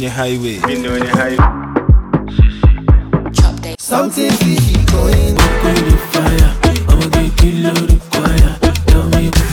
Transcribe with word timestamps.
Fino 0.00 0.08
on 0.08 0.16
your 0.16 0.16
highway. 0.16 0.56
Fino 0.64 0.94
on 0.94 1.02
your 1.04 1.12
highway. 1.14 1.36
Something 3.78 4.30
fishy 4.30 4.80
going. 4.86 5.36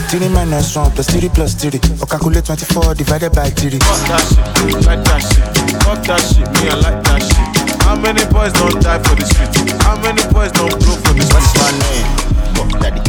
Three 0.08 0.28
minus 0.30 0.74
one 0.74 0.90
plus 0.92 1.10
three 1.10 1.28
plus 1.28 1.54
three. 1.54 1.78
Or 2.00 2.06
calculate 2.06 2.46
24 2.46 2.94
divided 2.94 3.32
by 3.34 3.50
three. 3.50 3.78
Fuck 3.78 4.08
that 4.08 4.24
shit, 4.24 4.86
like 4.86 5.04
that 5.04 5.20
shit. 5.20 5.44
Fuck 5.82 6.02
that 6.06 6.20
shit, 6.24 6.48
me 6.48 6.70
I 6.70 6.80
like 6.80 7.04
that 7.04 7.20
shit. 7.20 7.82
How 7.82 7.96
many 8.00 8.24
boys 8.32 8.52
don't 8.54 8.82
die 8.82 9.02
for 9.02 9.16
the 9.16 9.26
street? 9.26 9.52
How 9.82 10.00
many 10.00 10.22
boys 10.32 10.52
don't 10.52 10.72
blow 10.80 10.96
for 10.96 11.12
the 11.12 11.28
What's 11.28 11.52
my 11.60 11.70
name? 11.92 12.08
Got 12.56 12.80
daddy. 12.80 13.02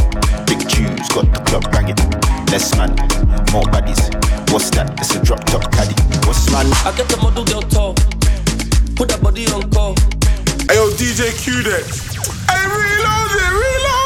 Big 0.44 0.68
tunes, 0.68 1.08
got 1.08 1.24
the 1.32 1.40
club 1.48 1.64
banging. 1.72 1.96
Less 2.52 2.76
man, 2.76 2.90
more 3.50 3.64
baddies. 3.72 4.19
What's 4.50 4.68
that? 4.70 4.98
It's 4.98 5.14
a 5.14 5.22
drop 5.22 5.44
top 5.44 5.70
caddy. 5.70 5.94
What's 6.26 6.50
my 6.50 6.64
name? 6.64 6.72
I 6.84 6.92
get 6.96 7.08
the 7.08 7.16
model 7.18 7.44
girl 7.44 7.62
tall. 7.62 7.94
Put 8.96 9.08
that 9.10 9.22
body 9.22 9.46
on 9.46 9.70
call. 9.70 9.94
Hey 10.66 10.74
yo, 10.74 10.90
DJ 10.98 11.30
Q-Dex. 11.38 12.18
Hey, 12.50 12.66
reload 12.66 13.30
it, 13.30 13.52
reload 13.54 13.99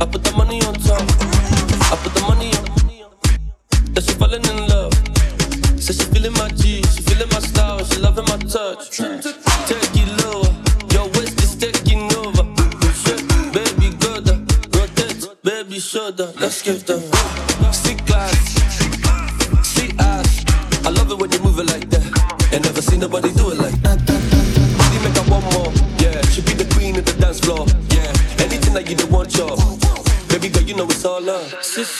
I 0.00 0.06
put 0.06 0.24
the 0.24 0.32
money 0.36 0.60
on 0.62 0.74
top. 0.74 1.02
I 1.92 1.96
put 2.02 2.14
the 2.14 2.20
money 2.22 2.50
on. 2.52 2.64
That 3.94 4.02
she 4.04 4.14
falling 4.14 4.44
in 4.44 4.66
love. 4.68 4.92
Says 5.80 5.98
she 5.98 6.04
feeling 6.06 6.32
my 6.32 6.48
G, 6.48 6.82
she 6.82 7.02
feeling 7.02 7.28
my 7.30 7.38
style, 7.38 7.84
she 7.84 8.00
loving 8.00 8.24
my 8.24 8.38
touch. 8.38 8.90
Take 8.98 9.94
it 9.94 10.08
lower, 10.24 10.50
your 10.90 11.06
waist 11.14 11.38
is 11.42 11.54
taking 11.54 12.10
over. 12.16 12.42
Baby, 13.52 13.94
go 14.00 14.18
there, 14.20 14.40
rotate, 14.74 15.28
baby, 15.44 15.78
shoulder. 15.78 16.32
Let's 16.40 16.62
give 16.62 16.84
them 16.86 17.03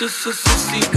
love. 0.01 0.11
Sis, 0.11 0.13
sis, 0.13 0.41
sis, 0.41 0.65
sissy, 0.71 0.94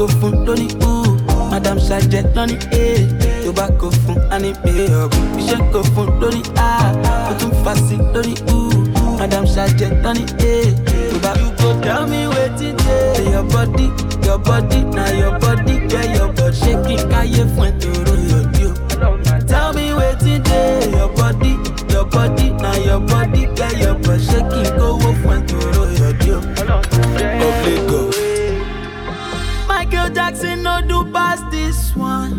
mo 0.00 0.06
fun 0.20 0.44
lóní 0.46 0.68
ooh, 0.82 1.16
Madam 1.50 1.78
Sajẹ 1.80 2.22
lóní 2.34 2.56
eh, 2.72 3.04
tó 3.44 3.52
àní 4.30 4.52
pé 4.62 4.70
ọ̀gùn. 5.02 5.26
You 5.38 5.46
should 5.48 5.72
fun 5.94 6.08
lóní 6.20 6.42
ah, 6.56 6.92
mo 7.28 7.32
tún 7.40 7.50
fa 7.64 7.74
sí 7.88 7.96
lóní 8.14 8.34
ooh, 8.52 8.72
Madam 9.18 9.44
Sajẹ 9.46 9.88
lóní 10.02 10.24
eh, 10.38 10.72
tó 11.22 11.36
you 11.40 11.50
go 11.58 11.80
tell 11.82 12.06
me 12.08 12.26
wetin 12.28 12.76
dey 12.76 13.30
your 13.32 13.44
body, 13.44 13.90
your 14.24 14.38
body, 14.38 14.80
na 14.96 15.04
your 15.20 15.38
body 15.38 15.74
get 15.88 16.16
your 16.16 16.32
butt 16.32 16.54
shaking 16.54 17.04
káyé 17.10 17.44
fún 17.56 17.66
ẹ 17.66 17.72
tòró 17.80 18.14
yòdì. 18.30 18.64
Tell 19.48 19.72
me 19.76 19.92
wetin 19.98 20.42
dey 20.44 20.90
your 20.96 21.10
body, 21.16 21.52
your 21.92 22.06
body, 22.14 22.50
na 22.62 22.72
your 22.86 23.00
body 23.00 23.42
get 23.56 23.76
your 23.82 23.94
butt 24.04 24.20
shaking 24.28 24.70
kówó 24.78 25.10
fún 25.22 25.36
ẹ 25.36 25.69
Michael 29.90 30.14
Jackson 30.14 30.62
no 30.62 30.80
do 30.86 31.04
past 31.12 31.50
this 31.50 31.96
one. 31.96 32.32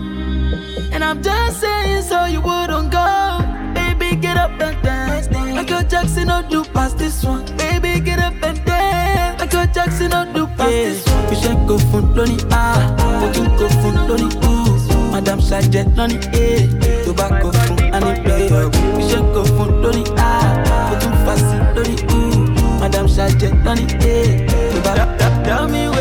And 0.94 1.04
I'm 1.04 1.22
just 1.22 1.60
saying 1.60 2.04
so 2.04 2.24
you 2.24 2.40
wouldn't 2.40 2.92
go. 2.94 3.40
Baby, 3.74 4.16
get 4.16 4.38
up 4.38 4.52
and 4.62 4.82
dance. 4.82 5.30
Michael 5.30 5.84
Jackson 5.84 6.28
no 6.30 6.42
do 6.50 6.64
past 6.64 6.98
this 6.98 7.26
one. 7.26 7.44
Baby, 7.58 8.00
get 8.00 8.20
up 8.20 8.42
and 8.42 8.64
dance. 8.64 9.38
Michael 9.42 9.68
Jackson 9.74 10.12
no 10.12 10.24
do 10.34 10.48
past 10.56 10.70
this 10.70 11.06
one. 11.06 11.30
You 11.30 11.36
should 11.42 11.68
go 11.68 11.78
fun 11.92 12.16
lóní 12.16 12.38
ah, 12.52 12.88
mo 13.20 13.28
tún 13.36 13.52
go 13.60 13.68
fun 13.84 13.96
lóní 14.08 14.32
ooh. 14.48 15.12
Madam 15.12 15.42
Sajẹ 15.42 15.84
lóní 15.98 16.20
eh, 16.32 16.70
tó 17.06 17.12
bá 17.14 17.28
go 17.44 17.52
fun 17.52 17.78
ọ̀gùn. 17.92 18.96
You 18.96 19.10
should 19.10 19.28
go 19.36 19.44
fun 19.58 19.82
lóní 19.84 20.04
ah, 20.18 20.56
mo 20.90 20.96
tún 21.02 21.14
fa 21.26 21.36
sí 21.36 21.58
lóní 21.76 21.96
ooh. 22.16 22.80
Madam 22.80 23.08
Sajẹ 23.10 23.50
lóní 23.66 23.86
eh, 24.08 24.48
tó 24.72 24.96
bá 24.96 25.22
tell 25.44 25.68
me 25.68 25.92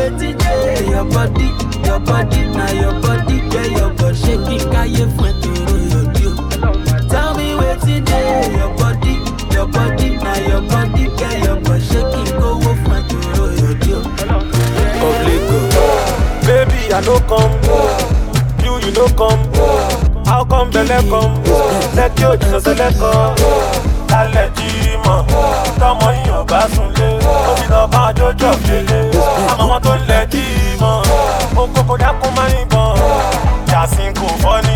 your 1.01 1.09
body, 1.09 1.49
your 1.83 1.99
body, 1.99 2.45
na 2.53 2.69
your 2.71 2.93
body 3.01 3.39
get 3.49 3.71
your 3.71 3.89
butt 3.97 4.15
shaking 4.15 4.61
káyé 4.71 5.05
fún 5.17 5.27
ẹ 5.27 5.33
tòró 5.41 5.75
yòdì 5.91 6.25
o. 6.27 6.33
Tell 7.09 7.33
me 7.37 7.55
wetin 7.59 8.05
dey 8.05 8.53
your 8.57 8.69
body, 8.77 9.13
your 9.55 9.67
body, 9.67 10.09
na 10.23 10.33
your 10.49 10.61
body 10.61 11.05
get 11.17 11.43
your 11.45 11.57
butt 11.65 11.81
shaking 11.89 12.29
kówó 12.37 12.71
fún 12.83 12.95
ẹ 12.95 13.01
tòró 13.09 13.45
yòdì 13.61 13.91
o. 13.93 14.01
Of 15.01 15.17
Lagos. 15.25 15.73
Baby, 16.45 16.93
I 16.93 17.01
no 17.05 17.15
come. 17.29 17.53
You, 18.63 18.73
you 18.85 18.91
no 18.93 19.07
come. 19.17 19.41
How 20.25 20.43
come 20.45 20.69
belle 20.71 21.01
come? 21.09 21.33
Lẹ́kí 21.95 22.23
òjìnà 22.31 22.59
sẹ́lẹ̀kọ́. 22.65 23.13
Lálẹ́ 24.11 24.49
jí 24.55 24.69
mọ̀. 25.05 25.19
Tọmọ 25.79 26.07
yìí 26.17 26.31
ò 26.39 26.43
bá 26.51 26.61
sunlé. 26.75 27.09
Ó 27.49 27.55
fi 27.57 27.65
lọ 27.73 27.87
bá 27.93 27.99
àjọjọ 28.11 28.49
fèlè. 28.63 28.99
Àmọ́ 29.51 29.65
wọn 29.71 29.79
tó 29.85 29.93
lẹ̀ 30.09 30.25
jí 30.31 30.43
mọ̀. 30.81 31.01
Dákún 32.01 32.31
máa 32.37 32.49
ń 32.49 32.65
bọ̀. 32.73 32.95
Yàsín 33.71 34.11
kò 34.19 34.27
fọ́ni. 34.43 34.75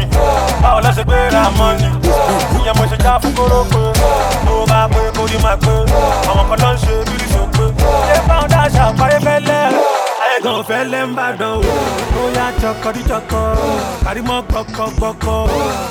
Báwo 0.61 0.79
la 0.85 0.91
ṣe 0.95 1.03
gbé 1.07 1.17
ra 1.33 1.43
mọ́ni? 1.57 1.87
Ìyẹn 2.57 2.73
mo 2.77 2.83
ṣe 2.91 2.97
já 3.03 3.13
fún 3.21 3.31
kórópè. 3.37 3.81
Tó 4.45 4.55
bá 4.69 4.79
pé 4.93 5.01
kórìí 5.17 5.37
máa 5.43 5.57
pé. 5.63 5.73
Àwọn 6.29 6.45
kan 6.49 6.57
ló 6.63 6.69
ń 6.73 6.77
ṣe 6.83 6.93
bírí 7.07 7.27
sópé. 7.33 7.65
Ṣé 8.07 8.17
báwọn 8.27 8.47
dáṣà 8.53 8.83
parí 8.99 9.17
fẹ́lẹ́? 9.25 9.63
Ayẹ̀gàn 10.23 10.59
fẹ́lẹ́ 10.67 11.03
ń 11.07 11.15
bàdàn 11.17 11.53
o. 11.57 11.61
Ó 12.19 12.23
yá 12.37 12.45
jọkọ̀díjọkọ̀. 12.61 13.43
Kàrímọ́ 14.05 14.37
gbọ́kọ̀gbọ́kọ̀. 14.49 15.41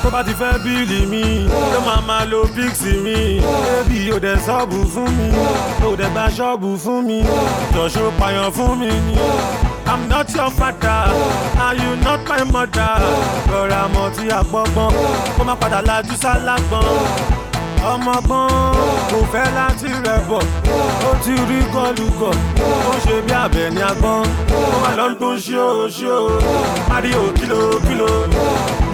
Tó 0.01 0.07
bá 0.13 0.19
ti 0.27 0.33
fẹ́ 0.39 0.59
bíìlì 0.63 0.99
mi, 1.11 1.23
ló 1.73 1.79
máa 1.87 2.01
máa 2.07 2.23
lo 2.31 2.39
píksì 2.55 2.91
mi. 3.05 3.17
Bébí 3.65 4.11
o 4.15 4.17
dẹ̀ 4.25 4.37
sọ́ọ̀bù 4.45 4.77
fún 4.93 5.09
mi. 5.17 5.27
O 5.87 5.95
dẹ̀ 5.99 6.09
gba 6.13 6.25
ṣọ́ọ̀bù 6.37 6.69
fún 6.83 6.99
mi. 7.07 7.19
Jọ̀ṣọ́ 7.75 8.07
pààyàn 8.19 8.49
fún 8.55 8.71
mi 8.79 8.89
ni. 9.07 9.15
I'm 9.87 10.09
not 10.09 10.33
your 10.33 10.49
father, 10.51 11.05
and 11.65 11.79
you 11.81 11.95
not 12.03 12.27
my 12.27 12.43
mother. 12.43 12.93
Rọra 13.51 13.87
mọ̀ 13.93 14.09
tí 14.15 14.29
a 14.37 14.41
gbọ́gbọ́n, 14.43 14.91
kó 15.37 15.43
má 15.47 15.55
padà 15.61 15.79
lajú 15.87 16.13
sálágbọ́n 16.23 16.85
ọmọgbọ́n 17.91 18.49
kò 19.09 19.17
fẹ́ 19.31 19.47
láti 19.57 19.87
rẹ̀ 20.05 20.21
bọ̀. 20.29 20.41
Ó 21.07 21.11
ti 21.23 21.33
rí 21.49 21.59
gọ́lùgọ̀ 21.73 22.31
ó 22.91 22.93
ṣe 23.05 23.15
bí 23.25 23.33
abẹ 23.43 23.63
ní 23.75 23.81
agbọ́n 23.91 24.23
ó 24.73 24.77
máa 24.83 24.95
lọ 24.99 25.05
ń 25.09 25.15
tó 25.21 25.29
ṣíò 25.45 25.65
ṣíò 25.97 26.17
mario 26.89 27.21
kìlò 27.37 27.59
kìlò 27.87 28.09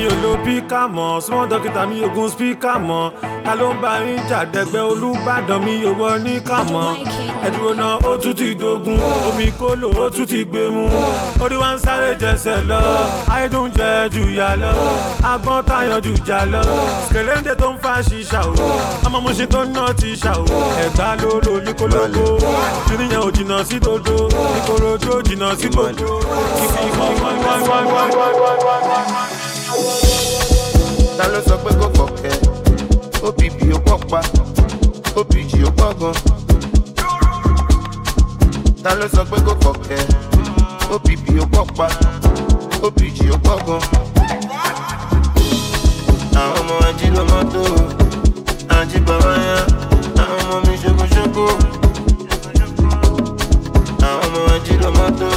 mi 0.01 0.07
ò 0.07 0.15
lo 0.23 0.33
píkà 0.45 0.81
mọ́ 0.95 1.21
small 1.21 1.47
dókítà 1.51 1.81
mi 1.89 1.97
ogun 2.05 2.29
spíkà 2.33 2.73
mọ́ 2.87 3.11
ta 3.45 3.51
ló 3.59 3.67
ń 3.73 3.75
bá 3.81 3.91
yín 4.05 4.19
jàdẹ́gbẹ́ 4.29 4.81
olùbàdàn 4.91 5.59
mi 5.65 5.73
ò 5.89 5.91
wọ 5.99 6.09
ní 6.25 6.33
kàmọ́ 6.49 6.85
ẹ̀dùn 7.47 7.73
náà 7.79 7.93
ó 8.09 8.11
tún 8.21 8.33
ti 8.39 8.47
dogun 8.61 8.99
omi 9.27 9.47
kólò 9.59 9.87
ó 10.03 10.05
tún 10.15 10.25
ti 10.31 10.39
gbé 10.49 10.61
mu 10.75 10.83
orí 11.43 11.57
wa 11.63 11.69
ń 11.73 11.77
sáré 11.83 12.09
jẹsẹ̀ 12.21 12.57
lọ 12.69 12.81
ayédùn 13.33 13.67
jẹ 13.77 13.89
jù 14.13 14.23
lọ 14.63 14.71
agbọ́n 15.31 15.61
tayọ̀ 15.69 15.99
jà 16.27 16.39
lọ 16.53 16.61
kèléńdé 17.13 17.53
tó 17.61 17.67
ń 17.73 17.75
fa 17.83 17.93
ṣìṣà 18.07 18.39
o 18.49 18.53
ọmọ 19.05 19.17
mo 19.23 19.31
tó 19.53 19.61
ń 19.65 19.69
ná 19.75 19.83
ti 19.99 20.09
ṣà 20.23 20.31
o 20.41 20.45
ẹ̀gbá 20.85 21.07
ló 21.21 21.31
lò 21.45 21.53
ní 21.65 21.71
kìnìyàn 22.87 23.21
ò 23.27 23.29
jìnnà 23.35 23.57
sí 23.69 23.77
dodo 23.85 24.15
ìkòròdú 24.57 25.09
ò 25.17 25.17
jìnnà 25.27 25.49
sí 25.59 25.67
gbogbo. 25.73 26.09
Ta 31.17 31.25
ló 31.33 31.39
sọ 31.47 31.55
pé 31.63 31.71
kò 31.79 31.87
kọ̀kẹ́ 31.97 32.33
obì 33.27 33.47
ó 33.75 33.79
pọ̀ 33.85 33.97
pa 34.11 34.19
obì 35.19 35.41
ó 35.67 35.71
pọ̀ 35.79 35.89
gan. 35.99 36.15
Ta 38.83 38.91
ló 38.99 39.05
sọ 39.15 39.21
pé 39.31 39.37
kò 39.45 39.53
kọ̀kẹ́ 39.63 40.01
obì 40.93 41.13
ó 41.43 41.45
pọ̀ 41.53 41.65
pa 41.77 41.87
obì 42.85 43.07
ó 43.35 43.37
pọ̀ 43.45 43.55
gan. 43.67 43.81
Àwọn 46.41 46.59
ọmọ 46.59 46.75
ají 46.87 47.07
ló 47.15 47.23
mọ́tò 47.31 47.61
ají 48.77 48.97
bàbá 49.07 49.33
yá 49.47 49.57
àwọn 50.23 50.39
ọmọ 50.43 50.55
mi 50.65 50.73
ṣokoṣoko 50.83 51.45
àwọn 54.09 54.25
ọmọ 54.25 54.39
ají 54.55 54.73
ló 54.81 54.89
mọ́tò 54.97 55.29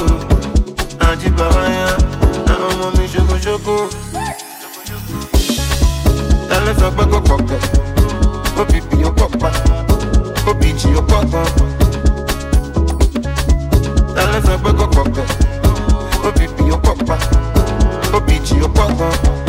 ají 1.09 1.29
bàbá 1.37 1.63
yá 1.77 1.87
àwọn 2.53 2.69
ọmọ 2.73 2.87
mi 2.97 3.05
ṣokoṣoko 3.13 3.75
ta 6.49 6.57
ló 6.65 6.71
sọ 6.79 6.87
pé 6.97 7.03
kò 7.11 7.19
kọ̀kẹ́ 7.29 7.59
obì 8.61 9.03
ó 9.07 9.11
pọ̀ 9.19 9.29
pa. 9.41 9.49
Obì 10.49 10.69
ó 10.99 11.01
pọ̀ 11.09 11.21
gan. 11.31 11.47
Ta 14.15 14.21
ló 14.31 14.39
sọ 14.47 14.53
pé 14.63 14.69
kò 14.79 14.85
kọ̀kẹ́ 14.95 15.25
obì 16.27 16.45
ó 16.75 16.77
pọ̀ 16.85 16.95
pa. 17.07 17.15
Obì 18.17 18.35
ó 18.65 18.67
pọ̀ 18.77 18.87
gan. 18.99 19.44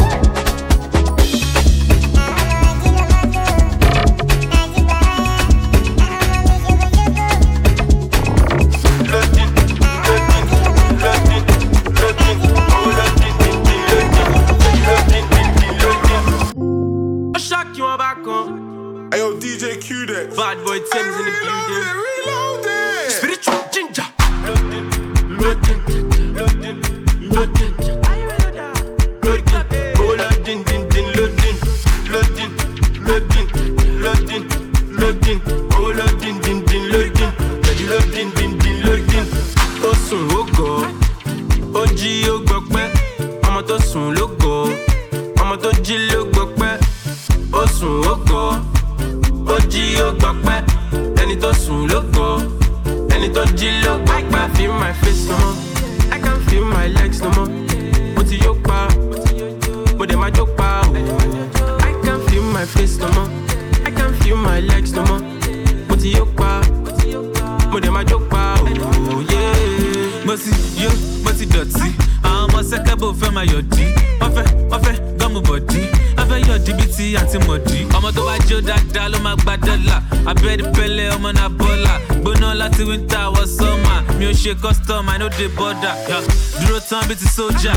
Mi 84.18 84.26
ò 84.26 84.32
ṣe 84.32 84.54
custom 84.60 85.08
i 85.08 85.18
no 85.18 85.28
dey 85.28 85.48
border 85.48 85.94
yeah. 86.08 86.22
dúró 86.60 86.80
tán 86.88 87.04
bíi 87.08 87.16
ti 87.16 87.26
sójà. 87.28 87.72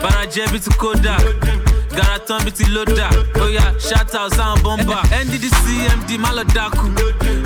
Farajẹ́ 0.00 0.48
bíi 0.52 0.60
ti 0.60 0.70
kódà. 0.80 1.16
Gara 1.96 2.18
tán 2.26 2.40
bíi 2.44 2.52
ti 2.52 2.64
lódà. 2.64 3.08
Oya 3.42 3.72
shout 3.78 4.14
out 4.14 4.32
sáwọn 4.36 4.58
bọ́mbà 4.64 4.98
nddc 5.24 5.64
md 5.98 6.10
má 6.18 6.30
lọ 6.32 6.44
dákú. 6.54 6.86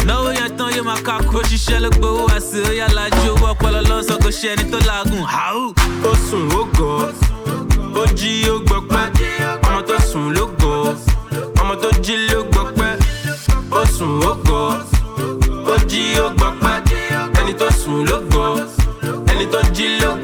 Náwó 0.06 0.30
yẹn 0.38 0.56
tán 0.56 0.70
yóò 0.76 0.84
máa 0.84 1.00
kákú. 1.06 1.38
Ó 1.38 1.42
ṣiṣẹ́ 1.42 1.80
ló 1.80 1.90
gbowó 1.90 2.26
àṣẹ 2.36 2.60
ó 2.68 2.72
yà 2.78 2.86
lájú 2.96 3.30
owó 3.34 3.46
ọpọlọ 3.52 3.80
lọ́sọ̀ 3.90 4.18
kò 4.22 4.30
ṣe 4.30 4.48
ẹni 4.52 4.64
tó 4.70 4.78
làágùn 4.86 5.24
hàù. 5.26 5.72
ó 6.10 6.12
sùn 6.30 6.48
ó 6.60 6.62
gọ̀. 6.78 7.10
Ó 8.00 8.04
jí 8.18 8.32
ó 8.54 8.56
gbọpẹ́ 8.66 9.04
ọmọ 9.66 9.80
tó 9.88 9.96
sùn 10.12 10.26
ló 10.36 10.44
gọ̀. 10.60 10.94
Ọmọ 11.60 11.74
tó 11.82 11.88
jí 12.04 12.14
ló 12.30 12.38
gbọpẹ́ 12.52 12.98
ó 13.70 13.82
sùn 13.98 14.20
ó 14.30 14.32
gọ̀. 14.46 14.78
Ó 15.72 15.76
jí 15.90 16.02
ó 16.24 16.28
gbọpẹ́ 16.36 16.61
sùn 17.84 18.04
ló 18.08 18.16
gọ̀ 18.32 18.66
ẹni 19.32 19.46
tó. 19.52 19.58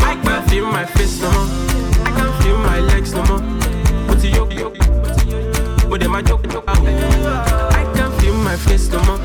I 0.00 0.14
can 0.25 0.43
feel 0.49 0.66
my 0.66 0.84
face 0.94 1.22
no 1.22 1.31
more 1.31 1.49
I 2.06 2.10
can't 2.16 2.34
feel 2.43 2.58
my 2.58 2.78
legs 2.90 3.12
no 3.14 3.22
more 3.28 3.43
mo 4.06 4.14
ti 4.20 4.28
yó 4.37 4.44
mo 5.88 5.96
dẹ̀. 5.96 6.08
I 7.78 7.82
can 7.94 8.10
feel 8.19 8.34
my 8.46 8.56
face 8.56 8.88
no 8.93 8.99
more 9.06 9.20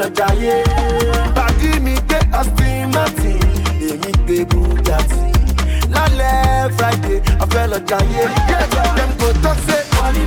lọ 0.00 0.08
jayé. 0.18 0.54
Bàdí 1.36 1.70
mi 1.84 1.94
gbé 2.08 2.18
Austin 2.38 2.90
Martin, 2.94 3.38
èmi 3.90 4.10
gbé 4.24 4.36
Bugatti. 4.50 5.20
Lálẹ́ 5.94 6.70
Friday, 6.76 7.18
a 7.42 7.44
fẹ́ 7.52 7.64
lọ 7.72 7.78
jayé. 7.88 8.24
Dem 8.96 9.10
go 9.20 9.28
talk 9.42 9.58
say 9.66 9.82
money. 9.96 10.22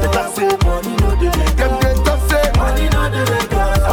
They 0.00 0.08
talk 0.14 0.28
say 0.36 0.50
money 0.66 0.92
no 1.00 1.08
dey 1.20 1.30
Lagos. 1.38 1.56
Dem 1.58 1.72
dey 1.80 1.94
talk 2.06 2.20
money 2.58 2.86
no 2.94 3.02
dey 3.14 3.24
Lagos. 3.30 3.84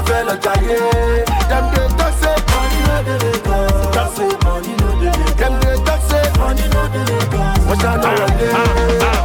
Dem 1.50 1.65
dey 1.74 1.88
talk 1.98 2.15
money 2.50 2.79
no 2.88 2.98
dey 3.08 3.17
Lagos. 3.24 3.74
They 3.75 3.88
talk 3.96 4.10
say 4.17 4.29
money 4.46 4.74
no 4.82 4.89
dey 5.01 5.12
Lagos. 5.20 5.39
Dem 5.39 5.53
dey 5.62 5.77
talk 5.86 6.01
say 6.10 6.25
money 6.39 6.65
wọlé. 8.17 9.25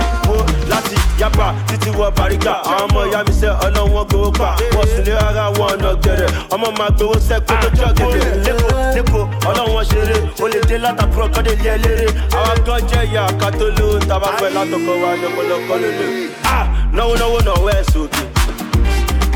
Yaba 1.21 1.55
títí 1.69 1.91
wọ 1.99 2.07
bàrígà 2.17 2.53
àwọn 2.71 2.85
ọmọ 2.89 3.01
ìyá 3.11 3.21
mi 3.27 3.33
sẹ 3.41 3.49
ọlọ́wọ́n 3.67 4.05
gbowó 4.09 4.31
pa. 4.39 4.49
Wọ́n 4.77 4.87
sì 4.93 5.01
lé 5.07 5.13
ara 5.29 5.45
wọn 5.59 5.69
ọ̀nà 5.75 5.91
gẹ̀rẹ̀. 6.05 6.31
Ọmọ 6.55 6.67
máa 6.79 6.91
gbowó 6.97 7.15
sẹ́kọ̀ 7.29 7.57
tó 7.63 7.69
jọ 7.79 7.87
gẹ̀dẹ̀ 7.99 8.33
lẹ́kọ̀ọ́ 8.45 8.79
lẹ́kọ̀ọ́ 8.95 9.25
ọlọ́wọ́n 9.51 9.85
ṣeré 9.91 10.17
o 10.43 10.47
lè 10.53 10.61
dé 10.69 10.77
látàkùrọ̀ 10.85 11.29
kọ́dé 11.35 11.53
lé 11.63 11.69
ẹlẹ́rẹ́ 11.77 12.11
àwọn 12.39 12.57
gan 12.67 12.81
jẹ́ 12.91 13.03
ìyá 13.13 13.23
àkàtó 13.31 13.67
ló 13.79 13.87
ń 13.99 14.03
tàbá 14.09 14.29
fẹ́ 14.39 14.51
látọkọ 14.57 14.93
wa 15.03 15.11
ní 15.21 15.27
ọ̀pọ̀lọpọ̀ 15.31 15.77
lólo 15.83 16.07
náwó 16.97 17.13
náwó 17.21 17.39
náwó 17.47 17.67
ẹ̀ 17.77 17.83
sókè. 17.93 18.23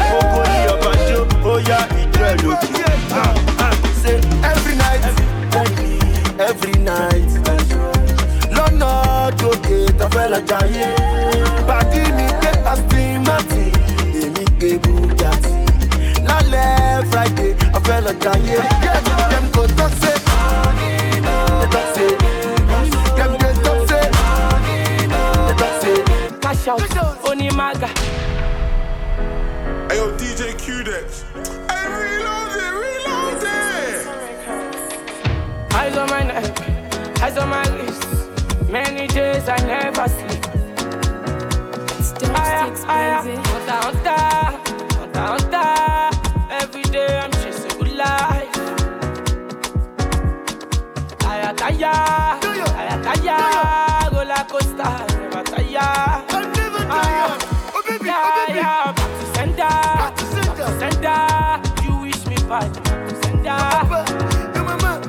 Gbogbo 0.08 0.40
ní 0.50 0.58
ọba 0.74 0.90
jó 1.08 1.18
ó 1.50 1.52
yá 1.68 1.78
ìjọ 2.02 2.22
ẹ̀ 2.30 2.36
lókè. 2.44 2.68
Say 4.02 4.16
every 4.50 4.74
night, 4.82 5.04
every 6.48 6.74
night. 6.90 7.30
Lọ́nà 8.56 8.90
gòkè 9.40 9.76
tó 9.98 10.06
fẹ́ 10.14 10.26
lọ 10.32 10.38
they 18.02 18.14
talk 18.18 18.34
say, 21.94 22.08
dem 23.16 23.32
dey 23.38 23.54
talk 23.62 23.80
say, 23.88 24.08
they 25.46 25.54
talk 25.56 25.74
say. 25.82 25.94
cash 26.40 26.66
out, 26.68 26.80
Onimaga. 27.22 27.88
Hey, 29.88 29.96
yo, 29.98 30.06
DJ 30.16 30.40
Q-Dex. 30.58 31.24
Hey, 31.70 31.86
reloaded, 32.00 32.72
reloaded. 32.82 34.06
Eyes 35.72 35.96
on 35.96 36.06
my 36.10 36.22
neck, 36.24 37.22
eyes 37.22 37.36
on 37.38 37.48
my 37.48 37.62
wrist. 37.76 38.02
Many 38.68 39.06
days 39.06 39.48
I 39.48 39.56
never 39.58 40.08
sleep. 40.08 40.44
Aya, 42.34 42.74
aya, 42.88 43.44
i. 55.76 55.80
Ah. 56.88 57.38
Oh 57.74 57.82
baby, 57.86 58.06
You 61.84 61.94
wish 62.02 62.26
me 62.26 62.36
bad. 62.48 62.70
Man. 64.82 65.00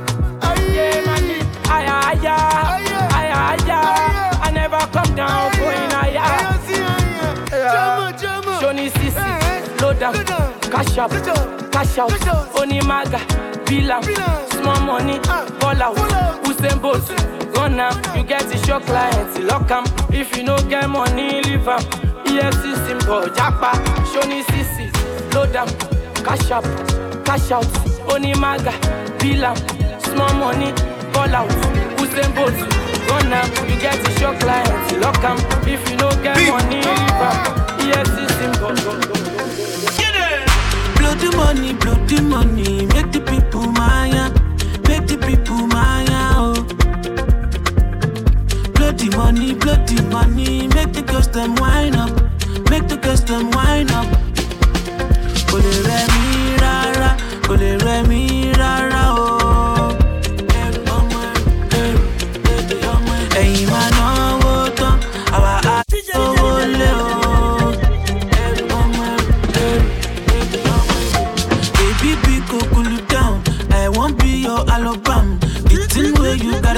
I 4.42 4.52
never 4.54 4.80
come 4.92 5.16
down 5.16 5.52
for 5.54 5.72
in 5.72 5.94
aye. 5.94 6.14
Cash. 10.06 10.96
Cash 10.96 10.98
out. 10.98 11.12
Cash 11.72 11.98
out. 11.98 12.60
Oni 12.60 12.80
Maga. 12.82 13.20
Bilam. 13.66 14.04
Small 14.52 14.80
money. 14.82 15.20
Ball 15.60 15.82
out. 15.82 16.45
Usain 16.66 16.82
Bolt, 16.82 17.10
run 17.56 17.80
am, 17.80 17.94
you 18.18 18.24
get 18.24 18.52
it, 18.52 18.68
your 18.68 18.80
clients, 18.80 19.38
lock 19.40 19.70
am. 19.70 19.84
If 20.10 20.36
you 20.36 20.44
no 20.44 20.58
get 20.68 20.90
money, 20.90 21.42
leave 21.44 21.68
am. 21.68 21.80
EFC 22.26 22.74
symbol, 22.88 23.22
Japa, 23.30 23.72
Johnny 24.12 24.42
Sisi, 24.44 24.90
low 25.36 25.46
down, 25.46 25.68
cash 26.26 26.50
up, 26.50 26.64
cash 27.24 27.52
out, 27.52 27.68
Oni 28.12 28.34
Maga, 28.40 28.72
Villa, 29.20 29.56
small 30.00 30.34
money, 30.34 30.72
ball 31.14 31.36
out, 31.36 31.50
Usain 32.02 32.34
Bolt, 32.34 32.58
run 33.10 33.32
am, 33.32 33.70
you 33.70 33.80
get 33.80 34.00
it, 34.00 34.20
your 34.20 34.34
clients, 34.40 34.94
lock 34.94 35.24
am. 35.24 35.38
If 35.68 35.88
you 35.90 35.98
no 35.98 36.10
get 36.24 36.50
money, 36.50 36.78
leave 36.78 37.22
am. 37.22 37.36
EFC 37.78 38.28
symbol, 38.40 38.74
go, 38.74 39.00
go, 39.02 39.14
go. 39.14 39.46
Blow 40.98 41.14
the 41.14 41.38
money, 41.38 41.74
blow 41.74 41.94
the 42.08 42.22
money, 42.24 42.88
make 42.88 43.12
the 43.12 43.20
people 43.22 43.45
money, 49.36 49.54
the 49.54 50.08
money, 50.12 50.68
make 50.70 50.94
the 50.94 51.02
girls 51.02 51.28
them 51.28 51.56
wine 51.56 51.96
up, 51.96 52.10
make 52.70 52.88
the 52.88 52.98
girls 52.98 53.24
them 53.26 53.52
wine 53.52 53.90
up. 53.92 54.08
Kò 55.50 55.58
lè 55.64 55.74
rẹ̀ 55.88 56.06
mí 56.14 56.56
rárá, 56.64 57.10
kò 57.48 57.54
lè 57.62 57.72
rẹ̀ 57.86 58.02
mí 58.10 58.22
rárá, 58.60 59.02
oh. 59.04 59.05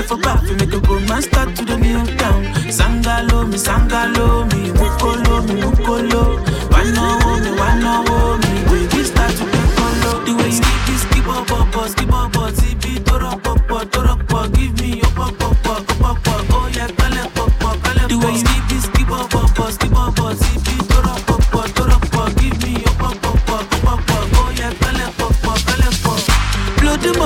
For 0.07 0.17
you 0.47 0.55
make 0.55 0.73
a 0.73 0.79
romance 0.79 1.25
start 1.25 1.53
to 1.55 1.65
the 1.65 1.77
new 1.77 2.05
town. 2.17 2.43
Sangalo 2.71 3.47
me, 3.49 3.57
sangalo 3.57 4.45
me, 4.51 4.71
mukolo 4.71 5.45
me, 5.47 5.61
mukolo. 5.61 6.46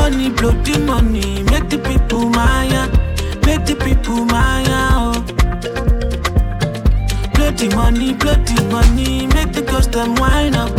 Money, 0.02 0.30
the 0.66 0.80
money, 0.88 1.44
make 1.52 1.70
the 1.70 1.78
people 1.78 2.26
maya, 2.38 2.88
make 3.46 3.64
the 3.70 3.76
people 3.86 4.26
maya, 4.26 4.82
oh. 5.06 5.26
The 7.62 7.68
money, 7.76 8.14
the 8.14 8.64
money, 8.72 9.28
make 9.36 9.52
the 9.54 9.62
girls 9.62 9.88
them 9.90 10.16
wine 10.16 10.56
up, 10.56 10.72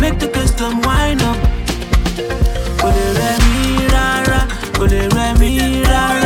make 0.00 0.18
the 0.18 0.28
girls 0.34 0.54
them 0.60 0.80
wine 0.86 1.20
up. 1.30 1.36
Rẹ̀ 3.18 3.36
mí 3.44 3.62
rárá, 3.92 4.40
kò 4.76 4.84
lè 4.92 5.02
rẹ̀ 5.16 5.30
mí 5.40 5.50
rárá, 5.92 6.21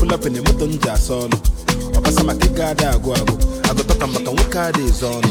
pull 0.00 0.12
up 0.14 0.24
in 0.26 0.32
the 0.32 0.40
moto 0.42 0.64
m 0.66 0.72
ji 0.80 0.88
asa 0.90 1.14
ọlụ 1.14 1.36
ọbasa 1.98 2.22
maka 2.24 2.46
ịga 2.46 2.64
ada 2.72 2.86
agụ 2.94 3.10
agụ 3.20 3.34
agụtọka 3.70 4.06
maka 4.06 4.30
nwoke 4.32 4.58
ada 4.68 4.80
ezo 4.88 5.08
ọnụ 5.18 5.30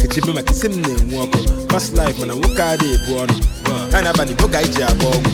kechebe 0.00 0.32
maka 0.32 0.52
isi 0.54 0.66
m 0.68 0.74
na-enwu 0.82 1.16
ọkụ 1.24 1.38
fast 1.70 1.90
life 1.98 2.16
mana 2.20 2.34
nwoke 2.34 2.62
ada 2.62 2.86
ebu 2.94 3.10
ọnụ 3.22 3.34
ha 3.92 3.98
na-abalị 4.02 4.34
boga 4.40 4.62
iji 4.62 4.82
agba 4.82 5.04
ọgwụ 5.16 5.30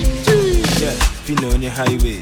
Yeah, 0.80 0.96
Fino 1.26 1.48
onye 1.54 1.68
highway. 1.68 2.16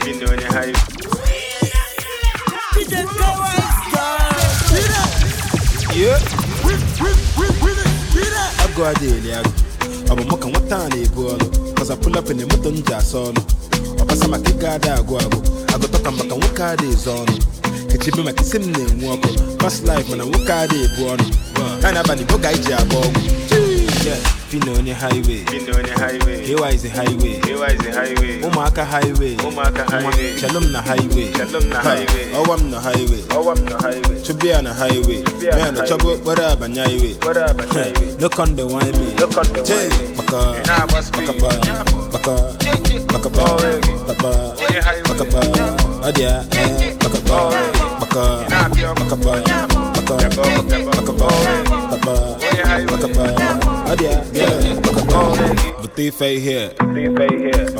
Yeah. 5.94 6.20
agụ 8.64 8.82
adịghị 8.90 9.30
agụ 9.38 9.50
ọ 10.10 10.12
bụ 10.16 10.22
mụ 10.30 10.36
ka 10.42 10.48
nwata 10.48 10.76
a 10.84 10.88
na-ebu 10.88 11.22
ọlụ 11.32 11.46
Cause 11.76 11.90
I 11.92 11.96
pull 11.96 12.18
up 12.18 12.30
in 12.30 12.38
the 12.38 12.46
moto 12.46 12.70
m 12.70 12.76
ji 12.82 12.94
asa 12.94 13.18
ọlụ 13.18 13.40
ọbasa 14.02 14.28
maka 14.28 14.50
ịga 14.50 14.68
ada 14.74 14.94
agụ 14.94 15.14
agụ 15.18 15.38
agụtọka 15.78 16.10
maka 16.10 16.34
nwoke 16.36 16.62
ada 16.64 16.84
ezo 16.92 17.12
ọnụ 17.22 17.36
kechebe 17.90 18.22
maka 18.22 18.42
isi 18.42 18.56
m 18.58 18.72
na-enwu 18.72 19.06
ọkụ 19.14 19.28
fast 19.60 19.84
life 19.86 20.10
mana 20.10 20.24
nwoke 20.24 20.52
ada 20.52 20.76
ebu 20.84 21.02
ọnụ 21.12 21.24
ha 21.82 21.92
na-abalị 21.92 22.24
boga 22.24 22.52
iji 22.52 22.72
agba 22.72 22.96
ọgwụ 22.96 23.20
Yeah, 24.06 24.16
Fino 24.48 24.72
onye 24.74 24.94
highway. 24.94 25.44
KY 25.44 26.74
is 26.74 26.84
a 26.84 26.88
highway. 26.88 27.40
Ụmụaka 28.42 28.84
highway. 28.84 29.36
Nwa, 29.36 29.70
chelụ 30.40 30.60
m 30.60 30.72
na 30.72 30.80
highway. 30.82 31.32
Ha, 31.82 31.96
ọwa 32.40 32.56
m 32.58 32.70
na 32.70 32.80
highway. 32.80 33.22
Chụbịa 34.24 34.62
na 34.62 34.72
highway. 34.74 35.22
Ya 35.42 35.72
na 35.72 35.82
chọba 35.86 36.08
okporo 36.12 36.46
abanye 36.46 36.80
highway. 36.80 37.14
no 38.20 38.28
conde 38.28 38.62
wine. 38.62 38.92
Me 38.92 39.14
Jay, 39.64 39.88
maka 40.16 40.40
maka 41.12 41.32
pa. 41.32 41.50
Maka 42.12 42.34
maka 43.12 43.28
pa. 43.30 43.44
Papa. 44.06 44.32
Maka 45.08 45.24
pa. 45.24 45.40
Ọdịa 46.08 46.32
eh, 46.56 46.96
maka 47.04 47.20
pa. 47.28 47.38
Maka 48.00 48.22
maka 48.48 48.56
pa 48.56 48.56
maka 48.70 48.94
maka 48.96 49.16
pa. 49.16 49.32
Papa 49.32 49.68
maka 49.68 49.87
pa 50.08 50.14
ọdịa 53.92 54.10
yeah, 54.34 54.76
maka 54.84 55.02
pa 55.10 55.20
bute 55.82 56.06
ife 56.06 56.34
ihe 56.34 56.68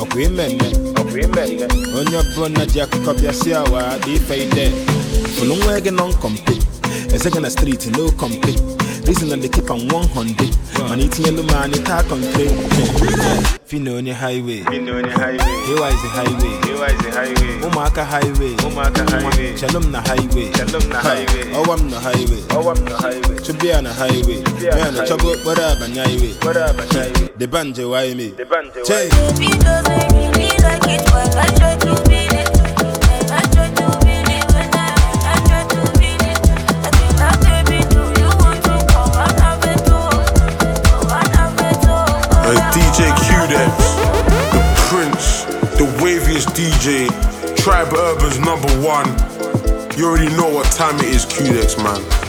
ọkwa 0.01 0.21
imemme 0.21 0.67
onye 1.99 2.17
ọbụla 2.21 2.65
ji 2.65 2.81
akụkọ 2.81 3.11
bịa 3.21 3.33
si 3.33 3.53
awa 3.53 3.81
dị 4.05 4.11
ife 4.15 4.35
ide 4.43 4.65
fụlụ 5.35 5.53
nwa 5.55 5.79
gị 5.83 5.91
nọ 5.91 6.05
nkọmpe 6.07 6.53
eze 7.15 7.29
gị 7.33 7.39
na 7.41 7.49
streeti 7.49 7.89
no 7.89 8.03
reason 9.09 9.29
na 9.29 9.35
dey 9.41 9.49
keep 9.49 9.69
on 9.71 9.79
100 9.89 10.53
mana 10.89 11.03
itinyelu 11.03 11.41
m 11.43 11.49
anyị 11.61 11.79
taa 11.87 12.01
kọnkre 12.09 12.45
on 13.69 13.87
onye 13.97 14.13
highway. 14.13 14.61
KY 14.63 14.81
on 14.89 15.05
a 15.05 15.13
highway. 15.17 15.57
Here 15.65 15.89
is 15.89 16.01
the 16.01 16.09
highway. 18.05 18.53
Nwa, 18.69 18.91
chelụ 19.59 19.79
m 19.83 19.91
na 19.91 20.01
highway? 20.01 20.47
Ha, 21.01 21.13
ọwa 21.59 21.77
m 21.77 21.89
na 21.89 21.99
highway. 21.99 22.41
Chụbịa 23.45 23.81
na 23.81 23.93
highway. 23.93 24.43
Ya 24.63 24.91
na 24.91 25.03
chọba 25.07 25.23
okporo 25.31 25.65
abanye 25.65 26.01
highway. 26.01 27.29
Deba 27.37 27.63
nje 27.63 27.83
waime 27.83 28.31
chee 28.83 29.09
Uh, 42.51 42.55
DJ 42.71 43.05
Q-Dex, 43.27 43.77
the 44.53 44.73
Prince, 44.89 45.43
the 45.77 45.85
waviest 46.01 46.47
DJ, 46.57 47.07
Tribe 47.55 47.93
Urban's 47.93 48.39
number 48.39 48.67
one. 48.81 49.05
You 49.95 50.07
already 50.07 50.35
know 50.35 50.49
what 50.49 50.65
time 50.71 50.97
it 50.97 51.05
is, 51.05 51.25
Q-Dex, 51.25 51.77
man. 51.77 52.28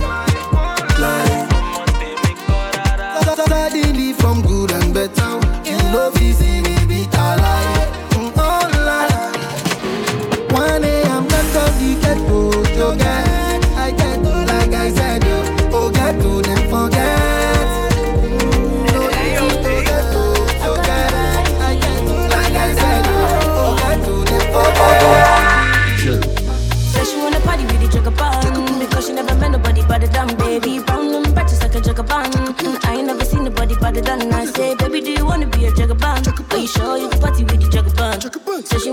Life. 0.98 1.48
Suddenly 3.24 4.12
from 4.14 4.42
good 4.42 4.72
and 4.72 4.94
better, 4.94 5.41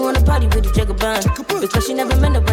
wanna 0.10 0.26
party 0.26 0.48
with 0.48 0.64
the 0.64 0.72
jagaban 0.72 1.62
Because 1.62 1.86
she 1.86 1.94
never 1.94 2.16
met 2.20 2.32
nobody 2.32 2.49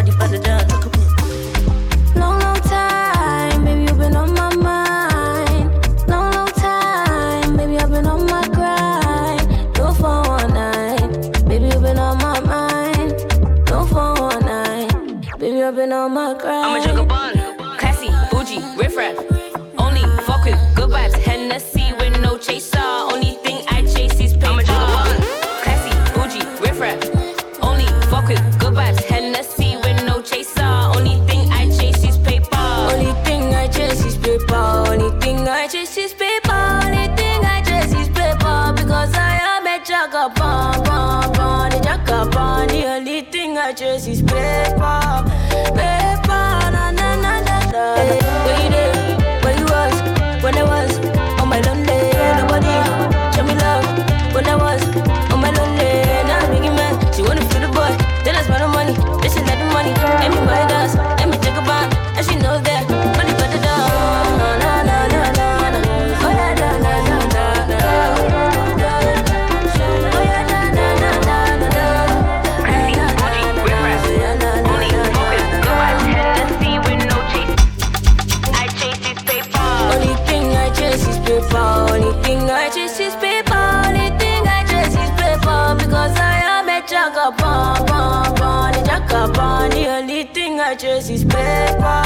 thing 90.77 90.89
I 90.89 90.99
chase 90.99 91.09
is 91.09 91.23
paper, 91.23 92.01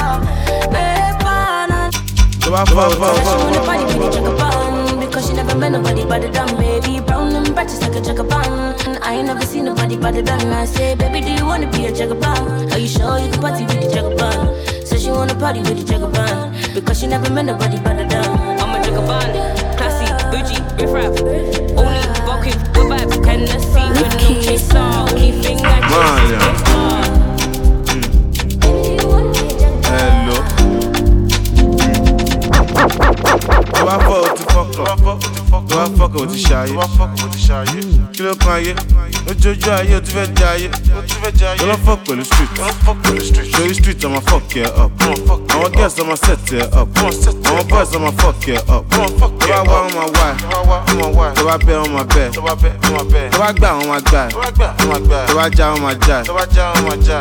paper. 0.74 1.68
na- 1.70 1.90
tó 2.42 2.52
bá 2.52 2.64
fọ́ 2.66 2.90
fọ́ 3.00 3.14
Said 3.14 3.24
she 3.24 3.30
fọ́ 3.30 3.44
wanna 3.44 3.60
fọ́. 3.60 3.66
party 3.66 3.84
with 4.00 4.08
a 4.08 4.10
jagaban 4.16 5.00
Because 5.00 5.28
she 5.28 5.34
never 5.34 5.56
met 5.58 5.72
nobody 5.72 6.04
but 6.06 6.22
the 6.22 6.30
damn 6.30 6.56
baby 6.58 7.00
Brown 7.02 7.36
and 7.36 7.54
bright 7.54 7.68
just 7.70 7.82
like 7.82 7.96
a 7.96 8.02
jagaban 8.02 8.50
I 9.04 9.16
ain't 9.16 9.26
never 9.28 9.46
seen 9.46 9.66
nobody 9.66 9.98
but 9.98 10.14
the 10.14 10.22
damn 10.22 10.54
I 10.54 10.66
say, 10.66 10.96
baby, 10.96 11.20
do 11.22 11.32
you 11.40 11.46
wanna 11.46 11.68
be 11.72 11.86
a 11.86 11.92
jagaban? 11.92 12.72
Are 12.74 12.78
you 12.80 12.88
sure 12.88 13.20
you 13.20 13.30
can 13.32 13.42
party 13.42 13.64
with 13.66 13.82
the 13.82 13.88
jagaban? 13.96 14.38
Said 14.88 15.00
she 15.02 15.12
wanna 15.12 15.36
party 15.36 15.60
with 15.60 15.78
the 15.80 15.86
jagaban 15.94 16.74
Because 16.74 17.00
she 17.00 17.08
never 17.08 17.30
met 17.32 17.46
nobody 17.46 17.78
but 17.86 17.98
the 17.98 18.06
damn 18.06 18.32
I'm 18.62 18.76
a 18.76 18.78
jagaban, 18.86 19.30
classy, 19.78 20.08
bougie, 20.32 20.62
riff 20.80 20.94
raff. 20.96 21.14
Only 21.80 22.02
fuck 22.26 22.44
good 22.74 22.88
vibes, 22.90 23.26
Hennessy 23.26 23.84
with 24.00 24.16
no 24.22 24.42
chaser. 24.46 24.78
Only 24.80 25.32
thing 25.44 25.60
I 25.66 25.78
chase 25.90 26.71
bá 33.92 33.98
fọ́ 34.06 34.34
ti 34.38 34.44
fọ́kàn 34.54 34.74
tó 35.68 35.76
bá 35.76 35.86
fọ́kàn 35.98 36.28
ti 36.32 36.38
ṣayé 36.48 36.74
kí 38.14 38.24
ló 38.24 38.34
kan 38.36 38.54
ayé? 38.54 38.74
Lójoojú 39.28 39.72
ayé 39.72 39.96
o 39.98 40.00
ti 40.02 40.12
fẹ́ 40.12 40.28
jẹ 40.38 40.46
ayé. 40.54 40.70
Tó 41.58 41.66
lọ́ 41.66 41.78
fọ́ 41.86 41.96
pẹ̀lú 42.06 42.24
street? 42.26 42.50
Sórí 43.56 43.74
street? 43.74 44.04
Ọmọ 44.06 44.20
fuck 44.30 44.56
ẹ 44.56 44.66
up. 44.84 44.92
Àwọn 45.54 45.72
girls 45.78 45.98
ọmọ 46.02 46.16
set 46.26 46.40
ẹ 46.54 46.62
up. 46.82 46.88
Àwọn 47.50 47.68
boys 47.70 47.92
ọmọ 47.96 48.12
fuck 48.22 48.48
ẹ 48.48 48.58
up. 48.78 48.84
Tó 49.40 49.48
bá 49.48 49.62
wá 49.72 49.80
wọn 49.84 49.94
máa 49.96 50.08
wá. 50.16 50.28
Ẹ 51.30 51.36
tó 51.36 51.44
bá 51.46 51.58
bẹ́ 51.58 51.76
wọn 51.82 51.92
máa 51.96 52.04
bẹ́. 52.16 52.32
Tó 53.32 53.38
bá 53.40 53.52
gbà 53.52 53.70
wọn 53.78 53.88
máa 53.90 54.00
gbà. 54.00 54.22
Ẹ 54.28 55.28
tó 55.28 55.36
bá 55.36 55.50
já 55.58 55.66
wọn 55.74 55.82
máa 55.84 55.94
já. 56.08 56.18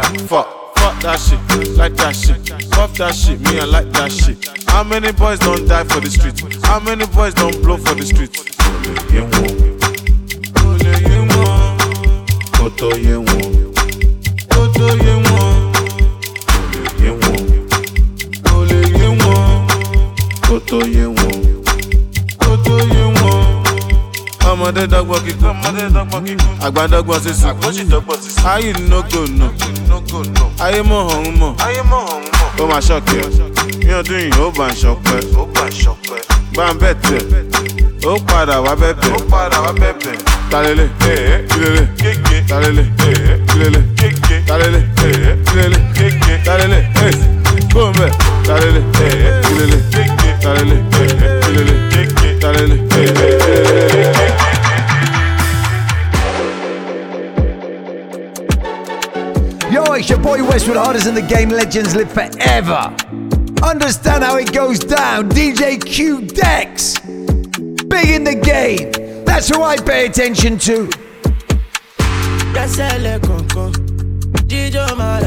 Ẹ 0.01 0.27
fuck. 0.29 0.60
That 1.01 1.19
shit, 1.19 1.77
like 1.79 1.95
that 1.97 2.15
shit. 2.15 2.37
Fuck 2.75 2.93
that 2.95 3.15
shit, 3.15 3.41
me 3.41 3.59
I 3.59 3.65
like 3.65 3.91
that 3.93 4.13
shit. 4.13 4.37
How 4.69 4.85
many 4.85 5.13
boys 5.13 5.39
don't 5.39 5.67
die 5.67 5.85
for 5.85 6.01
the 6.01 6.11
streets? 6.11 6.43
How 6.67 6.79
many 6.79 7.07
boys 7.07 7.33
don't 7.35 7.57
blow 7.63 7.79
for 7.79 7.95
the 7.95 8.05
streets? 8.05 8.45
Olè 8.61 8.93
yé 9.09 9.23
wọn. 9.25 9.49
Olè 10.61 10.93
yé 11.09 11.19
wọn. 11.31 11.79
Kótó 12.53 12.91
yé 13.01 13.17
wọn. 13.17 13.73
Kótó 14.51 14.87
yé 15.01 15.15
wọn. 15.25 15.73
Olè 16.53 16.85
yé 17.01 17.11
wọn. 17.23 17.43
Olè 18.53 18.81
yé 18.99 19.09
wọn. 19.23 19.67
Kótó 20.49 20.79
yé 20.85 21.07
wọn. 21.07 21.50
Ọmọdé 24.53 24.83
dọ́gbọ́n 24.93 25.21
kíkún 25.27 25.55
àgbà 26.67 26.83
dọ́gbọ́n 26.93 27.21
sísun 27.25 27.55
ayé 28.53 28.73
nógò 28.91 29.21
nù 29.39 29.47
ayé 30.65 30.81
mọ̀ 30.91 31.01
ọ̀hún 31.13 31.35
mọ̀. 31.41 31.53
Ó 32.61 32.67
máa 32.71 32.81
ṣọ́ọ̀kì 32.87 33.17
ẹ̀ 33.23 33.29
ní 33.87 33.93
ọdún 34.01 34.19
yìí 34.25 34.41
ó 34.45 34.51
bá 34.59 34.67
ń 34.69 34.73
ṣọpẹ́. 34.83 35.19
Bá 36.57 36.65
ń 36.73 36.79
bẹ̀ 36.81 36.95
tẹ̀. 37.03 37.21
Ó 38.11 38.13
padà 38.29 38.57
wá 38.65 38.73
bẹ̀bẹ̀ 38.81 39.11
talele 40.51 40.87
kílele 41.51 41.83
talele 42.49 42.83
kílele 42.99 43.81
talele 44.49 44.81
kílele 45.47 45.79
talele 46.47 46.79
gbóǹbẹ 47.71 48.07
talele 48.47 48.81
kílele 49.47 49.79
talele 50.43 50.77
kílele 52.41 52.89
talele. 52.89 53.31
Yo, 59.71 59.93
it's 59.93 60.09
your 60.11 60.19
boy 60.19 60.43
Westwood 60.45 60.77
with 60.77 61.05
the 61.05 61.09
in 61.09 61.15
the 61.15 61.23
game. 61.23 61.51
Legends 61.51 61.95
live 61.95 62.11
forever. 62.11 62.93
Understand 63.63 64.25
how 64.25 64.37
it 64.37 64.53
goes 64.53 64.79
down. 64.81 65.29
DJ 65.31 65.79
Q 65.85 66.23
Dex. 66.23 66.99
Big 67.89 68.09
in 68.11 68.25
the 68.25 68.35
game. 68.43 68.91
That's 69.25 69.49
who 69.49 69.63
I 69.63 69.77
pay 69.77 70.07
attention 70.07 70.59
to. 70.67 70.89
Gbẹ́sẹ̀lẹ̀ 72.53 73.19
kọ̀ọ̀kan, 73.27 73.71
jíjó 74.51 74.85
máa 74.99 75.21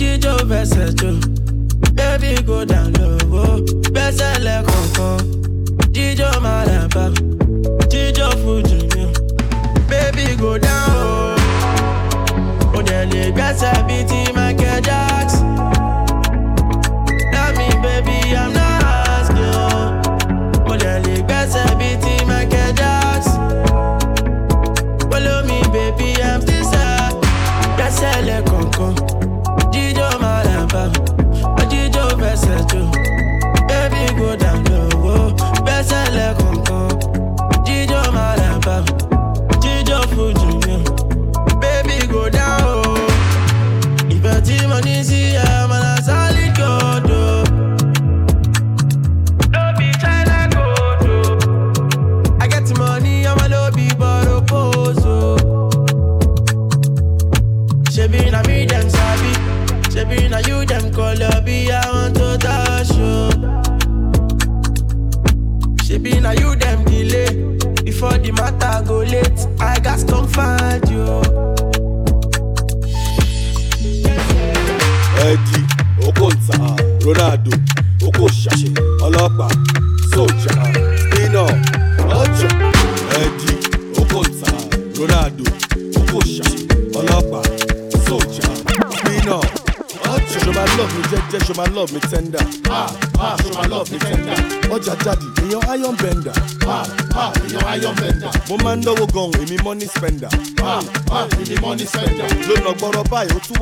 jíjó 0.00 0.32
fẹsẹ̀ 0.50 0.88
jó. 1.00 1.10
Baby 1.96 2.42
go 2.46 2.64
down 2.64 2.92
low, 2.98 3.18
oh. 3.42 3.58
gbẹ́sẹ̀lẹ̀ 3.92 4.58
kọ̀ọ̀kan, 4.68 5.18
Baby 9.88 10.36
go 10.36 10.58
down 10.58 11.36
me 17.56 17.70
baby 17.82 18.36
I'm 18.36 18.52
not. 18.52 18.72
Follow 25.10 25.42
me, 25.46 25.62
baby, 25.72 26.22
I'm 26.22 26.40
still 26.40 26.64
sad. 26.64 28.51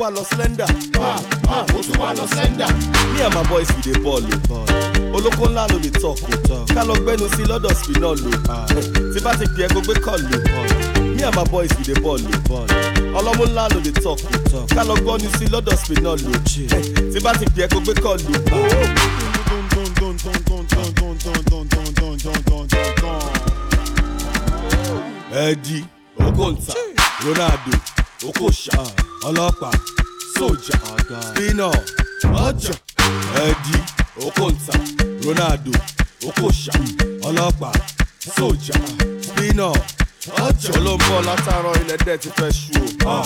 Wá 0.01 0.09
lọ 0.09 0.23
slender. 0.33 0.65
Ah 0.99 1.19
ah, 1.49 1.65
ó 1.77 1.81
tún 1.85 1.97
wá 2.01 2.13
lọ 2.13 2.25
slender. 2.33 2.67
Me 3.13 3.21
and 3.21 3.33
my 3.35 3.43
boys 3.49 3.67
we 3.75 3.81
dey 3.93 3.99
ball 4.03 4.23
o. 4.49 4.65
Olóko 5.15 5.45
ńlá 5.49 5.67
ló 5.71 5.77
lè 5.83 5.91
talk 6.01 6.19
o. 6.51 6.65
Ká 6.73 6.83
lọ 6.83 6.93
gbẹ́nu 7.03 7.27
sí 7.35 7.43
lọ́dọ̀ 7.51 7.73
spinal 7.79 8.17
o. 8.27 8.31
Tí 9.13 9.19
bá 9.23 9.31
ti 9.39 9.45
pè 9.55 9.63
é 9.65 9.67
kó 9.73 9.79
gbé 9.85 9.93
kọ́ọ̀lù. 10.05 10.37
Me 11.15 11.23
and 11.23 11.35
my 11.35 11.43
boys 11.51 11.69
we 11.77 11.83
dey 11.83 11.99
ball 12.01 12.21
o. 12.49 12.65
Ọlọ́mú 13.17 13.43
ńlá 13.49 13.63
ló 13.73 13.79
lè 13.85 13.91
talk 14.03 14.19
o. 14.55 14.65
Ká 14.75 14.81
lọ 14.89 14.95
gbọ́nu 15.03 15.27
sí 15.37 15.45
lọ́dọ̀ 15.53 15.77
spinal 15.83 16.19
o. 16.29 16.33
Tí 17.13 17.19
bá 17.23 17.31
ti 17.39 17.45
pè 17.55 17.63
é 17.63 17.67
kó 17.67 17.79
gbé 17.85 17.93
kọ́ọ̀lù. 18.03 18.33
Eddie 25.33 25.85
Okonta 26.19 26.73
Ronaldo 27.25 27.77
Okosha 28.27 28.77
ọlọ́pàá 29.27 29.71
sójà 30.41 30.77
spinal 31.21 31.71
ọjà 32.23 32.73
Eddie 33.45 33.81
Okonta 34.25 34.73
Ronaldo 35.25 35.71
Okosha 36.27 36.71
ọlọ́pàá 37.27 37.71
sójà 38.35 38.75
spinal 39.27 39.73
ọjà 40.45 40.69
olóńgbò 40.77 41.15
látàárọ̀ 41.27 41.75
ilẹ̀ 41.81 41.97
dẹ̀ 42.05 42.17
ti 42.21 42.29
fẹ́ 42.37 42.51
ṣú 42.59 42.81
o. 43.05 43.17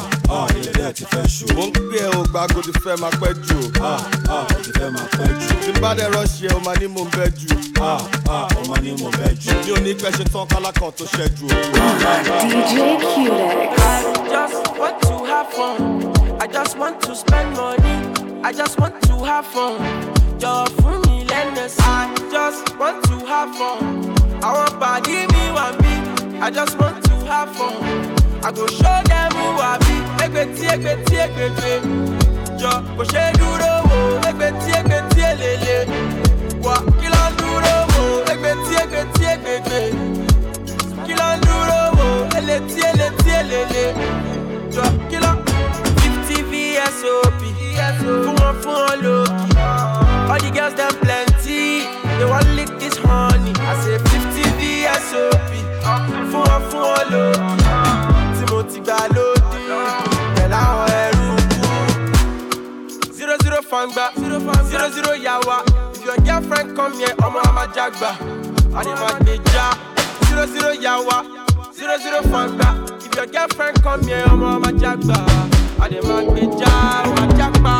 ilẹ̀ 0.59 0.73
dẹ̀ 0.79 0.93
ti 0.97 1.03
fẹ́ 1.11 1.23
ṣú 1.35 1.45
o. 1.51 1.53
mo 1.55 1.63
ń 1.67 1.71
pè 1.89 1.97
é 2.03 2.07
o 2.19 2.21
gbàgbó 2.31 2.59
ti 2.67 2.71
fẹ́ 2.83 2.95
máa 3.01 3.13
pẹ́ 3.21 3.31
jù 3.47 3.57
o. 3.79 3.93
o 4.35 4.59
ti 4.63 4.71
fẹ́ 4.77 4.89
máa 4.95 5.07
pẹ́ 5.17 5.27
jù. 5.41 5.53
tí 5.63 5.71
n 5.71 5.77
bá 5.83 5.89
dẹ̀ 5.97 6.09
rọ́ọ̀ṣì 6.13 6.41
ẹ̀ 6.49 6.55
o 6.57 6.59
máa 6.67 6.75
ní 6.81 6.87
mo 6.95 7.01
ń 7.05 7.09
bẹ́ 7.15 7.27
jù. 7.39 7.49
o 7.79 8.61
máa 8.69 8.79
ní 8.83 8.91
mo 8.99 9.07
ń 9.07 9.13
bẹ́ 9.19 9.31
jù. 9.43 9.51
mi 9.65 9.71
ò 9.71 9.77
ní 9.85 9.91
pẹ́ 10.01 10.11
ṣe 10.17 10.23
tán 10.33 10.45
kálákàn 10.51 10.91
tó 10.97 11.05
ṣẹ́jú 11.15 11.45
o. 11.47 11.57
DJ 12.43 12.73
who 29.35 29.45
I 29.61 29.77
be. 29.85 29.95
Egbeti 30.25 30.65
egbeti 30.73 31.15
egbegbe. 31.25 31.71
Jọ 32.59 32.71
kò 32.97 33.03
ṣe 33.11 33.23
dúró 33.39 33.71
wò. 33.89 33.99
Egbeti 34.29 34.71
egbeti 34.79 35.21
elele. 35.31 35.77
Wà 36.65 36.75
kí 36.99 37.07
ló 37.13 37.23
ń 37.29 37.33
dúró 37.39 37.75
wò. 37.93 38.03
Egbeti 38.33 38.73
egbeti 38.83 39.23
egbegbe. 39.33 39.79
Kí 41.05 41.13
ló 41.19 41.27
ń 41.35 41.39
dúró 41.45 41.79
wò. 41.97 42.07
Eleti 42.37 42.79
eleti 42.89 43.29
elele. 43.39 43.85
Jọ 44.73 44.83
kí 45.09 45.17
ló 45.23 45.31
fifty 46.01 46.37
VSOP. 46.49 47.41
Fún 47.99 48.35
wọn 48.39 48.55
fún 48.63 48.73
wọn 48.73 48.95
lókì. 49.03 49.51
All 50.31 50.39
the 50.39 50.49
girls 50.51 50.73
dem 50.75 50.93
plenty. 51.01 51.85
They 52.17 52.25
wan 52.25 52.43
lick 52.55 52.71
this 52.79 52.97
honey. 52.97 53.53
I 53.59 53.73
say 53.83 53.97
fifty 54.09 54.43
VSOP. 54.57 55.51
Fún 56.31 56.43
wọn 56.49 56.61
fún 56.69 56.81
wọn 56.81 57.03
lókì. 57.11 57.64
Ti 58.85 58.91
gbà 58.91 59.07
lódì. 59.15 59.61
Pẹ̀lú 60.35 60.63
ẹrú 61.01 61.27
kú. 61.49 61.69
Zero 63.17 63.35
zero 63.43 63.59
fangba. 63.69 64.05
Zero 64.69 64.89
zero 64.95 65.13
yawa. 65.25 65.57
If 65.95 66.05
your 66.05 66.17
girlfriend 66.25 66.75
come 66.77 66.93
here, 66.99 67.15
ọmọ 67.25 67.39
àmà 67.49 67.63
jagba. 67.75 68.11
Àdìmọ̀ 68.77 69.11
gbèjà. 69.19 69.65
Zero 70.29 70.45
zero 70.53 70.71
yawa. 70.85 71.17
Zero 71.77 71.97
zero 72.03 72.21
fangba. 72.31 72.67
If 73.05 73.15
your 73.15 73.25
girlfriend 73.27 73.81
come 73.83 74.03
here, 74.07 74.23
ọmọ 74.33 74.47
àmà 74.55 74.69
jagba. 74.81 75.17
Àdìmọ̀ 75.83 76.19
gbèjà. 76.29 76.71
Ọmọ 77.09 77.23
jagba. 77.39 77.75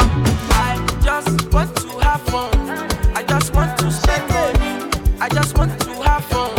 I 0.52 0.78
just 1.06 1.54
want 1.54 1.76
to 1.82 2.00
have 2.00 2.22
fun. 2.32 2.50
I 3.16 3.22
just 3.24 3.54
want 3.54 3.78
to 3.78 3.92
spend 3.92 4.24
money. 4.34 4.74
I 5.22 5.28
just 5.30 5.58
want 5.58 5.72
to 5.82 5.92
have 6.04 6.26
fun. 6.32 6.55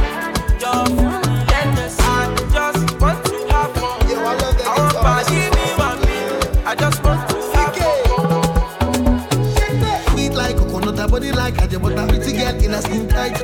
A 12.77 12.83
skin 12.83 13.09
tight. 13.09 13.41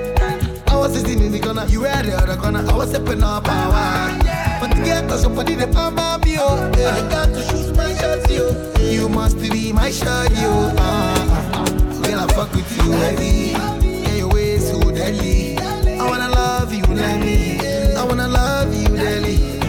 I 0.68 0.76
was 0.76 0.92
sitting 0.92 1.22
in 1.22 1.32
the 1.32 1.40
corner, 1.40 1.64
you 1.66 1.80
were 1.80 2.02
the 2.02 2.14
other 2.16 2.36
corner. 2.36 2.64
I 2.68 2.76
was 2.76 2.90
stepping 2.90 3.22
up 3.22 3.44
power. 3.44 4.18
But 4.60 4.70
cause 5.08 5.24
your 5.24 5.34
body 5.34 5.54
the 5.54 5.66
palm 5.68 5.98
of 5.98 6.24
me, 6.24 6.36
oh. 6.38 6.70
Yeah. 6.76 6.94
I 6.94 7.08
got 7.08 7.26
to 7.26 7.42
shoot 7.42 7.74
my 7.76 7.94
shot, 7.94 8.30
you. 8.30 8.46
You 8.80 9.08
must 9.08 9.38
be 9.40 9.72
my 9.72 9.90
shot, 9.90 10.30
you. 10.32 10.52
Uh, 10.76 11.64
girl, 12.02 12.20
I 12.20 12.26
fuck 12.34 12.52
with 12.52 12.70
you, 12.76 12.92
heavy. 12.92 13.52
Yeah, 13.86 14.14
your 14.16 14.28
ways 14.28 14.70
so 14.70 14.78
deadly. 14.90 15.58
I 15.58 16.04
wanna 16.08 16.28
love 16.28 16.72
you, 16.72 16.84
let 16.94 17.20
me. 17.20 17.58
I 17.96 18.04
wanna 18.04 18.28
love 18.28 18.74
you, 18.74 18.88
daily. 18.88 19.60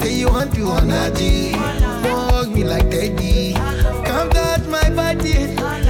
Say 0.00 0.14
you 0.14 0.28
want 0.28 0.54
to 0.54 0.66
wanna 0.66 1.12
G. 1.14 1.52
Hug 1.52 2.50
me 2.50 2.64
like 2.64 2.90
Teddy. 2.90 3.54
Come 3.54 4.30
touch 4.30 4.66
my 4.66 4.90
body. 4.90 5.81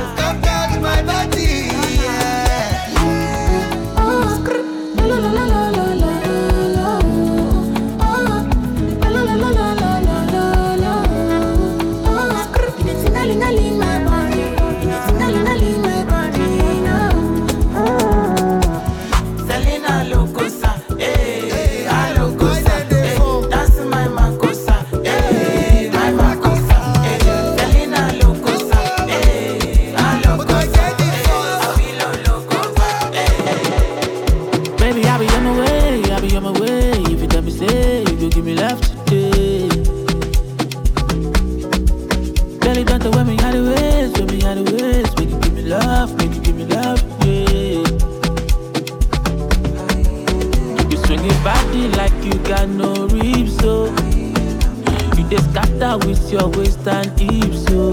better 55.82 56.06
with 56.06 56.32
your 56.32 56.48
waist 56.50 56.86
and 56.86 57.18
hips, 57.18 57.68
yo. 57.70 57.92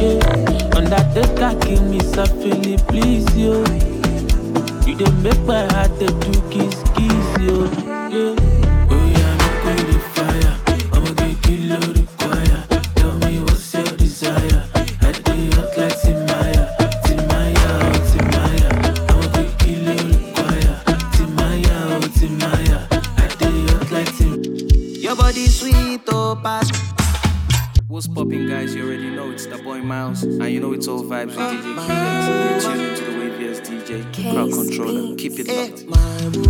Yeah. 0.00 0.70
Undertaker, 0.76 1.54
give 1.66 1.82
me 1.82 1.98
something, 2.00 2.78
please, 2.86 3.26
yo. 3.36 3.58
You 4.86 4.94
dey 4.96 5.10
make 5.22 5.40
my 5.40 5.64
heart 5.72 5.90
dey 5.98 6.06
do 6.06 6.32
kiss, 6.50 6.76
kiss, 6.94 7.26
yo. 7.42 7.66
Yeah. 8.14 8.63
and 30.22 30.50
you 30.50 30.60
know 30.60 30.72
it's 30.72 30.86
all 30.88 31.02
vibes 31.02 31.26
with 31.26 31.38
ah. 31.38 31.50
DJ 31.50 31.74
Khaled. 31.76 32.52
You're 32.52 32.60
tuned 32.60 32.82
into 32.88 33.04
the 33.04 33.18
Wave 33.18 33.34
DJ 33.62 34.32
Crowd 34.32 34.52
Controller. 34.52 35.16
Keep 35.16 35.40
it 35.40 35.48
locked. 35.48 36.43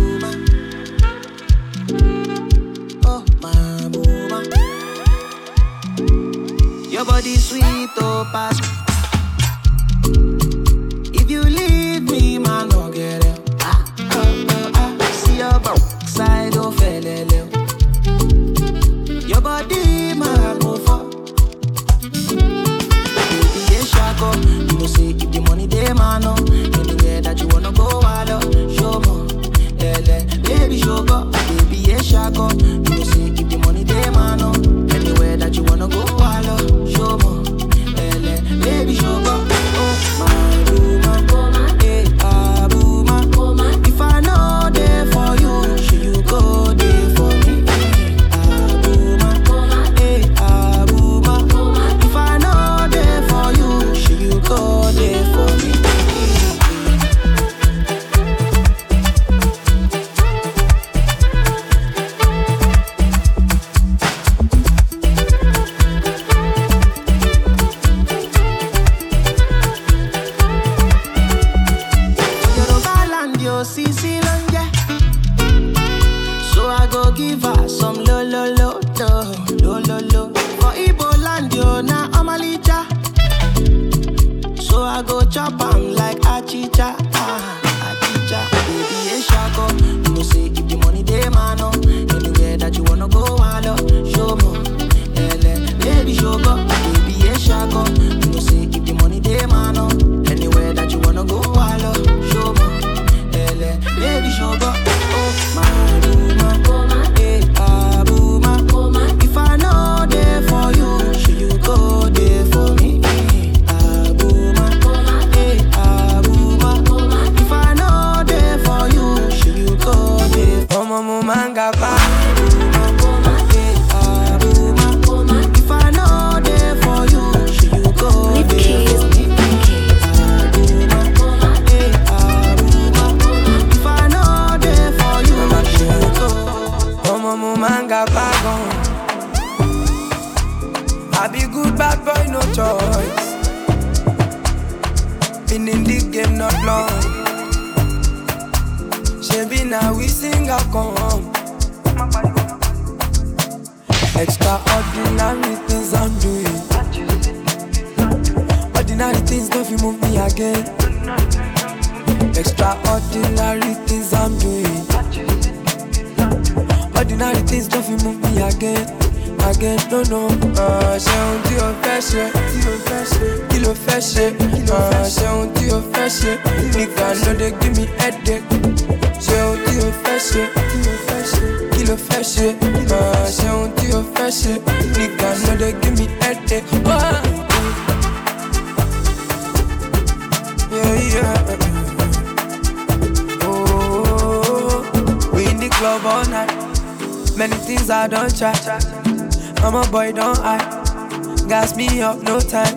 up, 202.01 202.21
no 202.23 202.39
time, 202.39 202.75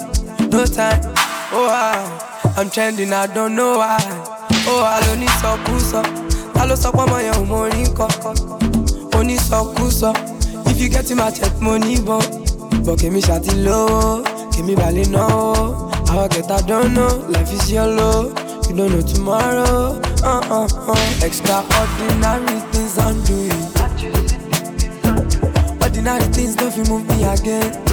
no 0.51 0.65
time. 0.65 1.01
Oh, 1.51 1.69
I, 1.71 2.55
I'm 2.57 2.71
trending, 2.71 3.13
I 3.13 3.27
don't 3.27 3.55
know 3.55 3.79
why. 3.79 3.99
Oh, 4.67 4.83
I 4.85 5.01
don't 5.07 5.21
need 5.21 5.31
some 5.41 5.63
pussy. 5.65 5.97
I 6.59 6.67
lost 6.67 6.85
up 6.87 6.97
on 6.97 7.09
my 7.11 7.29
own 7.29 7.49
morning 7.49 7.87
Only 9.15 9.37
some 9.37 9.75
pussy. 9.75 10.13
If 10.71 10.81
you 10.81 10.89
get 10.89 11.11
in 11.11 11.19
my 11.19 11.31
check 11.31 11.61
money, 11.61 12.01
but. 12.01 12.49
But 12.85 13.01
give 13.01 13.13
me 13.13 13.21
shawty 13.21 13.65
low, 13.65 14.23
give 14.53 14.65
me 14.65 14.75
ballet 14.75 15.05
now. 15.05 15.91
How 16.07 16.21
I 16.21 16.29
get, 16.29 16.51
I 16.51 16.61
don't 16.63 16.95
know. 16.95 17.19
Life 17.29 17.53
is 17.53 17.71
yellow, 17.71 18.29
you 18.69 18.77
don't 18.77 18.91
know 18.91 19.03
tomorrow. 19.03 20.01
Uh 20.23 20.41
uh 20.51 20.69
uh. 20.73 21.25
Extraordinary 21.25 22.61
things 22.73 22.99
I'm 22.99 23.23
doing. 23.25 23.53
Ordinary 25.83 26.25
things 26.33 26.57
don't 26.57 26.89
move 26.89 27.07
me 27.09 27.25
again. 27.25 27.88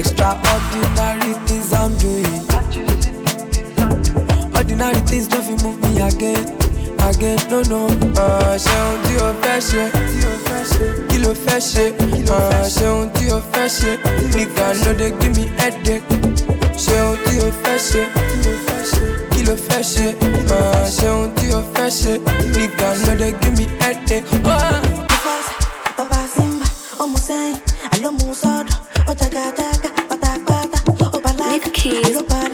Extraordinary 0.00 1.34
things 1.46 1.72
I'm 1.74 1.92
doing. 1.98 2.24
Ordinary 4.56 5.00
things 5.04 5.28
don't 5.28 5.44
fit 5.44 5.62
move 5.62 5.78
me 5.84 6.00
again. 6.00 6.56
Again, 7.08 7.38
no, 7.50 7.60
no. 7.68 7.86
Uh, 8.16 8.56
Ṣeun 8.64 8.94
tí 9.04 9.12
o 9.20 9.28
fẹ́ 9.42 9.60
ṣe, 9.68 9.84
kí 11.08 11.18
ló 11.22 11.32
fẹ́ 11.44 11.60
ṣe? 11.70 11.84
Uh, 12.30 12.64
Ṣeun 12.76 13.10
tí 13.14 13.24
o 13.30 13.38
fẹ́ 13.52 13.68
ṣe, 13.76 13.90
nìkan 14.34 14.72
ló 14.84 14.92
dé 15.00 15.08
give 15.20 15.36
me 15.36 15.44
headache. 15.58 16.04
Ṣeun 16.84 17.12
tí 17.24 17.34
o 17.44 17.48
fẹ́ 17.62 17.78
ṣe, 17.88 18.02
kí 19.32 19.40
ló 19.46 19.54
fẹ́ 19.66 19.82
ṣe? 19.92 20.06
Uh, 20.48 20.84
Ṣeun 20.98 21.22
tí 21.36 21.46
o 21.52 21.60
fẹ́ 21.74 21.88
ṣe, 22.00 22.12
nìkan 22.56 22.94
ló 23.04 23.12
dé 23.20 23.28
give 23.40 23.54
me 23.58 23.66
headache. 23.80 24.36
Bàbá 25.96 26.20
Simba, 26.34 26.66
ọmọ 27.02 27.18
sẹ́yìn, 27.26 27.56
àlọ́ 27.94 28.10
mú 28.18 28.28
sọ́dọ̀ 28.42 28.89
balaga. 29.14 29.70
Mufasa, 32.10 32.49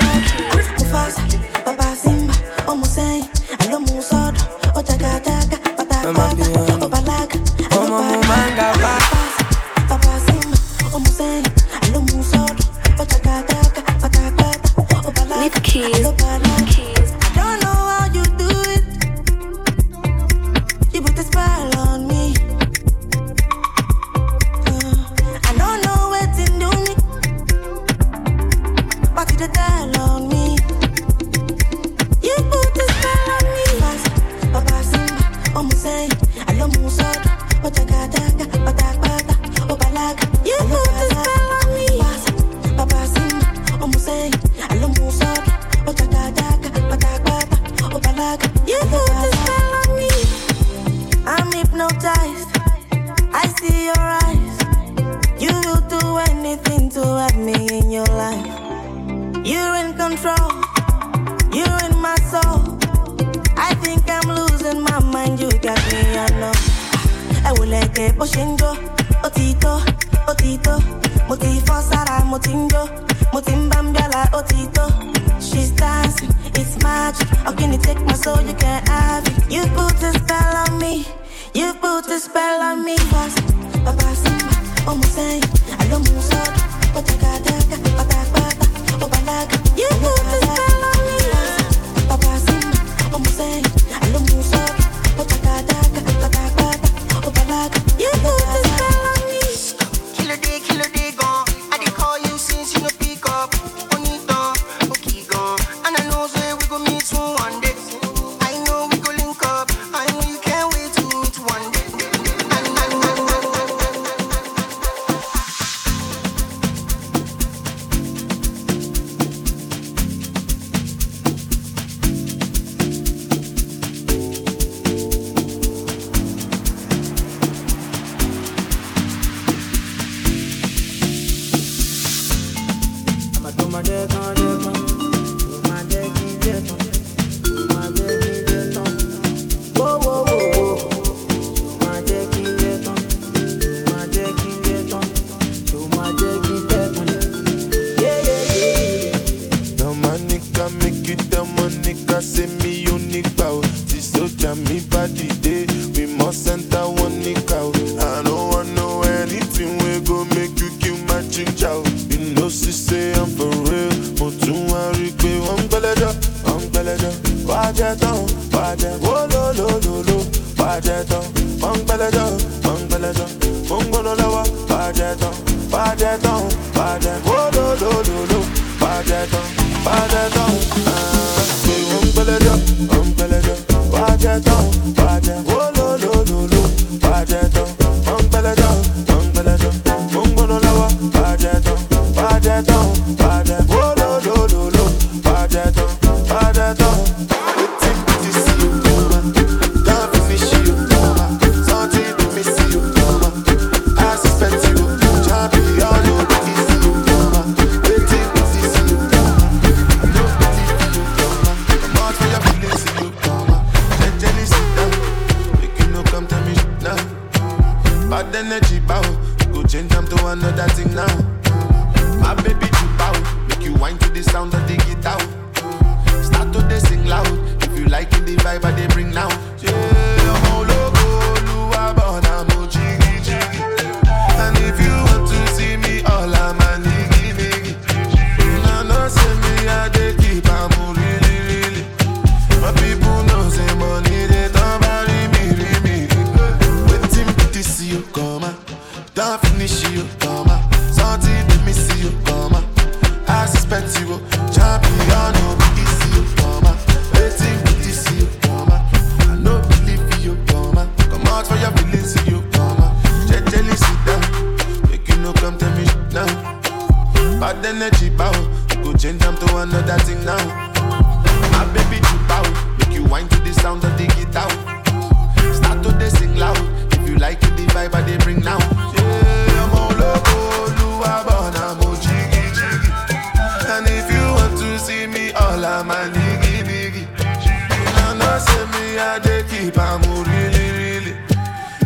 I 289.67 289.69
dey 289.69 289.73
keep 289.73 289.83
am 289.83 290.01
oh, 290.05 290.23
really, 290.23 290.71
really. 290.79 291.15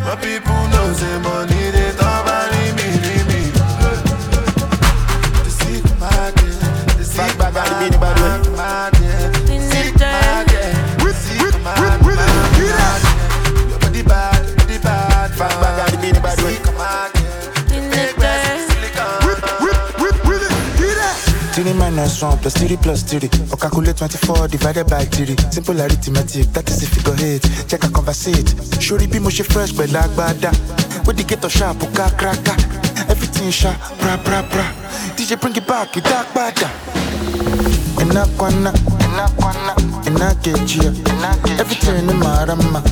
My 0.01 0.15
people 0.17 0.69
know 0.69 0.93
say 0.93 1.19
money 1.23 1.50
minus 22.11 22.23
one 22.23 22.39
plus 22.39 22.55
three 22.55 22.77
plus 22.77 23.03
three. 23.03 23.29
Or 23.53 23.57
calculate 23.57 23.97
24 23.97 24.49
divided 24.49 24.87
by 24.87 25.05
three. 25.05 25.37
Simple 25.51 25.81
arithmetic, 25.81 26.47
that 26.53 26.69
is 26.69 26.83
a 26.83 26.87
figure 26.87 27.17
eight. 27.25 27.43
Check 27.69 27.85
a 27.85 27.91
conversate. 27.91 28.47
Shori 28.83 29.11
be 29.11 29.19
mo 29.19 29.31
she 29.31 29.43
fresh, 29.43 29.73
but 29.73 29.91
like 29.93 30.11
bada. 30.11 30.51
With 31.07 31.17
the 31.17 31.25
ghetto 31.25 31.49
sharp, 31.49 31.83
uka 31.83 32.11
kraka. 32.19 32.55
Everything 33.09 33.51
sharp, 33.51 33.79
bra 34.01 34.17
bra 34.25 34.43
bra. 34.51 34.65
DJ 35.17 35.41
bring 35.41 35.57
it 35.57 35.67
back, 35.67 35.97
it 35.97 36.05
dark 36.05 36.27
bada. 36.29 36.69
Enakwana, 38.01 38.73
enakwana, 39.05 39.75
enakejia. 40.07 40.91
Everything 41.59 42.09
in 42.09 42.19
marama. 42.19 42.83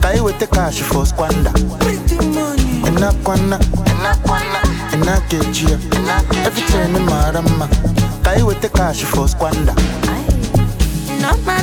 Tai 0.00 0.20
with 0.20 0.38
the 0.38 0.46
cash 0.46 0.80
for 0.80 1.06
squander. 1.06 1.52
Enakwana, 2.88 3.58
enakwana, 3.86 4.60
enakejia. 4.92 5.78
Everything 6.46 6.96
in 6.96 7.04
marama. 7.06 7.68
Tai 8.34 8.42
with 8.42 8.60
the 8.60 8.68
cash 8.68 9.04
for 9.04 9.28
squander. 9.28 9.74
No 11.22 11.36
matter 11.46 11.53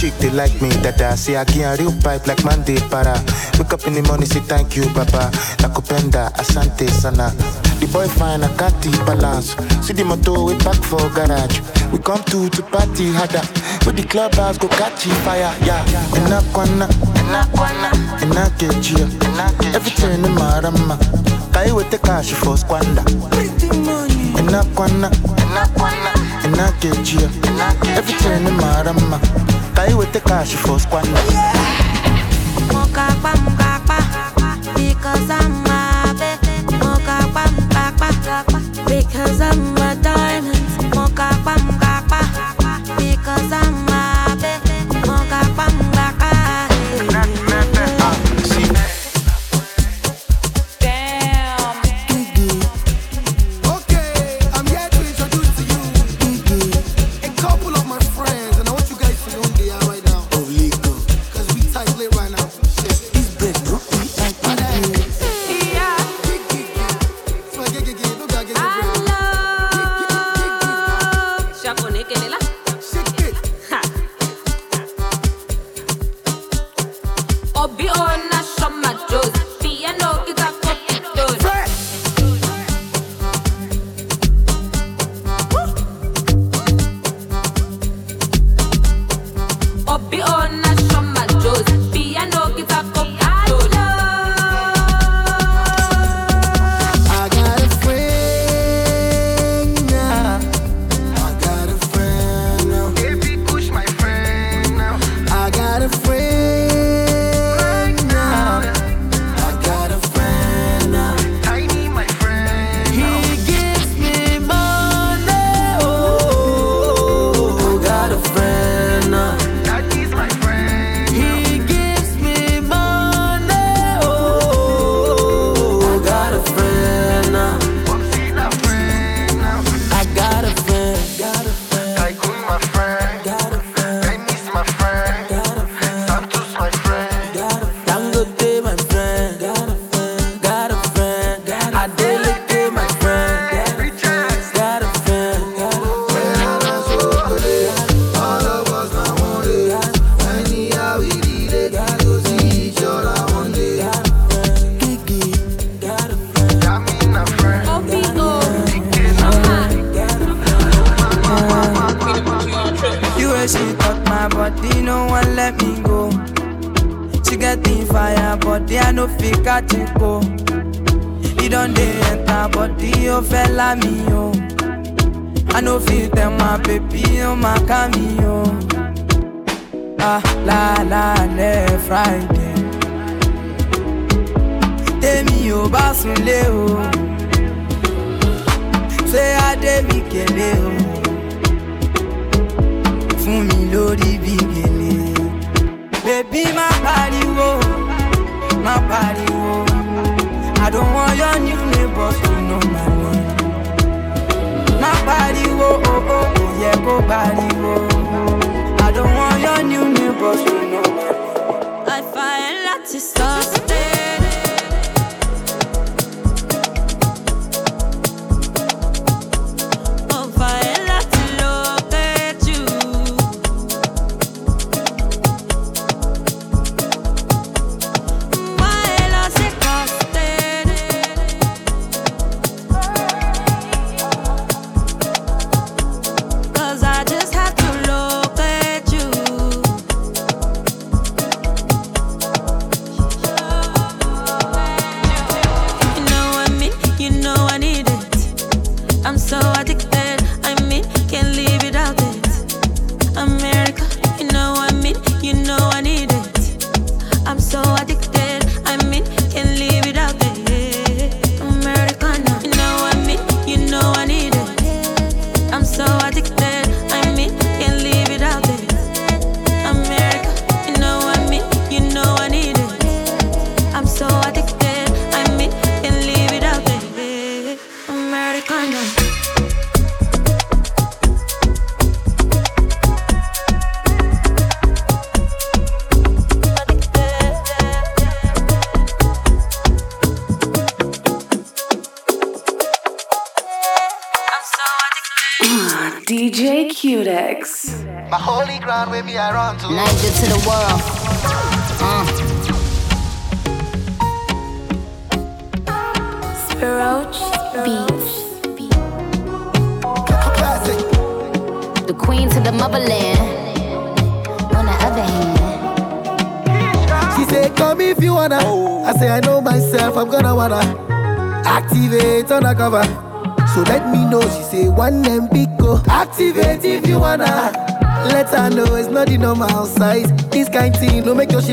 chick, 0.00 0.16
they 0.18 0.30
like 0.30 0.62
me, 0.62 0.70
dada. 0.82 1.14
See, 1.16 1.36
I 1.36 1.44
get 1.44 1.78
a 1.78 1.82
real 1.82 1.92
pipe 2.00 2.26
like 2.26 2.42
Monday 2.42 2.78
para. 2.88 3.20
Wake 3.58 3.72
up 3.74 3.86
in 3.86 3.92
the 3.92 4.02
morning, 4.08 4.26
say 4.26 4.40
thank 4.40 4.74
you, 4.74 4.84
baba. 4.94 5.30
Nakupenda, 5.60 6.32
asante 6.40 6.88
sana. 6.88 7.28
The 7.80 7.86
boy 7.92 8.08
fine, 8.08 8.42
I 8.42 8.48
the 8.80 8.90
balance. 9.04 9.52
See 9.84 9.92
the 9.92 10.04
motor, 10.04 10.40
we 10.42 10.56
back 10.64 10.80
for 10.88 11.04
garage. 11.10 11.60
We 11.92 11.98
come 11.98 12.22
to 12.32 12.48
to 12.48 12.62
party 12.62 13.12
harder. 13.12 13.44
With 13.84 13.96
the 13.96 14.04
clubhouse, 14.08 14.56
go 14.56 14.68
catch 14.68 15.04
fire, 15.24 15.52
yeah. 15.68 15.84
Enakwana, 16.16 16.88
enakwana, 17.20 17.92
enakejia. 18.22 19.04
Everything 19.74 20.24
in 20.24 20.34
marama. 20.34 20.96
Tai 21.52 21.72
with 21.72 21.90
the 21.90 21.98
cash 21.98 22.32
for 22.32 22.56
squander. 22.56 23.04
Enakwana, 24.40 25.10
enakwana, 25.44 26.12
enakejia. 26.44 27.28
Everything 27.96 28.46
in. 28.56 29.20
Tai 29.20 29.49
with 29.88 30.12
the 30.12 30.20
cash 30.20 30.54
for 30.54 30.78
because 34.76 35.30
I'm 35.30 35.64
a 35.64 36.12
baby. 36.20 36.60
Moka 36.78 37.16
pa 37.32 37.44
moka 37.64 37.80
because 38.86 39.40
I'm 39.40 39.76
a 39.78 39.89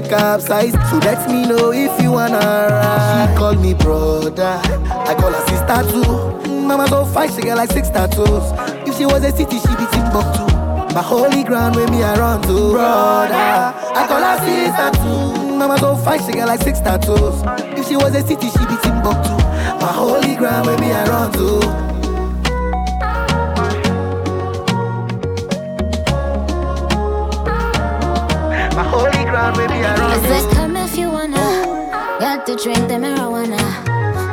capsize. 0.08 0.74
So 0.90 0.98
let 0.98 1.30
me 1.30 1.46
know 1.48 1.72
if 1.72 2.02
you 2.02 2.12
wanna 2.12 2.40
ride. 2.40 3.30
She 3.30 3.38
call 3.38 3.56
me 3.56 3.74
brother. 3.74 4.60
I 5.10 5.16
call 5.16 5.32
her 5.32 5.46
sister 5.48 5.82
too. 5.92 6.52
Mama 6.68 6.88
so 6.88 7.06
fine, 7.06 7.32
she 7.34 7.42
get 7.42 7.58
like 7.58 7.72
six 7.72 7.90
tattoos. 7.90 8.52
If 8.88 8.98
she 8.98 9.06
was 9.06 9.24
a 9.24 9.32
city, 9.32 9.60
she 9.60 9.76
be 9.76 9.86
Timbuktu. 9.92 10.58
My 10.94 11.04
holy 11.04 11.44
ground 11.44 11.76
where 11.76 11.88
me 11.90 12.02
I 12.02 12.18
run 12.18 12.42
to 12.44 12.72
Brother 12.72 13.36
I 13.36 14.08
call 14.08 14.20
her 14.20 14.38
sister 14.42 14.90
too 15.04 15.56
Mama 15.56 15.78
so 15.78 15.96
fine 15.96 16.20
she 16.26 16.32
get 16.32 16.48
like 16.48 16.62
six 16.62 16.80
tattoos 16.80 17.44
If 17.78 17.88
she 17.88 17.96
was 17.96 18.16
a 18.16 18.26
city 18.26 18.50
she 18.50 18.66
be 18.66 18.76
Timbuktu 18.82 19.38
My 19.80 19.92
holy 19.94 20.36
ground 20.36 20.66
where 20.66 20.80
me 20.80 20.92
I 20.92 21.06
run 21.06 21.32
to 21.34 21.60
My 28.76 28.84
holy 28.84 29.24
ground 29.30 29.58
me 29.58 29.86
I 29.86 29.97
drink 32.64 32.88
the 32.88 32.96
marijuana. 32.96 33.62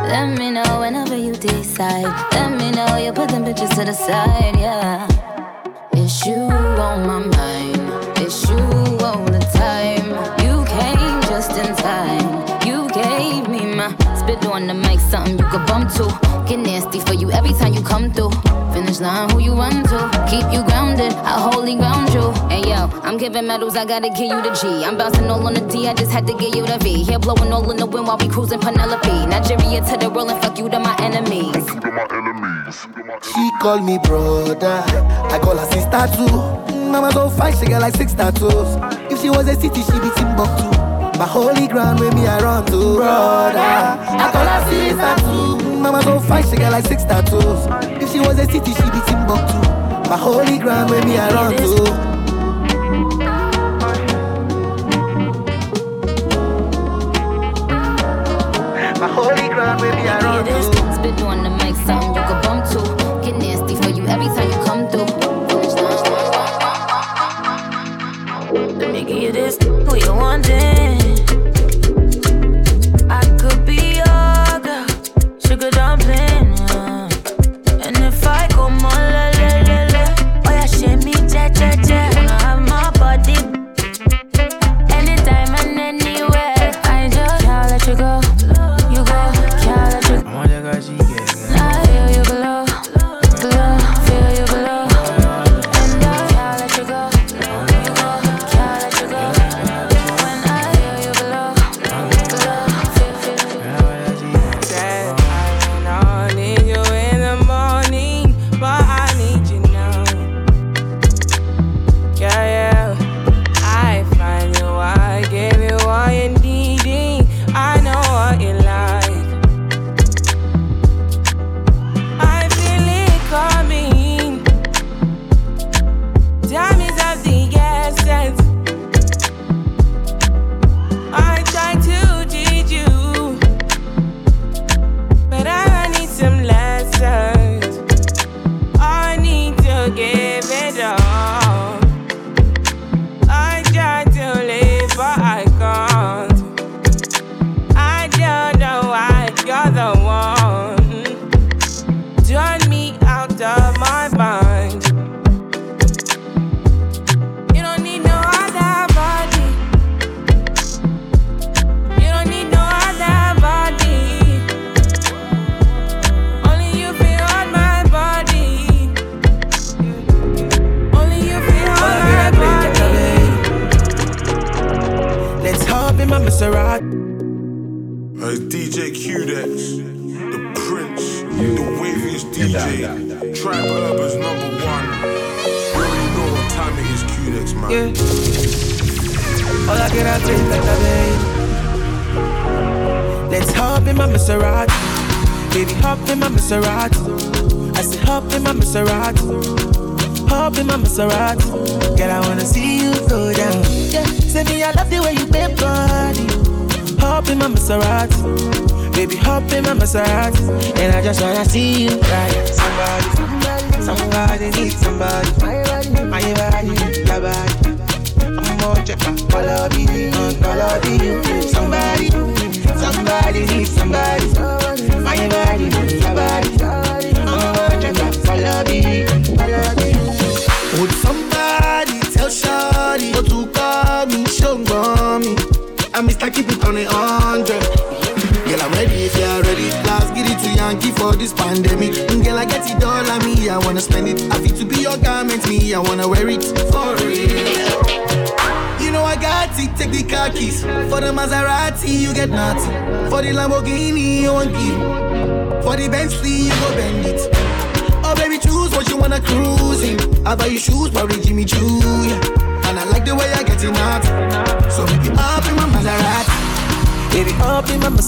Let 0.09 0.39
me 0.39 0.51
know 0.51 0.81
whenever 0.81 1.17
you 1.17 1.35
decide. 1.35 2.05
Let 2.33 2.59
me 2.59 2.71
know 2.71 2.97
you 2.97 3.13
put 3.13 3.29
them 3.29 3.45
bitches 3.45 3.69
to 3.77 3.85
the 3.85 3.93
side, 3.93 4.57
yeah. 4.57 5.07
It's 5.93 6.25
you 6.25 6.35
on 6.35 7.07
my 7.07 7.19
mind. 7.19 8.19
It's 8.19 8.49
you 8.49 8.57
all 9.05 9.25
the 9.27 9.45
time. 9.53 10.09
You 10.43 10.65
came 10.65 11.21
just 11.29 11.53
in 11.53 11.77
time. 11.77 12.29
You 12.67 12.89
gave 12.91 13.49
me 13.49 13.75
my 13.75 13.91
spit 14.17 14.47
on 14.47 14.69
the 14.69 14.75
mic, 14.75 15.01
something 15.01 15.39
you 15.39 15.45
could 15.51 15.67
bump 15.67 15.93
to. 15.95 16.05
Get 16.49 16.61
nasty 16.61 17.01
for 17.01 17.13
you 17.13 17.31
every 17.31 17.53
time 17.53 17.75
you 17.75 17.83
come 17.83 18.11
through. 18.11 18.54
Finish 18.95 19.13
line, 19.13 19.31
who 19.31 19.41
you 19.41 19.55
run 19.55 19.83
to? 19.85 20.27
Keep 20.31 20.53
you 20.53 20.63
grounded, 20.65 21.13
I 21.15 21.41
wholly 21.41 21.75
ground 21.75 22.15
you. 22.15 22.31
Hey 22.49 22.69
yo, 22.69 22.89
I'm 23.03 23.17
giving 23.17 23.47
medals, 23.47 23.77
I 23.77 23.85
gotta 23.85 24.09
give 24.09 24.31
you 24.31 24.41
the 24.43 24.53
G. 24.55 24.85
I'm 24.85 24.97
bouncing 24.97 25.29
all 25.31 25.45
on 25.47 25.55
the 25.55 25.61
D, 25.63 25.89
I 25.89 25.95
just 25.95 26.13
had 26.13 26.27
to 26.29 26.35
give 26.35 26.55
you 26.55 26.65
the 26.67 26.79
V. 26.79 27.03
Here 27.03 27.19
blowing 27.19 27.53
all 27.53 27.69
in 27.71 27.77
the 27.77 27.87
wind 27.87 28.07
while 28.07 28.19
we 28.19 28.29
cruising 28.29 28.61
Penelope. 28.61 29.27
Nigeria 29.27 29.81
to 29.81 29.97
the 29.97 30.11
world 30.11 30.31
and 30.31 30.41
fuck 30.43 30.59
you 30.59 30.69
to 30.69 30.79
my 30.79 30.95
enemies. 31.01 31.67
She 33.23 33.51
call 33.61 33.81
me 33.81 33.99
brother 33.99 34.83
I 35.31 35.39
call 35.43 35.57
her 35.57 35.67
sister 35.67 36.07
too 36.17 36.27
mm, 36.27 36.91
Mama 36.91 37.13
so 37.13 37.29
fine 37.31 37.57
she 37.57 37.67
get 37.67 37.81
like 37.81 37.95
six 37.95 38.13
tattoos 38.15 38.77
If 39.11 39.21
she 39.21 39.31
was 39.31 39.47
a 39.49 39.55
city 39.55 39.83
she 39.83 39.93
be 39.93 40.11
Timbuktu 40.17 40.71
My 41.19 41.27
holy 41.27 41.69
ground 41.69 42.01
where 42.01 42.13
me 42.13 42.27
I 42.27 42.41
run 42.41 42.67
to 42.67 42.97
Brother 42.97 43.59
I 43.59 44.31
call 44.33 44.47
her 44.47 44.71
sister 44.71 45.15
too 45.25 45.65
mm, 45.65 45.81
Mama 45.81 46.03
so 46.03 46.21
fine 46.21 46.43
she 46.45 46.57
get 46.57 46.73
like 46.73 46.87
six 46.87 47.05
tattoos 47.05 47.67
If 47.85 47.94
she 48.15 48.21
was 48.21 48.39
a 48.39 48.45
city 48.45 48.73
she 48.73 48.91
be 48.95 49.01
Timbuktu. 49.09 49.59
My 50.09 50.17
holy 50.17 50.57
ground 50.59 50.89
where 50.89 51.05
me 51.05 51.17
I 51.19 51.35
run 51.35 51.57
to. 51.57 51.67
My 59.01 59.09
holy 59.09 59.49
ground 59.49 59.81
where 59.81 59.97
me 59.97 60.09
I 60.09 60.21
run 60.21 61.44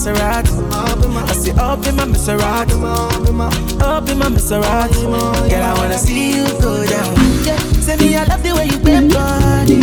Maserati. 0.07 1.29
I 1.29 1.33
say 1.33 1.51
up 1.51 1.85
in 1.85 1.95
my 1.95 2.05
Maserati. 2.05 3.81
Up 3.81 4.09
in 4.09 4.17
my 4.17 4.25
Maserati. 4.27 5.03
Girl, 5.49 5.63
I 5.63 5.73
wanna 5.77 5.97
see 5.97 6.35
you 6.37 6.45
go 6.61 6.85
down. 6.85 7.15
Yeah. 7.43 7.57
Say 7.81 7.97
me, 7.97 8.15
I 8.15 8.23
love 8.25 8.41
the 8.43 8.53
way 8.53 8.65
you 8.67 8.79
bend 8.79 9.13
body. 9.13 9.81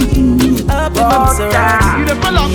Up 0.68 0.96
in 0.96 1.06
my 1.08 1.18
Maserati. 1.26 2.06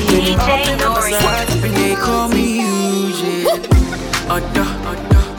Baby, 0.08 0.34
up 0.36 0.68
in 0.68 0.78
my 0.80 0.86
Maserati. 0.98 1.62
They 1.76 1.96
call 1.96 2.30
me 2.30 2.62
Eugene. 2.62 3.48
Otto, 4.30 4.64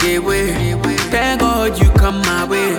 yeah, 0.04 0.18
way. 0.18 0.96
Thank 1.10 1.40
God 1.40 1.78
you 1.80 1.90
come 1.90 2.20
my 2.22 2.44
way. 2.44 2.76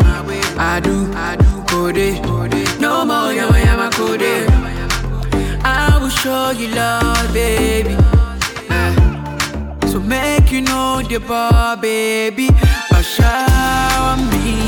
I 0.58 0.80
do, 0.80 1.12
I 1.14 1.36
do, 1.36 1.92
there. 1.92 2.80
No 2.80 3.06
more, 3.06 3.34
yama, 3.34 3.60
yama, 3.60 3.90
go 3.98 4.16
there. 4.18 4.48
I 5.64 5.98
will 6.02 6.10
show 6.10 6.52
you 6.52 6.68
love, 6.70 7.34
baby. 7.34 7.98
Make 10.52 10.60
you 10.60 10.68
know 10.68 11.02
the 11.02 11.18
bar, 11.18 11.78
baby. 11.78 12.50
Oh, 12.92 13.02
shower 13.02 14.18
me, 14.36 14.60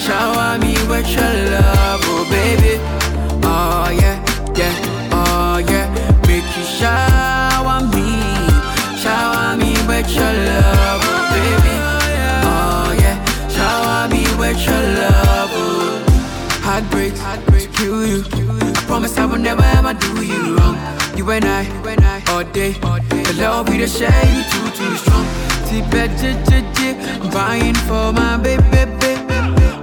shower 0.00 0.56
me 0.58 0.72
with 0.88 1.06
your 1.12 1.32
love, 1.52 2.00
oh 2.04 2.24
baby. 2.30 2.80
Oh 3.44 3.90
yeah, 3.92 4.16
yeah, 4.56 4.72
oh 5.12 5.58
yeah. 5.68 5.92
Make 6.26 6.48
you 6.56 6.64
shower 6.64 7.84
me, 7.92 8.08
shower 8.96 9.54
me 9.54 9.76
with 9.86 10.08
your 10.16 10.32
love, 10.32 11.02
oh 11.04 11.28
baby. 11.36 11.76
Oh 12.48 12.96
yeah, 12.98 13.20
shower 13.52 14.08
me 14.08 14.24
with 14.40 14.64
your 14.64 14.82
love, 14.96 15.50
oh. 15.52 16.02
Heartbreaks, 16.62 17.20
kill 17.76 18.06
you. 18.06 18.24
I 18.32 18.72
promise 18.86 19.18
I 19.18 19.26
will 19.26 19.36
never 19.36 19.62
ever 19.76 19.92
do 19.92 20.24
you 20.24 20.56
wrong. 20.56 20.78
You 21.14 21.30
and 21.32 21.44
I, 21.44 21.64
all 22.44 22.52
day. 22.52 22.72
The 22.72 23.34
love 23.38 23.68
we 23.68 23.78
to 23.78 23.86
share 23.86 24.24
you 24.34 24.42
too, 24.50 24.68
too 24.76 24.96
strong. 24.96 25.26
T-bet, 25.68 26.10
I'm 27.22 27.30
buying 27.30 27.74
for 27.86 28.12
my 28.12 28.36
baby, 28.36 28.62
baby. 29.00 29.14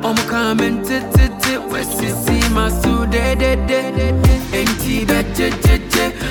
I'm 0.03 0.17
coming 0.27 0.83
to 0.83 0.99
to 1.43 1.59
West 1.69 1.97
see 1.99 2.49
my 2.53 2.69
suit, 2.69 3.11
de 3.11 3.35
de 3.35 3.55
de. 3.67 3.81
And 4.57 4.69
T-bet, 4.81 5.39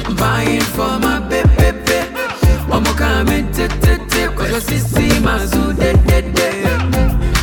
I'm 0.07 0.17
buying 0.17 0.61
for 0.61 0.99
my 0.99 1.21
baby, 1.21 1.49
baby. 1.57 1.99
I'm 2.71 2.85
coming 2.97 3.51
to 3.53 3.69
to 3.69 4.29
West 4.37 4.69
see 4.95 5.21
my 5.21 5.39
suit, 5.47 5.77
de 5.77 5.93
de 6.09 6.23
de. 6.33 6.49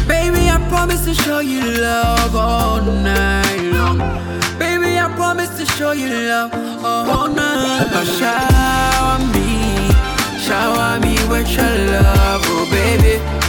Baby, 0.08 0.50
I 0.50 0.58
promise 0.70 1.06
to 1.06 1.14
show 1.14 1.40
you 1.40 1.62
love 1.82 2.36
all 2.36 2.82
night 2.82 3.45
show 5.86 5.92
you 5.92 6.10
love 6.10 6.52
all 6.84 7.28
night. 7.28 7.88
But 7.92 8.06
shower 8.18 9.20
me, 9.34 9.50
shower 10.40 11.00
me 11.00 11.16
with 11.30 11.50
your 11.58 11.76
love, 11.94 12.42
oh 12.46 12.68
baby. 12.72 13.45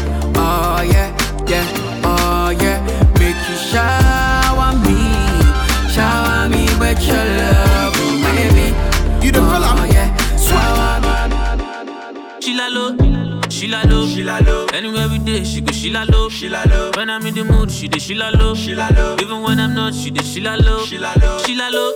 Anywhere 14.77 15.09
we 15.09 15.19
day, 15.19 15.43
she 15.43 15.61
go 15.63 15.73
she 15.73 15.91
la 15.91 16.05
low, 16.05 16.29
she 16.29 16.49
la 16.51 16.63
low. 16.69 16.91
When 16.97 17.09
I'm 17.09 17.25
in 17.27 17.35
the 17.35 17.45
mood, 17.45 17.71
she 17.71 17.89
dey 17.89 17.99
she 17.99 18.15
la 18.15 18.29
low, 18.31 18.55
she 18.55 18.75
la 18.75 18.89
low. 18.89 19.17
Even 19.21 19.41
when 19.41 19.59
I'm 19.59 19.75
not, 19.75 19.95
she 19.95 20.11
dey 20.11 20.23
she 20.23 20.41
la 20.41 20.55
low, 20.57 20.85
she 20.85 20.99
la 20.99 21.15
low, 21.21 21.39
she 21.45 21.55
la 21.55 21.69
low, 21.69 21.93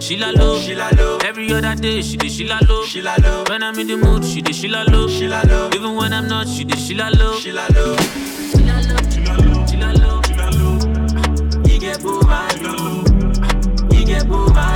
she 0.00 0.16
la 0.16 0.30
low, 0.30 0.58
she 0.58 0.74
la 0.74 0.88
low. 0.96 1.18
Every 1.18 1.52
other 1.52 1.74
day, 1.76 2.02
she 2.02 2.16
dey 2.16 2.28
she 2.28 2.44
la 2.48 2.58
low, 2.68 2.84
she 2.84 3.00
la 3.00 3.14
low. 3.22 3.44
When 3.48 3.62
I'm 3.62 3.78
in 3.78 3.86
the 3.86 3.96
mood, 3.96 4.24
she 4.24 4.42
dey 4.42 4.52
she 4.52 4.66
la 4.66 4.82
low, 4.88 5.06
she 5.08 5.28
la 5.28 5.42
low. 5.46 5.70
Even 5.72 5.94
when 5.94 6.12
I'm 6.12 6.26
not, 6.26 6.48
she 6.48 6.64
dey 6.64 6.76
she 6.76 6.94
la 6.94 7.08
low, 7.10 7.38
she 7.38 7.52
la 7.52 7.66
low. 7.74 7.96
She 7.96 8.58
la 8.64 8.74
low, 8.80 8.96
she 9.08 9.20
la 9.22 9.36
low, 9.36 9.66
she 9.66 9.76
la 9.76 9.90
low, 9.92 10.22
she 10.22 10.34
la 10.34 10.48
low. 10.50 10.78
You 11.64 11.78
get 11.78 12.02
boo 12.02 12.20
bad, 12.22 12.60
you 12.60 14.04
get 14.04 14.26
boo 14.26 14.48
bad, 14.52 14.75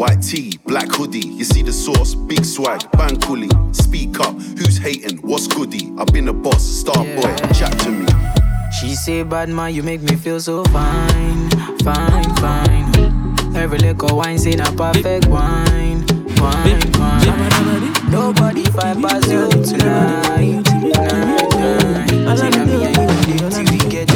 White 0.00 0.22
tee, 0.22 0.58
black 0.64 0.88
hoodie, 0.88 1.26
you 1.26 1.44
see 1.44 1.60
the 1.60 1.74
sauce, 1.74 2.14
big 2.14 2.42
swag, 2.42 2.90
bang 2.92 3.16
coolie. 3.16 3.52
Speak 3.76 4.18
up, 4.18 4.32
who's 4.32 4.78
hating? 4.78 5.18
What's 5.18 5.46
goody? 5.46 5.92
I've 5.98 6.06
been 6.06 6.28
a 6.28 6.32
boss, 6.32 6.64
star 6.64 7.04
boy, 7.04 7.36
chat 7.52 7.78
to 7.80 7.90
me. 7.90 8.06
She 8.80 8.94
say, 8.94 9.22
bad 9.24 9.50
man, 9.50 9.74
you 9.74 9.82
make 9.82 10.00
me 10.00 10.16
feel 10.16 10.40
so 10.40 10.64
fine, 10.64 11.50
fine, 11.84 12.34
fine. 12.36 13.54
Every 13.54 13.78
little 13.78 14.16
wine 14.16 14.38
say 14.38 14.54
a 14.54 14.72
perfect 14.72 15.26
wine, 15.26 16.06
wine, 16.38 16.80
wine. 16.98 18.10
Nobody 18.10 18.64
fight 18.72 18.98
past 19.02 19.30
you 19.30 19.50
tonight, 19.50 20.64
night, 20.72 22.08
night. 22.16 22.38
Say 22.38 22.48
me 22.64 22.86
and 22.86 23.28
you 23.28 23.50
till 23.50 23.64
we 23.70 23.78
get 23.90 24.09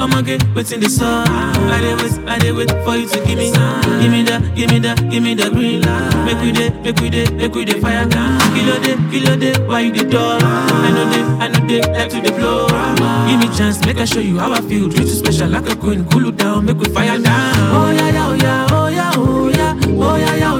I'ma 0.00 0.22
get, 0.22 0.42
what's 0.54 0.72
in 0.72 0.80
the 0.80 0.88
sun. 0.88 1.28
I 1.28 1.80
did 1.80 2.00
wait, 2.00 2.28
I 2.28 2.38
did 2.38 2.56
wait 2.56 2.70
for 2.84 2.96
you 2.96 3.06
to 3.06 3.16
give 3.26 3.36
me, 3.36 3.52
give 4.00 4.10
me 4.10 4.22
that, 4.24 4.54
give 4.56 4.70
me 4.70 4.78
that, 4.80 4.98
give 5.10 5.22
me 5.22 5.34
the 5.34 5.50
green 5.50 5.82
light. 5.82 6.24
Make 6.24 6.40
we 6.40 6.52
day, 6.52 6.70
make 6.80 6.98
we 7.00 7.10
day, 7.10 7.28
make 7.34 7.54
we 7.54 7.64
day 7.66 7.78
fire. 7.80 8.06
Down. 8.08 8.40
Kilo 8.54 8.78
day, 8.80 8.96
kilo 9.10 9.36
day, 9.36 9.52
why 9.66 9.80
you 9.80 9.92
the 9.92 10.04
door? 10.04 10.38
I 10.40 10.90
know 10.90 11.04
they, 11.12 11.22
I 11.44 11.48
know 11.48 11.66
they 11.66 11.80
like 11.92 12.10
to 12.10 12.20
the 12.22 12.32
blow. 12.32 12.66
Give 13.28 13.38
me 13.40 13.54
chance, 13.56 13.84
make 13.84 13.98
I 13.98 14.06
show 14.06 14.20
you 14.20 14.38
how 14.38 14.52
I 14.52 14.62
feel. 14.62 14.88
Treat 14.88 15.06
you 15.06 15.12
special 15.14 15.48
like 15.50 15.68
a 15.68 15.76
queen, 15.76 16.08
cool 16.08 16.22
you 16.22 16.32
down, 16.32 16.64
make 16.64 16.78
we 16.78 16.88
fire 16.88 17.18
down. 17.18 17.54
Oh 17.76 17.90
yeah, 17.90 18.08
yeah, 18.10 18.26
oh 18.26 18.34
yeah, 18.34 18.66
oh 18.70 18.88
yeah, 18.88 19.12
oh 19.16 19.48
yeah, 19.48 19.74
oh 19.84 20.16
yeah, 20.16 20.34
yeah, 20.36 20.52
oh 20.54 20.58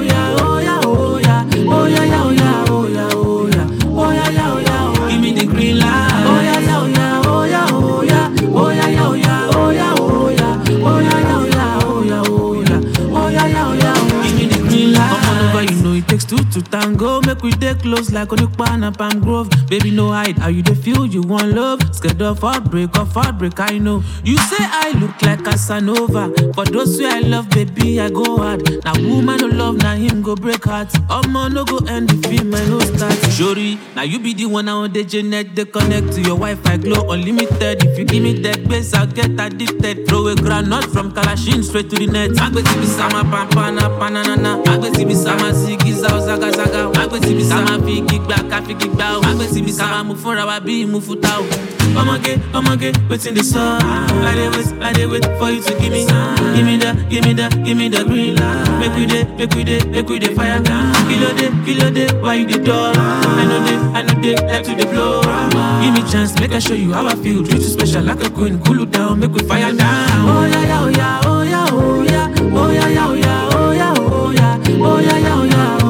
tango. 16.71 17.21
Make 17.21 17.43
we 17.43 17.51
dey 17.51 17.73
close 17.75 18.11
like 18.11 18.29
Onipanu 18.29 18.87
and 18.87 18.97
Palm 18.97 19.19
Grove. 19.19 19.49
Baby, 19.67 19.91
no 19.91 20.11
hide. 20.11 20.37
How 20.39 20.47
you 20.47 20.61
dey 20.63 20.75
feel? 20.75 21.05
You 21.05 21.21
want 21.21 21.49
love? 21.53 21.79
Scared 21.95 22.21
of 22.21 22.39
heartbreak, 22.39 22.97
of 22.97 23.11
heartbreak, 23.13 23.59
I 23.59 23.77
know. 23.77 24.03
You 24.23 24.37
say 24.37 24.57
I 24.59 24.91
look 24.99 25.21
like 25.21 25.43
Casanova. 25.43 26.31
For 26.55 26.65
those 26.65 26.97
who 26.99 27.05
I 27.07 27.19
love, 27.19 27.49
baby, 27.49 27.99
I 27.99 28.09
go 28.09 28.37
hard. 28.37 28.83
Now 28.85 28.93
woman 29.01 29.37
no 29.41 29.47
love, 29.47 29.77
now 29.77 29.95
him 29.95 30.21
go 30.21 30.35
break 30.35 30.63
heart. 30.63 30.89
Omo 31.09 31.51
no 31.51 31.65
go 31.65 31.77
end 31.87 32.09
the 32.09 32.31
I 32.41 32.67
no 32.69 32.79
start. 32.79 33.13
Shori, 33.35 33.77
now 33.95 34.03
you 34.03 34.19
be 34.19 34.33
the 34.33 34.45
one 34.45 34.67
on 34.69 34.91
the 34.93 35.03
Janet. 35.03 35.55
They 35.55 35.65
connect 35.65 36.13
to 36.13 36.21
your 36.21 36.37
Wi-Fi, 36.37 36.77
glow 36.77 37.09
unlimited. 37.11 37.83
If 37.83 37.97
you 37.99 38.05
give 38.05 38.23
me 38.23 38.33
that 38.41 38.67
base, 38.67 38.93
I'll 38.93 39.07
get 39.07 39.31
addicted. 39.39 40.07
Throw 40.07 40.27
a 40.27 40.35
granite 40.35 40.85
from 40.91 41.11
Kalashin 41.11 41.63
straight 41.63 41.89
to 41.89 41.95
the 41.97 42.07
net. 42.07 42.31
Agbeti 42.31 42.75
bi 42.79 42.85
sama 42.85 43.23
pampana 43.23 43.89
panana. 43.99 44.63
Agbeti 44.63 45.05
bi 45.07 45.13
sama 45.13 45.51
zigi 45.53 45.93
zao 45.93 46.19
zaga 46.65 46.91
zaga. 46.91 47.01
Agbeti 47.01 47.27
síbi 47.27 47.43
sá. 47.43 47.55
ká 47.55 47.61
máa 47.65 47.79
fi 47.85 47.93
igi 47.97 48.17
gbà 48.19 48.37
ká 48.49 48.57
fi 48.65 48.71
igi 48.73 48.87
gbà 48.93 49.05
o. 49.17 49.21
má 49.21 49.31
gbé 49.33 49.45
síbi 49.53 49.71
sá. 49.73 49.83
ká 49.83 49.89
máa 49.93 50.03
mú 50.03 50.13
fúnra 50.15 50.45
wa 50.45 50.59
bí 50.59 50.81
imú 50.85 50.99
fúta 51.01 51.39
o. 51.39 51.43
ọmọge 51.99 52.33
ọmọge 52.53 52.89
wetin 53.09 53.33
dey 53.35 53.43
sup. 53.43 53.81
i 54.29 54.33
dey 54.35 54.49
wait 54.53 54.67
i 54.81 54.93
dey 54.93 55.05
wait 55.05 55.25
for 55.39 55.49
you 55.51 55.61
to 55.61 55.73
give 55.81 55.91
me. 55.91 56.05
give 56.55 56.65
me 56.65 56.77
the 56.77 56.91
give 57.09 57.23
me 57.25 57.33
the 57.33 57.47
give 57.65 57.77
me 57.77 57.89
the 57.89 58.03
green 58.05 58.35
light. 58.35 58.69
make 58.79 58.95
we 58.95 59.05
dey 59.05 59.23
make 59.37 59.53
we 59.55 59.63
dey 59.63 59.79
make 59.91 60.09
we 60.09 60.19
dey 60.19 60.33
fire. 60.35 60.61
kílódé 61.09 61.47
kílódé 61.65 62.05
why 62.21 62.35
you 62.39 62.45
dey 62.47 62.59
dull. 62.63 62.93
i 62.95 63.43
no 63.49 63.57
dey 63.65 63.77
i 63.97 64.01
no 64.03 64.13
dey 64.21 64.35
like 64.47 64.63
to 64.63 64.73
dey 64.75 64.85
blow. 64.91 65.21
give 65.81 65.93
me 65.93 66.01
chance 66.11 66.31
make 66.39 66.53
i 66.53 66.59
show 66.59 66.75
you 66.75 66.93
how 66.93 67.05
i 67.07 67.15
feel. 67.15 67.43
treat 67.43 67.61
you 67.61 67.67
special 67.69 68.03
like 68.03 68.23
a 68.23 68.29
queen 68.29 68.59
cool 68.63 68.77
you 68.79 68.85
down 68.85 69.19
make 69.19 69.33
we 69.33 69.41
fire 69.43 69.73
down. 69.73 70.07
Oh 70.29 70.45
yeah 70.45 70.63
yeah 70.71 70.81
oh 70.83 70.89
yeah 70.89 71.21
oh 71.25 71.41
yeah 71.43 71.67
oh 71.71 72.03
yeah 72.03 72.27
oh 72.55 72.71
yeah 72.71 72.87
yeah 72.87 73.07
oh 73.07 73.15
yeah 73.15 73.43
oh 73.51 73.71
yeah 73.71 73.95
oh 74.79 74.99
yeah 74.99 75.35
oh 75.35 75.45
yeah 75.45 75.80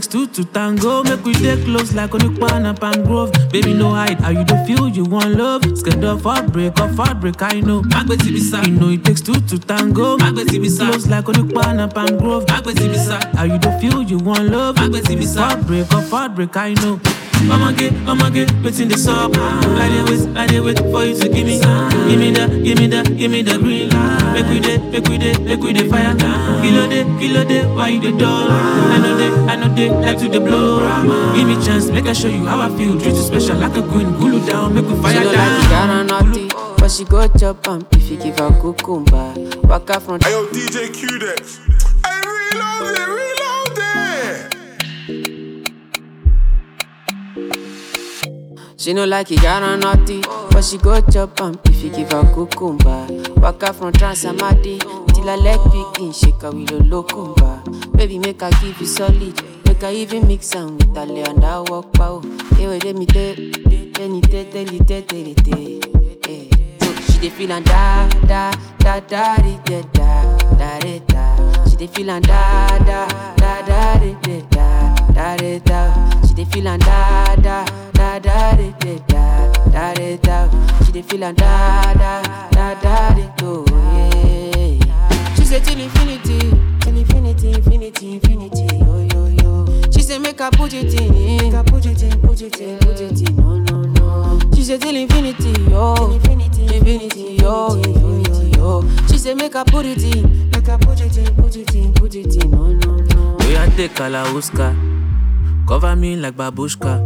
takes 0.00 0.12
two 0.12 0.26
to 0.28 0.44
tango. 0.50 1.02
Make 1.04 1.24
we 1.24 1.34
dey 1.34 1.62
close 1.62 1.92
like 1.94 2.10
Onipan 2.12 2.64
and 2.64 3.04
Grove. 3.04 3.32
Baby, 3.52 3.74
no 3.74 3.90
hide. 3.90 4.18
How 4.20 4.30
you 4.30 4.44
don't 4.44 4.64
feel 4.66 4.88
you 4.88 5.04
want 5.04 5.36
love? 5.36 5.62
Scared 5.76 6.04
of 6.04 6.22
heartbreak, 6.22 6.80
of 6.80 6.96
heartbreak, 6.96 7.42
I 7.42 7.60
know. 7.60 7.82
You 7.82 8.72
know 8.80 8.88
it 8.88 9.04
takes 9.04 9.20
two 9.20 9.34
to 9.34 9.58
tango. 9.58 10.16
Magbeti 10.16 10.58
bisa. 10.58 10.88
Close 10.90 11.06
like 11.06 11.26
Onipan 11.26 11.80
and 11.84 12.18
Grove. 12.18 12.44
How 12.48 13.44
you 13.44 13.58
don't 13.58 13.78
feel 13.80 14.02
you 14.02 14.18
want 14.18 14.48
love? 14.48 14.78
Heartbreak, 14.78 15.92
of 15.92 16.10
heartbreak, 16.10 16.56
I 16.56 16.72
know. 16.74 16.98
Ọmọge, 17.50 17.90
ọmọge, 18.06 18.46
wetin 18.64 18.88
dey 18.88 18.98
sup? 18.98 19.32
I'ma 19.32 19.32
get 19.32 19.34
waiting 19.34 19.34
the 19.34 19.36
sub. 19.36 19.36
I 19.36 19.88
dey 19.88 20.02
wait, 20.08 20.36
I 20.36 20.46
dey 20.46 20.60
wait 20.60 20.78
for 20.92 21.04
you 21.04 21.14
to 21.18 21.28
give 21.28 21.46
me, 21.46 21.58
give 22.08 22.18
me 22.20 22.30
the, 22.30 22.46
give 22.62 22.78
me 22.78 22.86
the, 22.86 23.02
give 23.16 23.30
me 23.30 23.42
the 23.42 23.58
green 23.58 23.88
light. 23.90 24.32
Make 24.34 24.46
we 24.48 24.60
dey, 24.60 24.78
make 24.90 25.08
we 25.08 25.18
dey, 25.18 25.34
make 25.44 25.60
we 25.60 25.72
dey 25.72 25.88
fire. 25.88 26.14
Kílódé, 26.62 27.04
kílódé, 27.18 27.64
why 27.74 27.88
you 27.88 28.00
dey 28.00 28.12
dull? 28.12 28.48
I 28.50 28.98
know 28.98 29.16
dey, 29.18 29.30
I 29.52 29.56
know 29.56 29.74
dey, 29.74 29.88
like 29.90 30.18
to 30.18 30.28
dey 30.28 30.38
blow. 30.38 30.80
Give 31.34 31.46
me 31.48 31.54
chance, 31.64 31.90
make 31.90 32.06
I 32.06 32.12
show 32.12 32.28
you 32.28 32.44
how 32.46 32.60
I 32.60 32.68
feel. 32.76 32.98
Treat 33.00 33.14
you 33.14 33.22
special 33.22 33.56
like 33.56 33.76
a 33.76 33.82
queen, 33.82 34.14
cool 34.18 34.32
you 34.34 34.46
down, 34.46 34.74
make 34.74 34.86
we 34.86 34.94
fire 35.02 35.12
She 35.14 35.24
no 35.24 35.32
down. 35.32 35.60
like 35.60 35.70
Ghana 35.70 36.04
naughty, 36.04 36.48
but 36.78 36.90
she 36.90 37.04
go 37.04 37.26
chop 37.38 37.66
am 37.68 37.86
if 37.92 38.10
you 38.10 38.16
give 38.18 38.38
her 38.38 38.50
cucumber. 38.60 39.34
Waka 39.64 39.98
from. 40.00 40.20
Hey 40.20 40.30
yo, 40.32 40.46
DJ 40.48 40.92
Q-Dex. 40.92 41.58
Hey, 42.04 42.20
reload 42.20 42.96
it, 42.96 43.00
reload 43.00 43.18
it. 43.18 43.29
She 48.80 48.94
no 48.94 49.04
like 49.04 49.30
it, 49.30 49.42
Ghana 49.42 49.76
naughty, 49.76 50.22
but 50.22 50.62
she 50.64 50.78
go 50.78 50.98
chop 51.02 51.38
am 51.42 51.60
if 51.66 51.84
you 51.84 51.90
give 51.90 52.12
her 52.12 52.22
cucumber. 52.32 53.06
Waka 53.36 53.74
from 53.74 53.92
Trans-Amadi 53.92 54.78
till 55.12 55.24
her 55.26 55.36
leg 55.36 55.60
begin 55.70 56.12
shake 56.14 56.40
her 56.40 56.50
with 56.50 56.70
a 56.70 56.78
locumba. 56.78 57.60
Baby, 57.94 58.18
make 58.18 58.40
her 58.40 58.48
give 58.62 58.80
you 58.80 58.86
solid, 58.86 59.38
make 59.66 59.82
her 59.82 59.90
even 59.90 60.26
mix 60.26 60.54
am 60.56 60.78
with 60.78 60.96
her 60.96 61.04
lay 61.04 61.20
and 61.24 61.44
her 61.44 61.62
walk 61.64 61.92
pow. 61.92 62.22
Oh. 62.24 62.54
Hey, 62.56 62.68
wait, 62.68 62.82
let 62.84 62.96
me 62.96 63.04
tell, 63.04 63.36
me 63.36 64.22
tell, 64.22 64.44
tell 64.46 64.66
you, 64.72 64.78
tell, 64.78 65.02
tell 65.02 65.18
you. 65.18 65.80
Hey. 66.24 66.48
Eh. 66.50 66.76
So 66.80 67.12
she 67.12 67.18
dey 67.18 67.28
feel 67.28 67.52
and 67.52 67.66
da 67.66 68.08
da 68.26 68.50
da 68.78 68.98
da 69.00 69.36
da 69.36 69.82
da 69.92 70.38
da 70.56 70.78
da 70.78 70.98
da 71.06 71.59
dey 71.80 71.86
feel 71.88 72.10
am 72.10 72.20
da 72.22 72.78
da 72.88 73.06
da 73.36 73.62
da 73.68 73.98
de 73.98 74.14
de 74.22 74.42
da 74.50 74.94
da 75.14 75.36
de 75.36 75.58
da. 75.60 75.80
She 76.26 76.34
dey 76.34 76.44
feel 76.44 76.68
am 76.68 76.78
da 76.80 77.34
da 77.36 77.64
da 77.94 78.18
da 78.18 78.52
de 78.56 78.72
de 78.80 78.98
da 79.08 79.24
da 79.72 79.94
de 79.94 80.16
da. 80.18 80.48
She 80.84 80.92
dey 80.92 81.02
feel 81.02 81.24
am 81.24 81.34
da 81.34 81.94
da 81.94 82.22
da 82.52 82.74
da 82.82 83.14
de 83.14 83.24
do. 83.38 83.64
Yeah. 83.72 85.34
She 85.36 85.44
say 85.44 85.60
till 85.60 85.80
infinity, 85.80 86.38
till 86.80 86.96
infinity, 86.96 87.52
infinity, 87.52 88.12
infinity. 88.14 88.66
Oh, 88.82 88.98
yeah. 89.00 89.09
Say 90.10 90.18
make 90.18 90.40
her 90.40 90.50
put 90.50 90.74
it 90.74 90.92
in, 91.00 91.36
make 91.36 91.52
her 91.52 91.62
put 91.62 91.86
it 91.86 92.02
in, 92.02 92.20
put 92.20 92.42
it 92.42 92.60
in, 92.60 92.78
put 92.78 93.00
it 93.00 93.28
in. 93.28 93.36
No 93.36 93.58
no 93.60 93.82
no. 93.82 94.40
She 94.56 94.64
say 94.64 94.76
till 94.76 94.96
infinity, 94.96 95.52
yo, 95.70 95.94
infinity, 96.12 96.62
infinity, 96.74 97.36
yo, 97.40 97.74
infinity, 97.76 98.58
yo. 98.58 98.82
She 99.06 99.18
say 99.18 99.34
make 99.34 99.54
her 99.54 99.64
put 99.64 99.86
it 99.86 100.02
in, 100.02 100.50
make 100.50 100.66
her 100.66 100.78
put 100.78 101.00
it 101.00 101.16
in, 101.16 101.32
put 101.36 101.54
it 101.54 101.74
in, 101.76 101.92
put 101.94 102.14
it 102.16 102.42
in. 102.42 102.50
No 102.50 102.72
no 102.72 102.96
no. 102.96 103.36
Oya 103.46 103.70
take 103.76 103.92
Kalauska, 103.94 104.74
cover 105.68 105.94
me 105.94 106.16
like 106.16 106.34
babushka. 106.34 106.98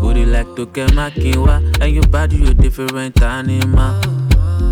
Booty 0.00 0.24
like 0.24 0.46
Toke 0.56 0.86
Makinwa, 0.96 1.82
and 1.82 1.92
your 1.92 2.06
body 2.06 2.36
you 2.36 2.54
different 2.54 3.20
animal. 3.20 4.00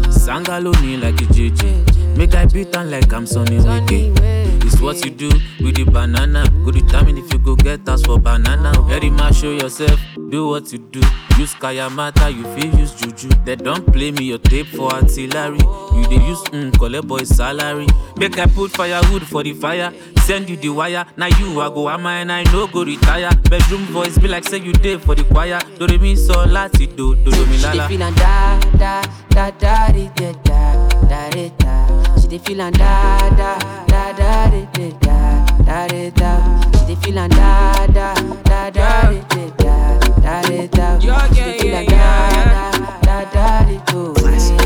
Sangaloni 0.08 0.98
like 1.02 1.20
a 1.20 1.24
JJ, 1.24 2.16
make 2.16 2.34
I 2.34 2.46
beat 2.46 2.74
on 2.74 2.90
like 2.90 3.12
I'm 3.12 3.26
Sonny 3.26 3.58
Wiki. 3.58 4.43
What 4.84 5.02
you 5.02 5.10
do 5.10 5.28
with 5.60 5.76
the 5.76 5.84
banana. 5.84 6.44
Go 6.62 6.70
determine 6.70 7.16
if 7.16 7.32
you 7.32 7.38
go 7.38 7.56
get 7.56 7.88
us 7.88 8.02
for 8.04 8.18
banana. 8.18 8.72
Very 8.82 9.08
much 9.08 9.36
show 9.36 9.50
yourself, 9.50 9.98
do 10.28 10.48
what 10.48 10.70
you 10.72 10.78
do. 10.78 11.00
Use 11.38 11.54
Kayamata, 11.54 12.28
you 12.32 12.44
feel 12.54 12.78
use 12.78 12.94
Juju. 12.94 13.28
They 13.46 13.56
don't 13.56 13.86
play 13.92 14.10
me 14.12 14.24
your 14.26 14.38
tape 14.38 14.66
for 14.66 14.92
artillery. 14.92 15.58
You 15.58 16.06
they 16.08 16.22
use 16.26 16.42
mm, 16.52 16.78
collect 16.78 17.06
boy 17.08 17.24
salary. 17.24 17.86
Make 18.18 18.38
I 18.38 18.44
put 18.46 18.72
firewood 18.72 19.26
for 19.26 19.42
the 19.42 19.54
fire. 19.54 19.90
Send 20.20 20.50
you 20.50 20.56
the 20.56 20.68
wire. 20.68 21.06
Now 21.16 21.26
you 21.26 21.60
I 21.62 21.68
go 21.70 21.88
am 21.88 22.04
and 22.06 22.30
I 22.30 22.42
no 22.52 22.66
go 22.66 22.84
retire. 22.84 23.30
Bedroom 23.48 23.84
voice 23.86 24.18
be 24.18 24.28
like 24.28 24.44
say 24.44 24.58
you 24.58 24.72
did 24.74 25.00
for 25.02 25.14
the 25.14 25.24
choir. 25.24 25.60
Do 25.78 25.86
re 25.86 25.96
mi 25.96 26.14
so 26.14 26.34
lati 26.46 26.94
do 26.94 27.16
do 27.16 27.30
do 27.30 27.44
She 27.46 27.62
dey 27.62 27.74
lala. 27.74 27.88
and 27.88 28.16
da 28.16 28.60
da 28.76 29.02
da 29.30 29.50
da 29.50 29.88
da 29.88 30.32
da 30.44 30.88
da 31.08 31.30
da 31.30 31.48
da. 31.58 32.18
She 32.18 32.58
and 32.58 32.76
da 32.78 33.30
da 33.30 33.58
da 33.86 34.12
da 34.12 34.48
da 34.52 34.73
da 35.00 35.44
da 35.64 35.86
da 35.86 36.10
da. 36.10 36.60
She 36.78 36.86
dey 36.86 36.94
feel 37.02 37.18
and 37.18 37.32
da 37.32 37.86
da 37.86 38.14
da 38.44 38.70
da 38.70 38.70
da 38.70 39.38
da 39.58 39.98
da 40.22 40.42
da 40.42 40.66
da. 40.66 40.98
She 41.00 41.06
yeah, 41.06 41.26
yeah, 41.32 41.80
yeah, 41.80 42.70
da 43.04 43.24
da 43.32 43.64
da 43.64 43.68
da 43.78 44.63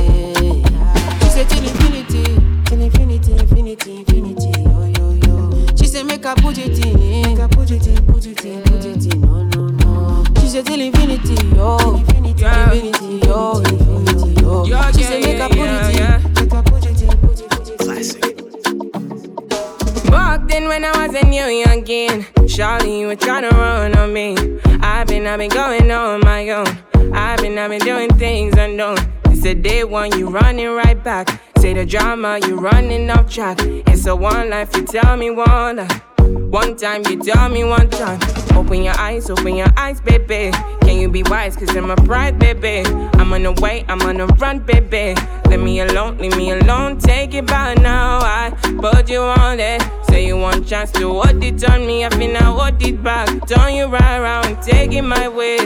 track. 33.28 33.58
It's 33.60 34.06
a 34.06 34.16
one 34.16 34.50
life, 34.50 34.74
you 34.74 34.84
tell 34.84 35.16
me 35.16 35.30
one 35.30 35.76
life. 35.76 36.02
One 36.18 36.76
time, 36.76 37.02
you 37.08 37.22
tell 37.22 37.48
me 37.48 37.62
one 37.64 37.90
time. 37.90 38.20
Open 38.56 38.82
your 38.82 38.98
eyes, 38.98 39.28
open 39.30 39.54
your 39.54 39.68
eyes, 39.76 40.00
baby. 40.00 40.50
Can 40.80 40.98
you 40.98 41.08
be 41.08 41.22
wise? 41.24 41.56
Cause 41.56 41.76
I'm 41.76 41.90
a 41.90 41.96
pride, 41.96 42.38
baby. 42.38 42.88
I'm 43.14 43.32
on 43.32 43.42
the 43.42 43.52
way, 43.52 43.84
I'm 43.88 44.00
on 44.02 44.16
the 44.16 44.26
run, 44.26 44.60
baby. 44.60 45.14
Leave 45.48 45.60
me 45.60 45.80
alone, 45.80 46.18
leave 46.18 46.36
me 46.36 46.52
alone. 46.52 46.98
Take 46.98 47.34
it 47.34 47.46
by 47.46 47.74
now. 47.74 48.18
I 48.20 48.50
put 48.80 49.10
you 49.10 49.20
on 49.20 49.60
it. 49.60 49.82
Say 50.08 50.26
you 50.26 50.36
want 50.38 50.66
chance 50.66 50.90
to 50.92 51.12
hold 51.12 51.42
it 51.44 51.68
on 51.68 51.86
me. 51.86 52.04
I 52.04 52.10
feel 52.10 52.36
I 52.36 52.42
hold 52.42 52.82
it 52.82 53.02
back. 53.02 53.28
Turn 53.46 53.74
you 53.74 53.86
right 53.86 54.18
around, 54.18 54.62
take 54.62 54.92
it 54.92 55.02
my 55.02 55.28
way. 55.28 55.58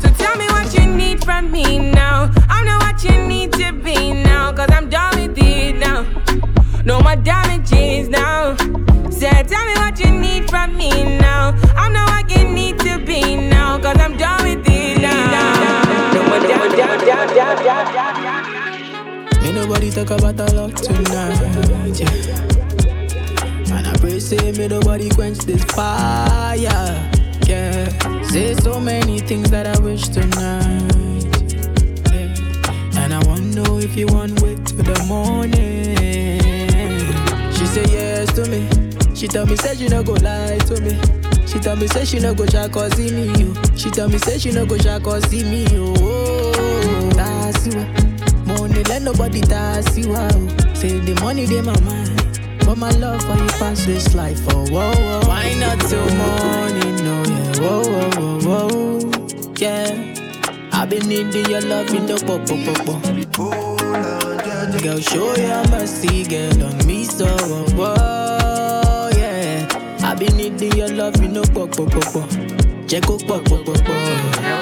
So 0.00 0.08
tell 0.18 0.36
me 0.36 0.46
what 0.46 0.72
you 0.74 0.86
need 0.86 1.24
from 1.24 1.50
me 1.50 1.78
now. 1.78 2.30
I'm 2.48 2.64
not 2.64 2.82
what 2.82 3.04
you 3.04 3.26
need 3.26 3.52
to 3.54 3.72
be 3.72 4.12
now. 4.12 4.52
Cause 4.52 4.70
I'm 4.70 4.88
done 4.88 5.20
with 5.20 5.38
it 5.38 5.76
now. 5.76 6.51
No 6.84 7.00
more 7.00 7.16
damages 7.16 8.08
now. 8.08 8.56
Say, 9.10 9.30
tell 9.44 9.64
me 9.66 9.74
what 9.76 9.98
you 10.00 10.10
need 10.10 10.50
from 10.50 10.76
me 10.76 10.90
now. 11.18 11.54
I'm 11.76 11.92
not 11.92 12.08
what 12.10 12.30
you 12.36 12.48
need 12.48 12.78
to 12.80 12.98
be 13.04 13.36
now. 13.36 13.78
Cause 13.78 13.96
I'm 13.98 14.16
done 14.16 14.42
with 14.42 14.66
it 14.66 15.00
now. 15.00 16.12
No 16.12 16.22
more 16.28 16.40
down. 16.40 16.62
May 19.42 19.52
nobody 19.52 19.90
talk 19.90 20.10
about 20.10 20.40
our 20.40 20.48
love 20.48 20.74
tonight, 20.74 22.00
yeah. 22.00 23.76
And 23.76 23.86
I 23.86 23.96
pray, 23.98 24.18
say, 24.18 24.52
may 24.52 24.68
nobody 24.68 25.08
quench 25.10 25.38
this 25.38 25.62
fire, 25.64 26.58
yeah. 27.46 28.22
Say 28.24 28.54
so 28.54 28.80
many 28.80 29.20
things 29.20 29.50
that 29.50 29.66
I 29.66 29.78
wish 29.80 30.08
tonight, 30.08 31.32
yeah. 32.12 33.02
And 33.02 33.14
I 33.14 33.20
wanna 33.26 33.42
know 33.54 33.78
if 33.78 33.96
you 33.96 34.06
want 34.06 34.40
wait 34.42 34.64
till 34.66 34.78
the 34.78 35.04
morning. 35.06 35.81
She 37.72 37.84
say 37.86 37.92
yes 37.92 38.32
to 38.34 38.46
me. 38.50 38.68
She 39.14 39.26
tell 39.28 39.46
me, 39.46 39.56
say 39.56 39.74
she 39.74 39.88
no 39.88 40.02
go 40.02 40.12
lie 40.14 40.58
to 40.58 40.80
me. 40.82 40.98
She 41.46 41.58
tell 41.58 41.74
me 41.76 41.86
say 41.86 42.04
she 42.04 42.18
no 42.18 42.34
go 42.34 42.44
try 42.44 42.68
cause 42.68 42.92
see 42.96 43.10
me, 43.10 43.26
yo. 43.40 43.54
She 43.76 43.90
tell 43.90 44.08
me 44.08 44.18
say 44.18 44.38
she 44.38 44.50
no 44.52 44.66
go 44.66 44.76
try 44.76 44.98
cause 45.00 45.24
see 45.30 45.42
me, 45.44 45.64
yo. 45.74 45.94
Oh, 45.98 47.10
that's 47.14 47.66
you. 47.66 47.80
Money 48.44 48.82
let 48.84 49.00
nobody 49.02 49.40
that's 49.40 49.96
you. 49.96 50.12
Oh. 50.14 50.48
Say 50.74 50.98
the 50.98 51.18
money 51.22 51.46
they 51.46 51.62
my 51.62 51.78
mind. 51.80 52.10
But 52.66 52.76
my 52.76 52.90
love 52.90 53.22
for 53.22 53.36
you 53.42 53.48
pass 53.58 53.86
this 53.86 54.14
life, 54.14 54.40
oh, 54.50 54.66
whoa, 54.70 54.92
whoa. 54.92 55.20
Why 55.28 55.54
not 55.58 55.80
till 55.80 56.04
morning, 56.14 56.96
no, 57.04 57.22
yeah, 57.24 57.60
whoa, 57.60 57.82
whoa, 57.82 58.38
whoa, 58.40 58.68
whoa, 58.68 59.54
yeah. 59.56 60.14
I've 60.72 60.88
been 60.90 61.08
needing 61.08 61.46
your 61.50 61.60
love 61.62 61.88
in 61.94 62.06
the 62.06 62.16
pop, 62.26 62.46
pop, 62.46 62.86
pop, 62.86 63.32
pop. 63.36 64.31
Girl, 64.80 64.98
show 65.00 65.36
your 65.36 65.68
mercy, 65.68 66.24
girl, 66.24 66.64
on 66.64 66.86
me, 66.86 67.04
so, 67.04 67.26
whoa, 67.26 67.64
whoa, 67.76 69.10
yeah. 69.16 69.68
I've 70.02 70.18
been 70.18 70.36
needing 70.36 70.72
your 70.72 70.88
love 70.88 71.14
in 71.22 71.34
the 71.34 71.42
pop, 71.52 71.70
pop, 71.76 71.90
pop, 71.90 72.12
pop. 72.12 72.30
Check 72.88 73.04
out, 73.08 73.24
pop, 73.26 73.44
pop, 73.44 73.64
pop, 73.64 73.84
pop. 73.84 74.61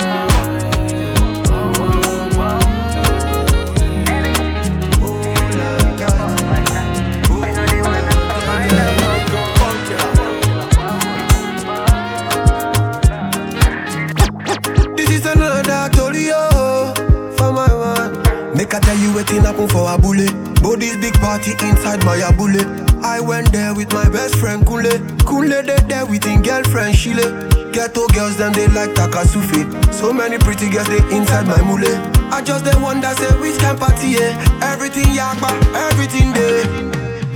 Make 18.61 18.75
I 18.75 18.81
tell 18.81 18.99
you 18.99 19.09
wetin 19.13 19.41
happen 19.41 19.67
for 19.69 19.89
Abule. 19.89 20.29
But 20.61 20.81
this 20.81 20.95
big 20.99 21.15
party 21.15 21.53
inside 21.67 22.05
my 22.05 22.21
Abule. 22.21 22.61
I 23.03 23.19
went 23.19 23.51
there 23.53 23.73
with 23.73 23.91
my 23.95 24.07
best 24.11 24.37
friend 24.37 24.67
Kule. 24.67 25.01
Kule 25.25 25.63
they 25.65 25.79
there 25.89 26.05
with 26.05 26.25
him 26.25 26.43
girlfriend 26.43 26.95
Shile. 26.95 27.25
Ghetto 27.73 28.07
girls 28.09 28.37
them 28.37 28.53
they 28.53 28.69
like 28.69 28.91
Takasufi. 28.91 29.65
So 29.95 30.13
many 30.13 30.37
pretty 30.37 30.69
girls 30.69 30.89
they 30.89 31.01
inside 31.09 31.47
my 31.47 31.57
mule. 31.63 31.89
I 32.31 32.43
just 32.45 32.67
the 32.67 32.77
one 32.81 33.01
that 33.01 33.17
say 33.17 33.33
which 33.41 33.59
can 33.59 33.79
party 33.79 34.21
yeah. 34.21 34.37
Everything 34.61 35.09
yakba, 35.17 35.49
everything 35.89 36.31
there. 36.35 36.69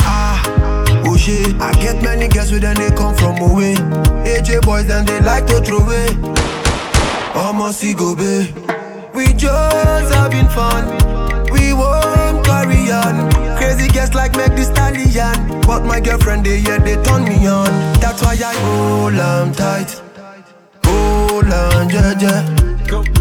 Ah, 0.01 0.45
oh. 1.07 1.17
I 1.59 1.73
get 1.81 2.03
many 2.03 2.29
girls 2.29 2.53
with 2.53 2.61
them 2.61 2.77
they 2.77 2.91
come 2.91 3.15
from 3.15 3.41
away. 3.41 3.77
AJ 4.29 4.61
boys 4.61 4.89
then 4.89 5.07
they 5.07 5.21
like 5.21 5.47
to 5.47 5.63
throw 5.63 5.79
away. 5.79 6.07
Almost 7.35 7.83
go. 7.97 8.13
We 9.15 9.33
just 9.33 10.13
having 10.13 10.49
fun. 10.49 11.04
Won't 11.75 12.45
carry 12.47 12.91
on. 12.91 13.31
Crazy 13.59 13.89
guests 13.89 14.15
like 14.15 14.37
make 14.37 14.55
the 14.57 14.65
stallion. 14.65 15.61
But 15.63 15.85
my 15.85 16.01
girlfriend, 16.01 16.47
they 16.47 16.59
yeah, 16.59 16.79
they 16.79 16.97
turn 17.03 17.25
me 17.25 17.47
on. 17.47 17.73
That's 18.01 18.23
why 18.23 18.35
I 18.35 18.55
hold 18.67 19.19
on 19.19 19.53
tight. 19.53 19.91
Hold 20.85 21.53
on, 21.53 21.91
yeah, 21.91 22.15
yeah. 22.21 22.43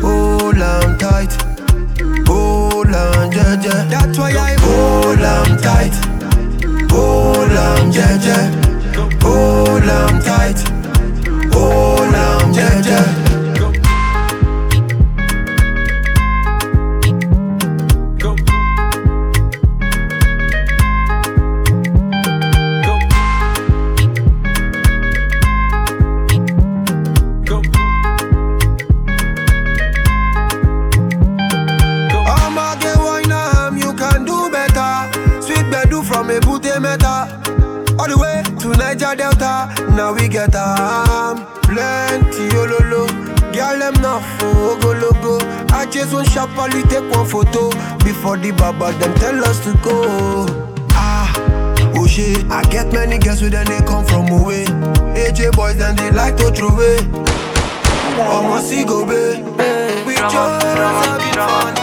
Hold 0.02 0.62
on 0.62 0.98
tight. 1.00 1.34
Hold 2.28 2.94
on, 2.94 3.32
yeah, 3.32 3.62
yeah. 3.62 3.84
That's 3.90 4.18
why 4.18 4.32
I 4.32 4.54
hold 4.60 5.24
on 5.34 5.58
tight. 5.62 5.96
Hold 6.92 7.52
on, 7.52 7.92
yeah, 7.92 8.18
yeah. 8.28 8.46
Hold 9.22 9.90
on 9.90 10.22
tight. 10.22 10.60
Hold 11.54 12.16
on, 12.16 12.54
yeah, 12.54 12.82
yeah. 12.86 13.23
Now 39.96 40.14
we 40.14 40.28
get 40.28 40.56
um 40.56 41.46
plenty 41.64 42.50
ololo. 42.58 43.08
Girl 43.54 43.78
them 43.80 43.94
not 44.02 44.22
for 44.40 44.78
go 44.82 44.92
logo. 44.94 45.38
I 45.74 45.86
just 45.86 46.14
want 46.14 46.28
sharply 46.30 46.82
take 46.84 47.10
one 47.12 47.28
photo 47.28 47.70
before 48.04 48.38
the 48.38 48.52
baba 48.52 48.92
them 49.00 49.14
tell 49.16 49.44
us 49.46 49.60
to 49.66 49.74
go. 49.84 50.46
Ah, 50.92 51.32
oh 51.96 52.08
shit. 52.08 52.44
I 52.50 52.64
get 52.64 52.92
many 52.92 53.18
girls 53.20 53.42
with 53.42 53.52
them 53.52 53.66
they 53.66 53.80
come 53.86 54.06
from 54.06 54.28
away. 54.30 54.66
AJ 55.16 55.52
boys 55.56 55.78
then 55.78 55.96
they 55.96 56.12
like 56.12 56.38
to 56.38 56.52
throw 56.52 56.70
away. 56.70 56.98
Almost 58.20 58.70
see 58.70 58.84
go 58.84 59.06
be. 59.06 59.42
We 60.06 60.16
just 60.16 60.34
having 60.34 61.34
fun. 61.38 61.74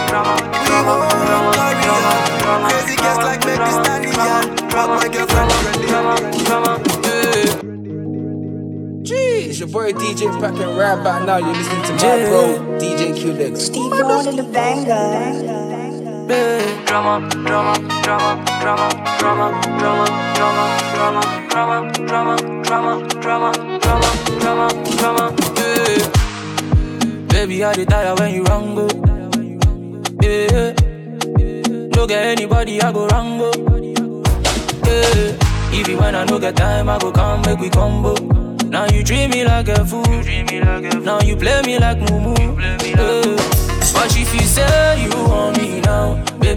We 0.67 0.77
won't 0.83 1.55
carry 1.55 1.87
on. 1.87 2.69
Crazy 2.69 2.95
girls 2.97 3.17
like 3.23 3.45
make 3.45 3.59
this 3.59 3.75
stallion. 3.79 4.55
But 4.71 4.87
my 4.87 5.07
girlfriend 5.07 5.51
Gee, 7.03 7.10
it's 9.13 9.59
your 9.59 9.67
boy 9.67 9.91
DJ 9.91 10.29
Packing 10.39 10.77
Rap 10.77 11.03
by 11.03 11.23
now. 11.25 11.37
You're 11.37 11.53
listening 11.53 11.83
to 11.83 11.93
my 11.93 12.25
bro, 12.25 12.77
DJ 12.79 13.15
Q-Dex. 13.15 13.61
Steve 13.65 13.91
on 13.93 14.35
the 14.35 14.43
banger. 14.43 15.51
Drama, 16.85 17.27
drama, 17.29 17.73
drama, 18.03 18.43
drama, 18.61 18.89
drama, 19.19 19.61
drama, 19.79 20.05
drama, 20.35 20.65
drama, 20.95 21.21
drama, 21.49 21.91
drama, 22.07 22.37
drama, 22.63 23.07
drama, 23.21 23.51
drama, 23.79 24.09
drama, 24.39 24.67
drama. 24.97 25.35
yeah. 25.57 27.27
Baby, 27.27 27.63
I 27.63 27.73
dey 27.73 27.85
tire 27.85 28.15
when 28.15 28.33
you 28.33 28.43
wrong 28.45 28.75
go. 28.75 28.87
Yeah. 30.21 30.73
No 31.95 32.07
get 32.07 32.25
anybody, 32.25 32.81
I 32.81 32.91
go 32.91 33.07
wrong 33.07 33.37
go. 33.39 33.51
Yeah. 34.85 35.73
Even 35.73 35.97
when 35.97 36.15
I 36.15 36.25
no 36.25 36.39
get 36.39 36.55
time, 36.55 36.89
I 36.89 36.97
go 36.99 37.11
come 37.11 37.41
make 37.41 37.59
we 37.59 37.69
combo. 37.69 38.15
Now 38.71 38.85
you 38.85 39.03
treat 39.03 39.27
me 39.27 39.43
like 39.43 39.67
a 39.67 39.85
fool. 39.85 40.05
Now 41.03 41.19
you 41.19 41.35
play 41.35 41.61
me 41.63 41.77
like 41.77 41.97
mumu. 41.97 42.37
Yeah. 42.57 43.35
But 43.93 44.15
if 44.15 44.33
you 44.33 44.47
say 44.47 44.80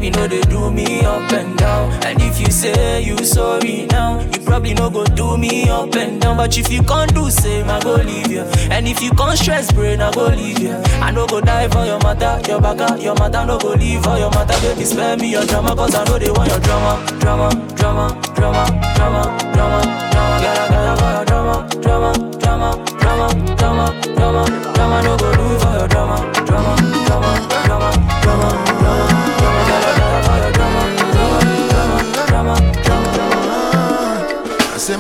baby, 0.05 0.17
no 0.17 0.27
they 0.27 0.41
do 0.43 0.71
me 0.71 1.01
up 1.05 1.33
and 1.33 1.57
down. 1.57 1.91
And 2.05 2.21
if 2.21 2.41
you 2.41 2.51
say 2.51 3.03
you 3.03 3.17
sorry 3.19 3.87
now, 3.87 4.21
you 4.21 4.41
probably 4.45 4.75
no 4.75 4.91
go 4.91 5.05
do 5.05 5.37
me 5.37 5.69
up 5.69 5.95
and 5.95 6.21
down. 6.21 6.37
But 6.37 6.57
if 6.59 6.71
you 6.71 6.83
can't 6.83 7.15
do 7.15 7.31
same, 7.31 7.69
I 7.71 7.81
go 7.81 7.95
leave 7.95 8.31
you. 8.31 8.43
And 8.71 8.87
if 8.87 9.03
you 9.03 9.11
can't 9.13 9.39
stress 9.39 9.73
brain, 9.73 10.01
I 10.01 10.13
go 10.13 10.27
leave 10.27 10.59
you. 10.59 10.75
I 11.01 11.11
no 11.11 11.27
go 11.27 11.41
die 11.41 11.69
for 11.69 11.85
your 11.85 11.99
mother, 12.01 12.41
your 12.47 12.61
baka, 12.61 13.01
your 13.01 13.15
mother 13.15 13.45
no 13.47 13.59
go 13.59 13.71
leave 13.71 14.03
for 14.03 14.19
your 14.19 14.31
mother. 14.31 14.55
Baby, 14.61 14.85
spare 14.85 15.17
me 15.17 15.31
your 15.33 15.45
drama, 15.47 15.75
cause 15.75 15.95
I 15.95 16.05
know 16.05 16.19
they 16.19 16.31
want 16.31 16.51
your 16.51 16.61
drama, 16.61 17.05
drama, 17.21 17.49
drama, 17.75 18.21
drama, 18.35 18.65
drama, 18.95 19.23
drama, 19.55 19.83
drama. 20.13 20.41
Get 20.41 20.59
a 20.59 20.65
get 20.71 20.99
for 20.99 21.11
your 21.13 21.25
drama, 21.25 21.69
drama, 21.81 22.13
drama, 22.41 22.85
drama, 22.99 23.29
drama, 23.57 24.01
drama, 24.17 24.45
drama. 24.75 25.03
No 25.03 25.17
go 25.17 25.33
do 25.33 25.59
for 25.59 25.73
your 25.79 25.89
drama, 25.89 26.17
drama, 26.47 26.77
drama, 27.07 27.49
drama, 27.67 27.91
drama, 28.23 28.51
drama, 28.81 29.14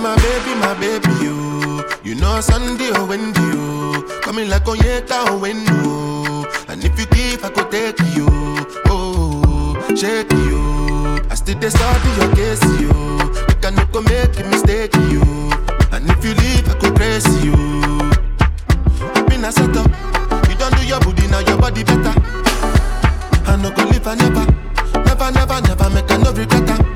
my 0.05 0.14
baby, 0.16 0.55
my 0.61 0.74
baby, 0.74 1.09
you. 1.24 1.82
You 2.05 2.14
know 2.14 2.38
Sunday 2.42 2.90
oh, 2.92 3.05
or 3.05 3.09
Wendy, 3.09 3.40
you. 3.40 4.07
Coming 4.20 4.50
like 4.50 4.64
Onyeka 4.64 5.24
or 5.24 5.30
oh, 5.30 5.40
Wendo. 5.40 6.68
And 6.68 6.84
if 6.84 6.98
you 7.00 7.07
give, 7.07 7.42
I 7.42 7.48
could 7.48 7.70
take 7.70 7.98
you. 8.14 8.28
Oh, 8.92 9.72
shake 9.96 10.30
you. 10.30 10.61
I 11.30 11.34
still 11.34 11.59
dey 11.59 11.70
study 11.70 12.11
your 12.20 12.30
case, 12.36 12.62
you. 12.82 12.92
You 13.48 13.57
can 13.62 13.76
no 13.76 13.86
go 13.86 14.02
make 14.02 14.38
a 14.38 14.44
mistake, 14.44 14.94
you. 15.09 15.22
And 15.90 16.05
if 16.11 16.22
you 16.22 16.34
leave, 16.34 16.68
I 16.68 16.74
could 16.78 16.94
praise 16.94 17.24
you. 17.42 17.57
I 19.16 19.22
been 19.26 19.42
a 19.44 19.50
set 19.52 19.74
up. 19.74 19.88
You 20.50 20.55
don't 20.57 20.76
do 20.76 20.86
your 20.86 21.00
booty, 21.00 21.26
now 21.28 21.38
your 21.40 21.57
body 21.57 21.82
better. 21.82 22.12
I 23.48 23.57
no 23.57 23.70
go 23.70 23.84
live, 23.84 24.07
I 24.07 24.14
never. 24.16 24.44
Never, 25.00 25.30
never, 25.30 25.61
never 25.62 25.88
make 25.96 26.11
a 26.11 26.18
no 26.18 26.30
regret. 26.32 26.93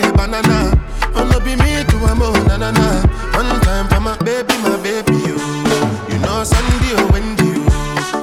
Day 0.00 0.10
banana. 0.16 0.72
Oh 1.14 1.24
no 1.30 1.38
be 1.40 1.54
me 1.56 1.84
to 1.84 1.96
a 2.08 2.14
mo 2.14 2.32
na 2.48 2.56
na 2.56 2.70
na. 2.70 2.86
One 3.36 3.60
time 3.60 3.88
for 3.88 4.00
my 4.00 4.16
baby, 4.24 4.54
my 4.62 4.76
baby 4.82 5.12
you. 5.28 5.36
You 6.10 6.18
know 6.24 6.44
Sunday 6.44 6.92
or 6.96 7.06
Wendy 7.12 7.44
you. 7.44 7.64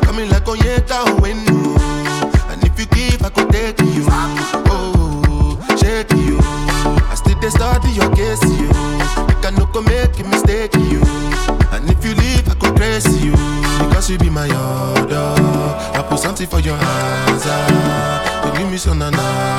Coming 0.01 0.29
like 0.29 0.45
Onyeka 0.45 0.97
or 1.05 1.21
Wendo. 1.21 1.77
And 2.51 2.63
if 2.63 2.79
you 2.79 2.85
give, 2.87 3.21
I 3.23 3.29
could 3.29 3.49
take 3.51 3.79
you. 3.81 4.05
Oh, 4.73 5.57
shake 5.79 6.11
you. 6.13 6.39
I 7.11 7.15
still 7.15 7.39
dey 7.39 7.49
study 7.49 7.91
your 7.91 8.09
case 8.15 8.41
you. 8.43 8.69
You 9.29 9.35
can 9.41 9.55
no 9.55 9.65
go 9.67 9.81
make 9.81 10.17
a 10.19 10.23
mistake 10.23 10.73
you. 10.89 11.01
And 11.71 11.89
if 11.89 12.03
you 12.03 12.13
leave, 12.15 12.47
I 12.49 12.55
could 12.55 12.75
praise 12.75 13.05
you. 13.23 13.31
Because 13.87 14.09
you 14.09 14.17
be 14.17 14.29
my 14.29 14.47
order. 14.49 15.33
I 15.97 16.05
put 16.09 16.19
something 16.19 16.47
for 16.47 16.59
your 16.59 16.77
hands. 16.77 17.43
ah. 17.45 18.45
You 18.53 18.59
give 18.59 18.71
me 18.71 18.77
some 18.77 19.01
another. 19.01 19.58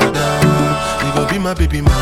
my 1.41 1.53
baby 1.53 1.81
mama. 1.81 1.95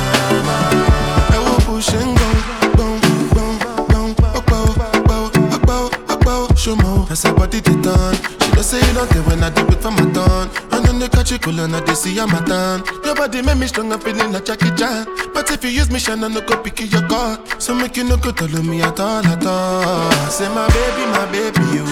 I 1.32 1.38
will 1.40 1.60
push 1.66 1.90
and 1.94 2.18
go, 2.18 2.28
boom, 2.76 3.00
boom, 3.34 3.58
boom, 3.88 4.14
bow, 4.16 4.42
bow, 4.42 5.32
bow, 5.66 6.20
bow, 6.20 6.54
show 6.56 6.76
more. 6.76 7.06
That's 7.06 7.24
her 7.24 7.34
body 7.34 7.60
they 7.60 7.74
turn. 7.82 8.16
She 8.16 8.52
don't 8.52 8.64
say 8.64 8.94
nothing 8.94 9.24
when 9.26 9.44
I 9.44 9.50
dip 9.50 9.72
it 9.72 9.82
from 9.82 9.96
my 9.96 10.12
tongue. 10.12 10.50
And 10.72 10.86
then 10.86 11.00
they 11.00 11.08
catch 11.08 11.32
it 11.32 11.42
cool 11.42 11.60
and 11.60 11.76
I 11.76 11.80
they 11.82 11.94
see 11.96 12.20
I'm 12.20 12.30
a 12.32 12.46
done. 12.46 12.84
Your 13.06 13.16
body 13.16 13.42
make 13.42 13.58
me 13.58 13.68
strong, 13.68 13.92
I'm 13.94 14.00
feeling 14.00 14.32
like 14.34 14.46
Jackie 14.46 14.72
Chan. 14.76 15.08
But 15.34 15.50
if 15.52 15.64
you 15.64 15.70
use 15.70 15.90
me, 15.90 16.00
shine, 16.00 16.24
I 16.24 16.28
no 16.28 16.42
go 16.42 16.62
pick 16.62 16.80
your 16.92 17.08
card. 17.08 17.40
So 17.62 17.74
make 17.74 17.96
you 17.96 18.04
no 18.04 18.18
go 18.18 18.32
tell 18.32 18.50
me 18.64 18.82
at 18.82 19.00
all, 19.00 19.26
at 19.26 19.46
all. 19.46 20.12
Say 20.30 20.50
my 20.50 20.68
baby, 20.68 21.06
my 21.12 21.26
baby, 21.32 21.64
you. 21.76 21.86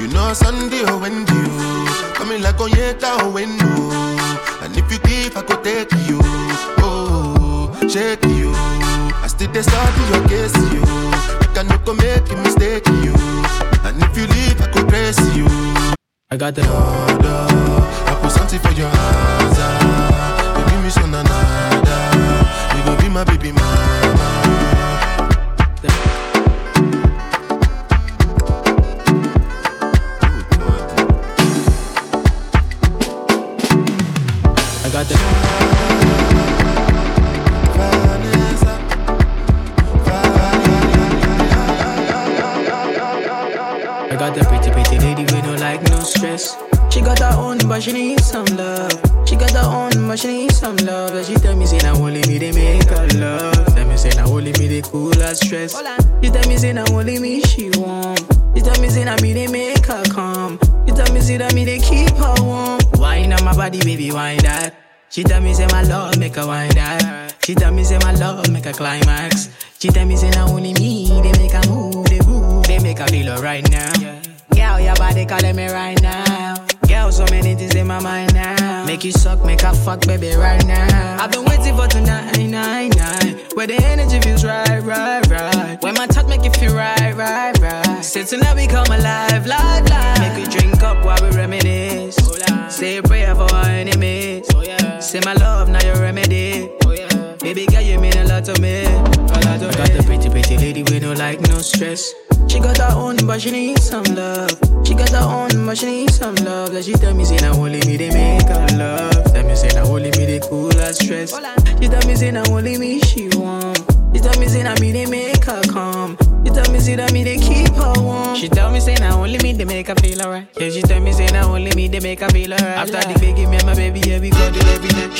You 0.00 0.08
know 0.14 0.32
Sunday 0.32 0.82
or 0.90 0.98
Wendy, 0.98 1.34
you. 1.34 1.86
Coming 2.14 2.42
like 2.42 2.56
Onyeka 2.56 3.22
or 3.22 3.30
Wendy 3.30 3.99
if 5.30 5.36
I 5.36 5.42
could 5.42 5.62
take 5.62 5.92
you. 6.08 6.18
Oh, 6.82 7.70
shake 7.88 8.24
you. 8.24 8.50
I 9.22 9.26
still 9.28 9.50
dey 9.52 9.62
study 9.62 10.02
case, 10.28 10.56
you. 10.74 10.82
You 11.42 11.48
can 11.54 11.66
make 11.94 12.26
a 12.30 12.36
mistake, 12.36 12.86
you. 13.04 13.14
And 13.86 14.02
if 14.02 14.16
you 14.18 14.26
leave, 14.26 14.60
I 14.60 14.66
could 14.72 14.88
you. 15.36 15.46
I 16.30 16.36
got 16.36 16.54
the. 16.54 16.62
Order. 16.62 17.46
I 18.10 18.18
put 18.20 18.32
something 18.32 18.58
for 18.58 18.72
your 18.72 18.88
heart. 18.88 19.09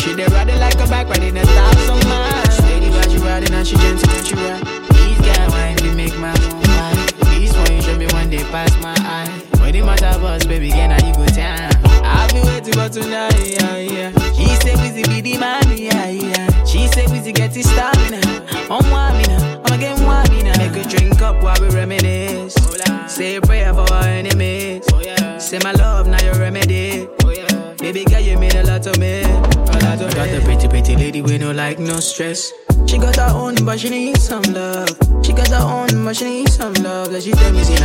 She 0.00 0.14
dey 0.16 0.26
ride 0.26 0.48
it 0.48 0.58
like 0.58 0.80
a 0.80 0.86
bike 0.88 1.08
riding 1.08 1.36
a 1.36 1.49
stress. 32.20 32.52
She 32.86 32.98
got 32.98 33.16
her 33.16 33.32
own, 33.34 33.54
but 33.64 33.80
she 33.80 33.88
needs 33.88 34.22
some 34.22 34.42
love. 34.52 34.88
She 35.24 35.32
got 35.32 35.48
her 35.48 35.64
own, 35.64 36.04
but 36.04 36.16
she 36.16 36.24
needs 36.24 36.54
some 36.54 36.74
love. 36.74 37.10
That 37.12 37.22
she 37.22 37.32
tell 37.32 37.52
me, 37.52 37.64
see, 37.64 37.76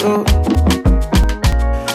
do. 0.00 0.24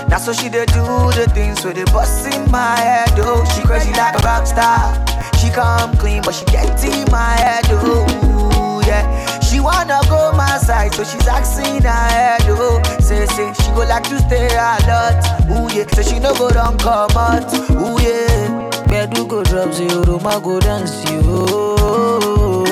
That's 0.07 0.27
what 0.27 0.35
she 0.37 0.49
dey 0.49 0.65
do 0.67 0.85
the 1.17 1.29
things 1.33 1.65
with 1.65 1.75
the 1.75 1.85
bust 1.91 2.27
in 2.33 2.49
my 2.51 2.75
head, 2.77 3.09
oh. 3.17 3.43
She 3.55 3.61
crazy 3.63 3.91
like 3.93 4.15
a 4.15 4.23
rock 4.23 4.45
star. 4.47 4.93
She 5.39 5.49
come 5.49 5.95
clean, 5.97 6.21
but 6.23 6.33
she 6.33 6.45
get 6.45 6.83
in 6.83 7.09
my 7.11 7.33
head, 7.37 7.65
oh. 7.69 8.81
Yeah. 8.87 9.39
She 9.41 9.59
wanna 9.59 9.99
go 10.07 10.31
my 10.33 10.57
side, 10.57 10.93
so 10.93 11.03
she's 11.03 11.27
asking 11.27 11.81
her 11.83 11.89
head, 11.89 12.41
oh. 12.47 12.81
Say, 12.99 13.25
say, 13.25 13.51
she 13.53 13.69
go 13.71 13.83
like 13.87 14.03
to 14.09 14.19
stay 14.19 14.47
a 14.55 14.77
lot, 14.87 15.19
ooh 15.51 15.75
yeah. 15.75 15.85
So 15.93 16.01
she 16.01 16.19
no 16.19 16.33
go 16.35 16.49
down 16.51 16.77
come 16.77 17.11
out, 17.17 17.51
ooh 17.71 17.97
yeah. 18.01 18.69
Bedu 18.87 19.27
go 19.27 19.43
drop 19.43 19.73
zero, 19.73 20.19
ma 20.19 20.39
go 20.39 20.59
dance 20.59 21.03
yo. 21.09 22.63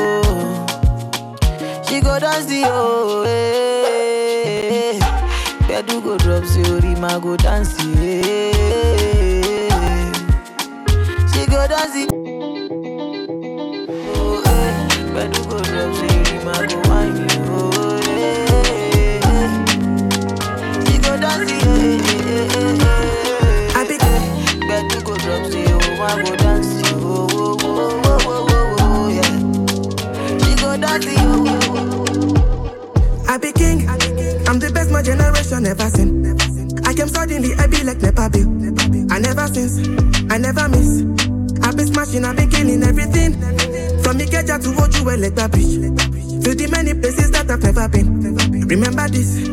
She 1.88 2.00
go 2.02 2.20
dance 2.20 2.46
the 2.46 2.64
oh, 2.66 3.24
eh. 3.28 3.83
Bedu 5.86 6.02
go 6.04 6.18
drop 6.18 6.46
zero, 6.46 6.80
ma 7.00 7.20
go 7.20 7.36
dance 7.38 7.76
yeah. 7.84 8.52
She 11.32 11.46
go 11.46 11.68
dance 11.68 11.94
the 11.94 12.08
oh, 14.16 14.44
eh. 14.46 14.74
Bedu 15.14 15.42
go 15.50 15.60
drop 15.60 15.94
zero, 15.96 16.46
ma 16.46 16.54
go 16.68 16.83
generation 35.76 36.26
ever 36.26 36.46
seen. 36.46 36.86
I 36.86 36.94
came 36.94 37.08
suddenly, 37.08 37.54
I 37.56 37.68
be 37.68 37.84
like 37.84 38.02
Nepa 38.02 38.30
Bill. 38.30 38.48
I 39.12 39.20
never 39.20 39.48
since, 39.48 39.80
I 40.32 40.38
never 40.38 40.70
miss. 40.70 41.02
I 41.64 41.72
be 41.72 41.84
smashing, 41.84 42.26
I 42.26 42.34
be 42.34 42.48
killing 42.48 42.84
everything. 42.84 43.34
From 44.04 44.18
Ikeja 44.20 44.62
to 44.62 44.70
Ojuwe, 44.70 45.20
let 45.20 45.36
that 45.36 45.52
beach. 45.52 45.80
To 46.44 46.56
the 46.56 46.68
many 46.72 46.94
places 46.94 47.32
that 47.32 47.50
I've 47.50 47.64
never 47.64 47.88
been. 47.88 48.36
Remember 48.68 49.08
this, 49.08 49.48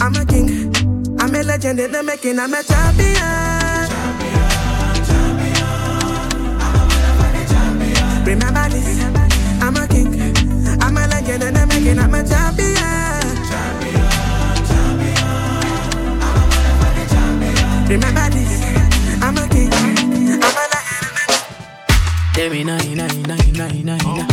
I'm 0.00 0.14
a 0.14 0.24
king. 0.24 0.72
I'm 1.20 1.34
a 1.34 1.42
legend 1.42 1.80
in 1.80 1.92
the 1.92 2.02
making, 2.02 2.38
I'm 2.38 2.54
a 2.54 2.62
champion. 2.62 3.88
Remember 8.24 8.68
this, 8.68 9.04
I'm 9.62 9.76
a 9.76 9.88
king. 9.88 10.80
I'm 10.80 10.96
a 10.96 11.06
legend 11.08 11.42
in 11.42 11.54
the 11.54 11.66
making, 11.66 11.98
I'm 11.98 12.14
a 12.14 12.22
champion. 12.24 12.77
Remember 17.88 18.28
this, 18.28 18.60
I'm 19.22 19.38
a 19.38 19.48
king. 19.48 19.72
I'm 19.72 20.42
a 20.42 20.64
legend. 20.68 21.08
Tell 22.34 22.50
me 22.50 22.62
nine, 22.62 22.94
nine, 22.94 23.22
nine, 23.22 23.52
nine, 23.54 23.82
nine, 23.82 24.04
nine. 24.04 24.28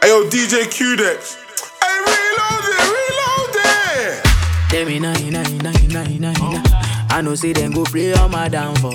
Hey 0.00 0.08
yo, 0.08 0.24
DJ 0.30 0.70
Q-Dex. 0.70 1.36
Hey, 1.82 1.98
reload 2.06 2.64
it, 2.72 2.80
reload 2.96 3.56
it. 3.66 4.24
Tell 4.70 4.86
me 4.86 4.98
nine, 4.98 5.30
nine, 5.30 5.58
nine, 5.58 5.88
nine, 5.88 6.18
nine, 6.18 6.40
nine. 6.40 6.62
I 7.10 7.20
know 7.20 7.34
say 7.34 7.52
them 7.52 7.72
go 7.72 7.84
play 7.84 8.14
on 8.14 8.30
my 8.30 8.48
downfall. 8.48 8.94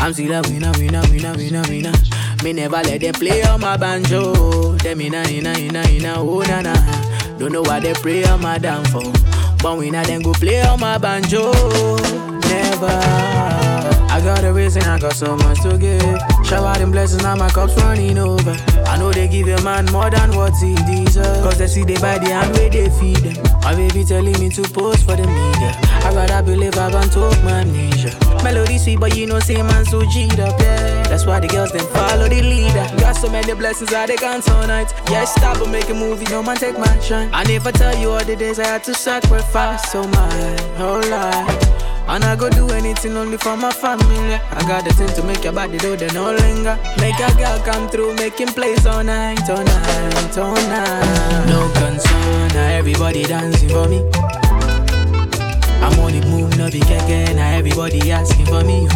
I'm 0.00 0.14
still 0.14 0.32
a 0.32 0.40
winner, 0.40 0.72
winner, 0.78 1.02
winner, 1.10 1.34
winner, 1.36 1.62
winner. 1.68 1.92
Me 2.42 2.54
never 2.54 2.82
let 2.82 3.02
them 3.02 3.12
play 3.12 3.42
on 3.42 3.60
my 3.60 3.76
banjo. 3.76 4.76
Tell 4.78 4.96
me 4.96 5.10
nine, 5.10 5.42
nine, 5.42 5.68
nine, 5.68 5.98
nine, 5.98 6.16
oh 6.16 6.40
na 6.40 6.62
na. 6.62 7.13
Don't 7.38 7.52
know 7.52 7.62
why 7.62 7.80
they 7.80 7.94
play 7.94 8.24
on 8.24 8.40
my 8.40 8.58
damn 8.58 8.82
downfall. 8.82 9.12
But 9.62 9.78
winner 9.78 10.04
then 10.04 10.22
go 10.22 10.32
play 10.32 10.62
on 10.62 10.78
my 10.78 10.98
banjo. 10.98 11.52
Never. 12.48 13.34
I 14.14 14.20
got 14.22 14.44
a 14.44 14.52
reason, 14.52 14.82
I 14.82 14.98
got 14.98 15.14
so 15.14 15.36
much 15.36 15.60
to 15.62 15.76
give. 15.76 16.46
Shower 16.46 16.74
them 16.78 16.92
blessings, 16.92 17.22
now 17.22 17.34
my 17.34 17.48
cup's 17.48 17.74
running 17.82 18.16
over. 18.18 18.56
I 18.86 18.96
know 18.96 19.12
they 19.12 19.26
give 19.26 19.48
a 19.48 19.60
man 19.62 19.86
more 19.86 20.08
than 20.10 20.36
what 20.36 20.52
he 20.62 20.74
deserves. 20.74 21.42
Cause 21.42 21.58
they 21.58 21.66
see 21.66 21.82
they 21.82 21.96
buy 21.96 22.18
the 22.18 22.26
hand 22.26 22.52
where 22.56 22.70
they 22.70 22.88
feed 22.90 23.16
them. 23.16 23.42
My 23.62 23.74
baby 23.74 24.04
telling 24.04 24.38
me 24.38 24.50
to 24.50 24.62
post 24.62 25.04
for 25.04 25.16
the 25.16 25.26
media. 25.26 25.93
I 26.04 26.14
rather 26.14 26.42
believe 26.42 26.76
I 26.76 26.90
can 26.90 27.08
talk 27.08 27.42
my 27.42 27.60
amnesia. 27.60 28.12
Melody 28.44 28.76
sweet, 28.78 29.00
but 29.00 29.16
you 29.16 29.26
know, 29.26 29.40
say 29.40 29.62
man 29.62 29.84
so 29.86 30.02
G'd 30.02 30.38
up, 30.38 30.60
yeah. 30.60 31.02
That's 31.04 31.24
why 31.24 31.40
the 31.40 31.48
girls 31.48 31.72
then 31.72 31.86
follow 31.92 32.28
the 32.28 32.42
leader. 32.42 32.86
Got 33.00 33.16
so 33.16 33.30
many 33.30 33.54
blessings 33.54 33.92
I 33.92 34.06
they 34.06 34.16
can't 34.16 34.44
turn 34.44 34.68
night. 34.68 34.92
Yeah, 35.10 35.24
stop 35.24 35.60
and 35.62 35.72
make 35.72 35.88
a 35.88 35.94
movie, 35.94 36.26
no 36.26 36.42
man 36.42 36.56
take 36.56 36.78
my 36.78 36.98
shine. 37.00 37.30
I 37.32 37.44
never 37.44 37.72
tell 37.72 37.96
you 37.96 38.10
all 38.10 38.24
the 38.24 38.36
days 38.36 38.58
I 38.58 38.66
had 38.66 38.84
to 38.84 38.94
sacrifice 38.94 39.90
so 39.90 40.02
my 40.06 40.28
oh 40.78 41.00
whole 41.00 41.10
life. 41.10 41.84
And 42.06 42.22
I 42.22 42.36
go 42.36 42.50
do 42.50 42.68
anything 42.70 43.16
only 43.16 43.38
for 43.38 43.56
my 43.56 43.72
family. 43.72 44.34
I 44.34 44.60
got 44.68 44.84
the 44.84 44.92
thing 44.92 45.08
to 45.16 45.22
make 45.22 45.42
your 45.42 45.54
body 45.54 45.78
do 45.78 45.96
the 45.96 46.12
no 46.12 46.32
linger. 46.32 46.78
Make 47.00 47.18
a 47.18 47.32
girl 47.34 47.58
come 47.64 47.88
through, 47.88 48.14
making 48.16 48.48
plays 48.48 48.84
all 48.84 49.02
night, 49.02 49.48
all 49.48 49.64
night, 49.64 50.38
all 50.38 50.54
night. 50.54 51.46
No 51.48 51.72
concern, 51.80 52.50
everybody 52.56 53.22
dancing 53.22 53.70
for 53.70 53.88
me. 53.88 54.04
I'm 55.84 55.98
on 56.00 56.12
the 56.12 56.26
move, 56.28 56.56
no 56.56 56.70
be 56.70 56.80
keke, 56.80 57.34
now 57.34 57.50
everybody 57.56 58.10
asking 58.10 58.46
for 58.46 58.64
me. 58.64 58.88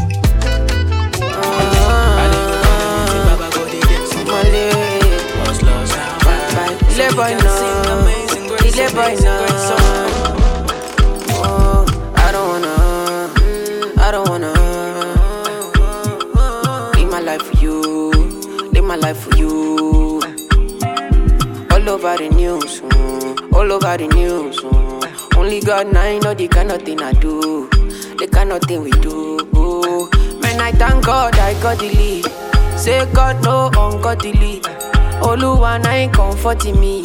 What's 4.29 5.63
lost 5.63 5.95
now? 5.97 6.27
Ile 6.91 7.09
boy 7.15 7.33
no, 7.43 7.55
ile 8.67 8.87
boy 8.93 9.15
no. 9.25 9.35
Oh, 11.45 11.85
I 12.17 12.33
don't 12.33 12.49
wanna, 12.49 12.75
I 13.99 14.11
don't 14.11 14.29
wanna 14.29 14.53
live 16.97 17.11
my 17.11 17.21
life 17.21 17.43
for 17.43 17.57
you, 17.63 18.11
live 18.73 18.85
my 18.85 18.97
life 18.97 19.19
for 19.19 19.37
you. 19.37 20.21
All 21.71 21.89
over 21.89 22.17
the 22.19 22.29
news, 22.35 22.81
mm, 22.81 23.53
all 23.55 23.73
over 23.73 23.97
the 23.97 24.09
news. 24.09 24.61
mm. 24.61 24.98
Only 25.49 25.61
God 25.61 25.91
now 25.95 26.19
know 26.19 26.35
the 26.35 26.47
kind 26.47 26.71
of 26.71 26.83
thing 26.83 27.01
I 27.01 27.15
do, 27.15 27.71
the 28.19 28.29
kind 28.31 28.53
of 28.53 28.61
thing 28.65 28.83
we 28.83 28.91
do. 28.91 29.39
Man, 30.43 30.61
I 30.61 30.73
thank 30.73 31.07
God 31.07 31.35
I 31.39 31.55
got 31.63 31.79
the. 31.79 32.21
Say 32.77 33.11
God 33.15 33.43
no 33.43 33.69
ungodly. 33.69 34.61
Oluwa 35.25 35.83
na 35.83 35.93
ain't 35.93 36.13
comforting 36.13 36.79
me. 36.79 37.03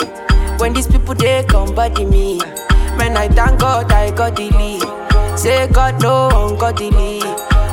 When 0.58 0.74
these 0.74 0.88
people 0.88 1.16
they 1.16 1.46
come 1.48 1.74
body 1.74 2.04
me. 2.04 2.40
Man, 2.98 3.16
I 3.16 3.30
thank 3.30 3.62
God 3.62 3.90
I 3.94 4.12
got 4.12 4.36
the. 4.36 4.52
Say 5.38 5.70
God 5.72 6.02
no 6.02 6.28
ungodly. 6.28 7.22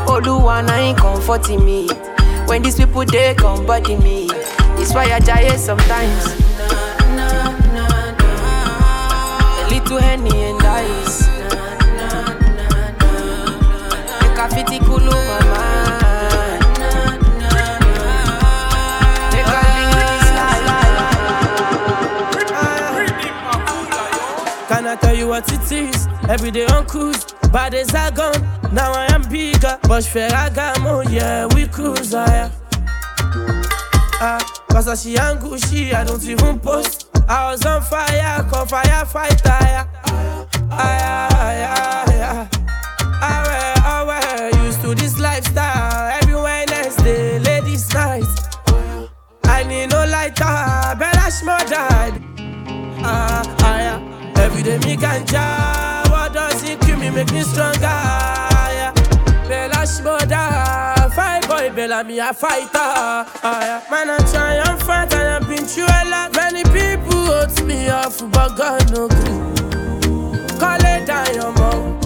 Oluwa 0.07 0.65
na 0.65 0.77
ain't 0.77 0.99
comforting 0.99 1.65
me. 1.65 1.89
When 2.47 2.63
these 2.63 2.77
people 2.77 3.05
they 3.05 3.35
come 3.35 3.67
body 3.67 3.97
me. 3.97 4.29
It's 4.79 4.95
why 4.95 5.11
I 5.11 5.19
die 5.19 5.57
sometimes. 5.57 6.27
A 9.59 9.67
little 9.69 9.99
henny 9.99 10.50
Every 26.31 26.53
day 26.53 26.65
on 26.67 26.87
cruise, 26.87 27.25
days 27.73 27.93
are 27.93 28.13
gone. 28.13 28.41
Now 28.73 28.93
I 28.93 29.13
am 29.13 29.23
bigger, 29.29 29.77
but 29.83 30.05
Ferragamo, 30.05 31.11
yeah, 31.11 31.47
we 31.57 31.67
cruise 31.67 32.13
higher. 32.13 32.53
Ah, 34.23 34.39
cause 34.71 35.03
she 35.03 35.17
and 35.17 35.41
Gucci, 35.41 35.93
I 35.93 36.05
don't 36.05 36.23
even 36.25 36.61
post. 36.61 37.09
I 37.29 37.51
was 37.51 37.67
on 37.67 37.83
fire, 37.83 38.45
call 38.49 38.65
firefighter. 38.65 39.61
Yeah. 39.61 39.87
Ah, 40.71 40.99
yeah, 41.01 41.63
yeah, 41.63 42.15
yeah. 42.15 42.49
I 43.23 43.43
wear, 43.49 43.75
I 43.85 44.05
wear, 44.07 44.65
used 44.65 44.83
to 44.83 44.95
this 44.95 45.19
lifestyle. 45.19 46.17
Every 46.23 46.37
Wednesday, 46.37 47.41
ladies' 47.41 47.93
night. 47.93 48.23
I 49.47 49.65
need 49.65 49.91
no 49.91 50.07
lighter, 50.07 50.45
Shmo 51.27 51.59
died. 51.69 52.23
Ah, 53.03 53.43
ah, 53.63 53.79
yeah. 53.81 54.43
Every 54.45 54.63
day 54.63 54.79
me 54.79 54.97
ganja, 54.97 55.90
make 57.25 57.33
me 57.33 57.43
stronger, 57.43 57.81
yeah. 57.81 58.93
Cash 59.81 60.01
border, 60.01 61.11
fight 61.15 61.49
boy, 61.49 61.71
Bellamy, 61.75 62.19
a 62.19 62.33
fighter. 62.35 62.69
Ah, 62.75 63.61
yeah. 63.63 63.91
Man, 63.91 64.11
I 64.11 64.19
try 64.31 64.55
and 64.57 65.13
I've 65.13 65.49
been 65.49 65.65
through 65.65 65.85
a 65.85 66.05
lot. 66.11 66.35
Many 66.35 66.65
people 66.65 67.25
hurt 67.27 67.65
me 67.65 67.89
off, 67.89 68.19
but 68.31 68.57
God 68.57 68.91
no 68.93 69.09
good. 69.09 70.61
Call 70.61 70.85
it 70.85 71.07
down 71.07 71.35
your 71.35 71.53
mouth. 71.53 72.05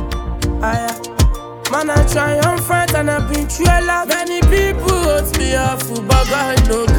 Ah, 0.63 0.75
yeah. 0.83 1.73
Man, 1.73 1.91
I 1.91 2.07
try 2.13 2.35
and 2.35 2.61
fight, 2.63 2.95
and 2.95 3.11
I've 3.11 3.29
been 3.29 3.49
through 3.49 3.67
a 3.67 3.81
lot. 3.85 4.07
Many 4.09 4.41
people 4.43 4.97
hurt 5.05 5.37
me 5.37 5.57
off, 5.57 5.89
but 5.89 6.25
God 6.29 6.69
no 6.69 6.87
good. 6.87 6.94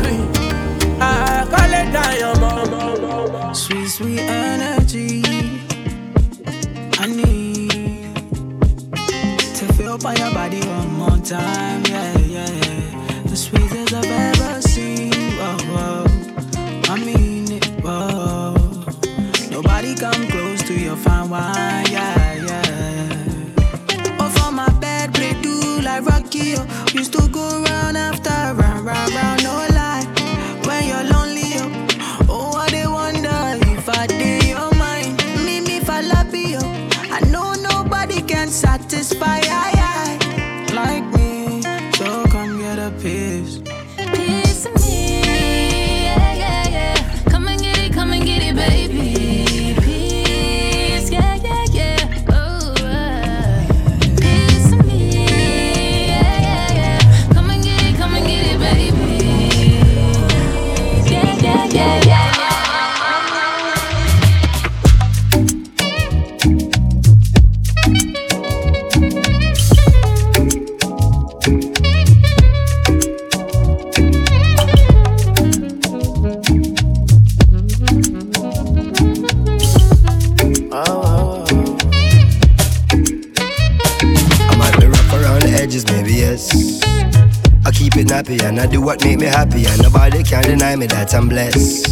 Time. 11.26 11.84
Yeah, 11.86 12.18
yeah, 12.20 12.52
yeah. 12.52 12.65
Deny 90.58 90.76
me 90.78 90.88
that 90.88 91.14
I'm 91.14 91.28
blessed. 91.28 91.92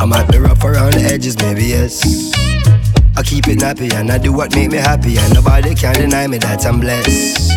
I 0.00 0.04
might 0.04 0.28
be 0.32 0.38
rough 0.38 0.64
around 0.64 0.94
the 0.94 1.02
edges, 1.02 1.36
maybe 1.38 1.66
yes. 1.66 2.02
I 3.16 3.22
keep 3.22 3.46
it 3.46 3.58
nappy 3.58 3.92
and 3.94 4.10
I 4.10 4.18
do 4.18 4.32
what 4.32 4.52
make 4.52 4.72
me 4.72 4.78
happy, 4.78 5.16
and 5.16 5.32
nobody 5.32 5.76
can 5.76 5.94
deny 5.94 6.26
me 6.26 6.38
that 6.38 6.66
I'm 6.66 6.80
blessed. 6.80 7.52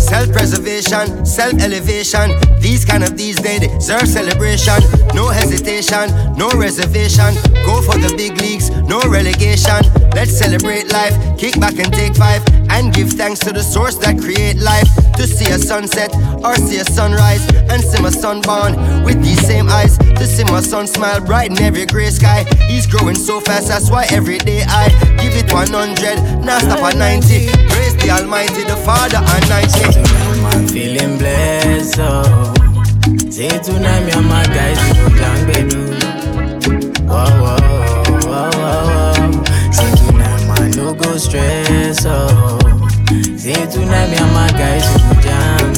Self 0.00 0.32
preservation, 0.32 1.26
self 1.26 1.60
elevation. 1.60 2.32
These 2.60 2.86
kind 2.86 3.04
of 3.04 3.18
these 3.18 3.36
days 3.36 3.60
deserve 3.60 4.08
celebration. 4.08 4.80
No 5.12 5.28
hesitation, 5.28 6.08
no 6.38 6.48
reservation. 6.56 7.34
Go 7.68 7.82
for 7.82 7.98
the 8.00 8.14
big 8.16 8.40
leagues, 8.40 8.70
no 8.88 9.00
relegation. 9.12 9.84
Let's 10.16 10.32
celebrate 10.32 10.90
life, 10.90 11.12
kick 11.36 11.60
back 11.60 11.76
and 11.78 11.92
take 11.92 12.16
five, 12.16 12.40
and 12.74 12.92
give 12.92 13.10
thanks 13.12 13.38
to 13.40 13.52
the 13.52 13.62
source 13.62 13.96
that 13.98 14.18
create 14.18 14.58
life. 14.58 14.88
To 15.14 15.26
see 15.28 15.46
a 15.52 15.58
sunset 15.58 16.10
or 16.44 16.56
see 16.56 16.78
a 16.78 16.84
sunrise, 16.84 17.46
and 17.70 17.80
see 17.80 18.02
my 18.02 18.10
son 18.10 18.40
born 18.42 18.74
with 19.04 19.22
these 19.22 19.40
same 19.46 19.68
eyes. 19.68 19.96
To 19.98 20.26
see 20.26 20.44
my 20.44 20.60
son 20.60 20.86
smile 20.86 21.20
bright 21.20 21.50
in 21.52 21.58
every 21.62 21.86
gray 21.86 22.10
sky. 22.10 22.44
He's 22.66 22.86
growing 22.86 23.14
so 23.14 23.40
fast, 23.40 23.68
that's 23.68 23.90
why 23.90 24.06
every 24.10 24.38
day 24.38 24.62
I 24.66 24.88
give 25.22 25.34
it 25.38 25.52
100, 25.52 26.44
now 26.44 26.58
stop 26.58 26.80
at 26.82 26.96
90. 26.96 27.46
Praise 27.70 27.94
the 27.96 28.10
Almighty, 28.10 28.64
the 28.64 28.76
Father 28.84 29.18
and 29.22 29.48
90. 29.48 30.02
I'm 30.50 30.66
feeling 30.66 31.16
blessed, 31.16 32.00
oh. 32.00 32.52
Say 33.30 33.48
tonight, 33.60 34.04
me 34.04 34.12
and 34.12 34.26
my 34.26 34.44
guys, 34.46 34.78
we 34.82 34.98
go 34.98 35.08
jam 35.16 35.46
bedu. 35.46 35.82
Whoa, 37.06 37.24
whoa, 37.40 37.56
whoa, 38.26 38.50
whoa, 38.58 39.20
whoa. 39.22 39.70
Say 39.70 39.90
tonight, 40.06 40.42
man, 40.48 40.70
no 40.72 40.94
go 40.94 41.16
stress, 41.16 42.04
oh. 42.06 42.63
Say 43.44 43.52
tonight, 43.66 44.08
me 44.08 44.16
and 44.16 44.32
my 44.32 44.50
guys, 44.52 44.88
we 45.04 45.22
jam 45.22 45.74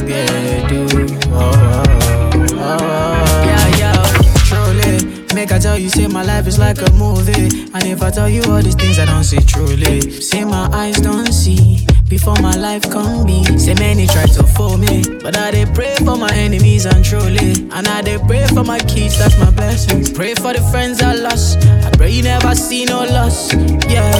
whoa, 1.29 1.41
oh, 1.41 1.83
oh, 1.83 1.83
whoa, 1.99 2.63
oh, 2.63 2.79
whoa. 2.79 3.43
Yeah, 3.43 3.67
yeah, 3.77 4.03
truly. 4.47 5.35
Make 5.35 5.51
I 5.51 5.59
tell 5.59 5.77
you, 5.77 5.89
say 5.89 6.07
my 6.07 6.23
life 6.23 6.47
is 6.47 6.61
like 6.61 6.79
a 6.79 6.93
movie. 6.93 7.67
And 7.75 7.83
if 7.83 8.03
I 8.03 8.11
tell 8.13 8.29
you 8.29 8.45
all 8.45 8.63
these 8.63 8.77
things, 8.77 9.01
I 9.01 9.05
don't 9.05 9.25
see 9.25 9.41
truly. 9.41 10.13
Say 10.13 10.45
my 10.45 10.69
eyes 10.73 11.01
don't 11.01 11.33
see 11.33 11.85
before 12.09 12.37
my 12.41 12.55
life 12.55 12.89
come 12.89 13.27
be. 13.27 13.43
Say 13.59 13.75
many 13.75 14.07
try 14.07 14.27
to 14.27 14.45
fool 14.45 14.79
me, 14.79 15.03
but 15.21 15.37
I 15.37 15.51
they 15.51 15.67
pray 15.67 15.97
for 16.05 16.17
my 16.17 16.33
enemies 16.35 16.87
and 16.87 17.05
truly. 17.05 17.67
And 17.73 17.89
I 17.89 18.01
they 18.01 18.19
pray 18.19 18.47
for 18.47 18.63
my 18.63 18.79
kids, 18.79 19.19
that's 19.19 19.37
my 19.41 19.51
blessing. 19.51 20.15
Pray 20.15 20.35
for 20.35 20.53
the 20.53 20.63
friends 20.71 21.03
I 21.03 21.15
lost. 21.15 21.59
I 21.67 21.91
pray 21.97 22.11
you 22.13 22.23
never 22.23 22.55
see 22.55 22.85
no 22.85 23.03
loss. 23.03 23.53
Yeah, 23.91 24.13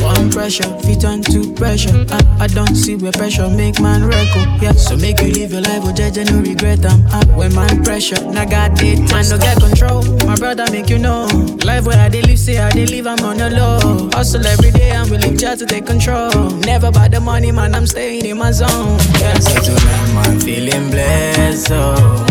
one 0.00 0.30
pressure, 0.30 0.68
fit 0.80 1.04
on 1.04 1.22
to 1.22 1.52
pressure. 1.54 2.06
I, 2.10 2.44
I 2.44 2.46
don't 2.46 2.74
see 2.74 2.96
where 2.96 3.12
pressure 3.12 3.48
make 3.48 3.80
man 3.80 4.02
record. 4.04 4.48
Oh, 4.48 4.58
yeah, 4.62 4.72
so 4.72 4.96
make 4.96 5.20
you 5.20 5.28
live 5.32 5.52
your 5.52 5.60
life 5.62 5.84
with 5.84 5.96
judge 5.96 6.16
no 6.30 6.40
regret. 6.40 6.84
I'm 6.84 7.04
up 7.06 7.26
when 7.36 7.54
man 7.54 7.82
pressure. 7.84 8.20
Now 8.30 8.44
got 8.44 8.82
it, 8.82 8.98
man, 9.10 9.28
no 9.28 9.38
get 9.38 9.58
control. 9.60 10.02
My 10.26 10.36
brother 10.36 10.64
make 10.70 10.88
you 10.90 10.98
know. 10.98 11.26
Life 11.64 11.86
where 11.86 11.98
I 11.98 12.08
they 12.08 12.22
live, 12.22 12.38
say 12.38 12.58
I 12.58 12.70
they 12.70 12.86
live, 12.86 13.06
I'm 13.06 13.20
on 13.24 13.36
the 13.38 13.50
low. 13.50 14.08
Hustle 14.12 14.46
every 14.46 14.70
day, 14.70 14.92
I'm 14.92 15.08
willing 15.10 15.36
just 15.36 15.60
to 15.60 15.66
take 15.66 15.86
control. 15.86 16.50
Never 16.60 16.90
by 16.90 17.08
the 17.08 17.20
money, 17.20 17.52
man, 17.52 17.74
I'm 17.74 17.86
staying 17.86 18.24
in 18.24 18.38
my 18.38 18.50
zone. 18.52 18.98
Yeah, 19.20 19.38
say 19.38 19.60
tonight, 19.60 20.14
man, 20.14 20.40
feeling 20.40 20.90
blessed. 20.90 21.68
Oh. 21.72 22.26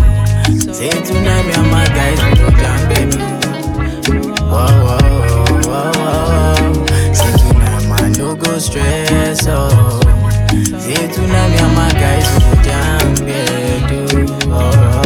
Say 0.73 0.89
tonight, 0.89 1.45
me 1.45 1.53
and 1.53 1.71
my 1.71 1.85
guys, 1.87 2.19
we 2.23 2.35
go 2.39 2.49
down, 2.49 2.89
baby. 2.89 3.17
Whoa, 4.49 4.65
whoa, 4.83 5.28
go 8.39 8.57
stress. 8.57 9.45
Oh. 9.47 9.99
Say 10.79 11.07
tonight, 11.13 11.49
me 11.49 11.57
and 11.57 11.75
my 11.75 11.91
guys, 11.91 12.27
go 12.39 12.63
down, 12.63 13.15
baby. 13.25 14.25
Whoa, 14.47 14.71
whoa, 14.71 15.01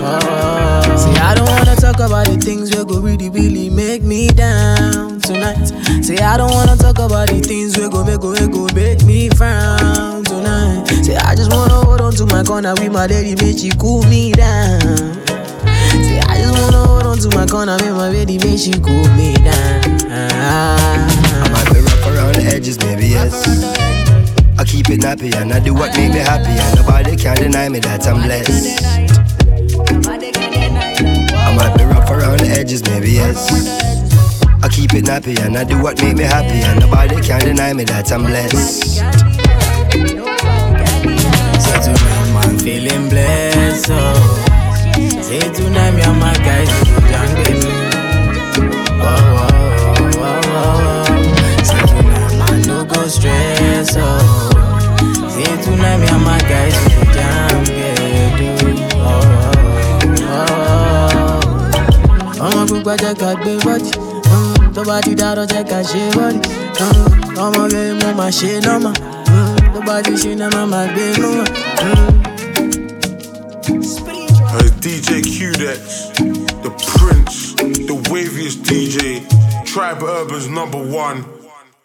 whoa, 0.00 0.20
whoa. 0.22 0.96
See, 0.96 1.18
I 1.20 1.34
don't 1.34 1.48
wanna 1.48 1.76
talk 1.76 1.96
about 1.96 2.26
the 2.26 2.38
things 2.40 2.70
that 2.70 2.86
go 2.88 3.00
really, 3.00 3.28
really 3.28 3.68
make 3.68 4.02
me 4.02 4.28
down 4.28 5.20
tonight. 5.20 5.66
Say, 6.02 6.16
I 6.18 6.36
don't 6.36 6.50
wanna 6.50 6.76
talk 6.76 6.98
about 6.98 7.28
the 7.28 7.40
things 7.40 7.74
that 7.74 7.90
go 7.90 8.04
make, 8.04 8.20
go, 8.20 8.34
go 8.48 8.68
make 8.74 9.02
me 9.04 9.28
frown 9.30 10.24
tonight. 10.24 10.86
Say, 11.04 11.16
I 11.16 11.34
just 11.34 11.50
wanna 11.52 11.74
hold 11.74 12.00
on 12.00 12.12
to 12.14 12.26
my 12.26 12.42
corner 12.42 12.74
with 12.74 12.92
my 12.92 13.06
lady, 13.06 13.34
make 13.42 13.58
she 13.58 13.70
cool 13.78 14.02
me 14.04 14.32
down. 14.32 14.80
Say, 15.20 16.20
I 16.20 16.38
just 16.38 16.52
wanna 16.52 16.86
hold 16.86 17.06
on 17.06 17.18
to 17.18 17.28
my 17.36 17.46
corner 17.46 17.76
with 17.76 17.92
my 17.92 18.08
lady, 18.08 18.38
make 18.38 18.58
she 18.58 18.72
cool 18.80 19.08
me 19.16 19.34
down. 19.34 21.31
Around 22.32 22.44
the 22.44 22.54
edges, 22.54 22.78
maybe 22.78 23.06
yes. 23.06 23.46
I 24.58 24.64
keep 24.64 24.88
it 24.90 25.00
nappy 25.00 25.34
and 25.34 25.52
I 25.52 25.60
do 25.60 25.74
what 25.74 25.96
make 25.96 26.12
me 26.12 26.18
happy, 26.18 26.50
and 26.50 26.76
nobody 26.76 27.16
can 27.16 27.36
deny 27.36 27.68
me 27.68 27.80
that 27.80 28.06
I'm 28.06 28.22
blessed. 28.22 28.82
I 31.34 31.56
might 31.56 31.76
be 31.76 31.84
rough 31.84 32.10
around 32.10 32.40
the 32.40 32.48
edges, 32.58 32.82
maybe 32.84 33.10
yes. 33.10 33.50
I 34.62 34.68
keep 34.68 34.94
it 34.94 35.04
nappy 35.04 35.38
and 35.44 35.56
I 35.56 35.64
do 35.64 35.80
what 35.82 36.00
make 36.02 36.16
me 36.16 36.24
happy, 36.24 36.62
and 36.62 36.80
nobody 36.80 37.20
can 37.20 37.40
deny 37.40 37.72
me 37.72 37.84
that 37.84 38.12
I'm 38.12 38.24
blessed. 38.24 38.98
Say 41.62 41.78
tonight, 41.82 42.32
man, 42.34 42.58
feeling 42.58 43.08
blessed. 43.08 43.90
Oh. 43.90 44.38
Say 45.22 45.40
tonight, 45.52 46.06
and 46.06 46.20
my 46.20 46.34
guys, 46.34 46.70
gbogbo 62.72 62.90
ajá 62.90 63.12
ká 63.20 63.34
gbé 63.36 63.52
bọ́dì 63.64 63.90
tó 63.92 64.00
mm, 64.32 64.72
tó 64.74 64.80
bá 64.88 64.96
ti 65.04 65.12
jẹ́ 65.52 65.64
ká 65.70 65.78
ṣe 65.90 66.00
bọ́ọ̀lì. 66.16 66.40
Mm, 66.80 67.38
ọmọge 67.44 67.82
mo 68.00 68.08
máa 68.18 68.32
ṣe 68.38 68.50
nọ́mà 68.66 68.90
mm, 69.32 69.56
tó 69.72 69.78
bá 69.86 69.96
ti 70.04 70.12
ṣe 70.22 70.30
máa 70.72 70.86
gbé. 70.92 71.04
Hey, 74.52 74.68
DJ 74.84 75.08
Q-Dex, 75.32 75.80
the 76.64 76.70
prince, 76.96 77.36
the 77.88 77.96
waviest 78.10 78.58
DJ, 78.68 78.96
Tribe 79.66 80.02
Urban's 80.02 80.48
number 80.48 80.78
one. 81.04 81.18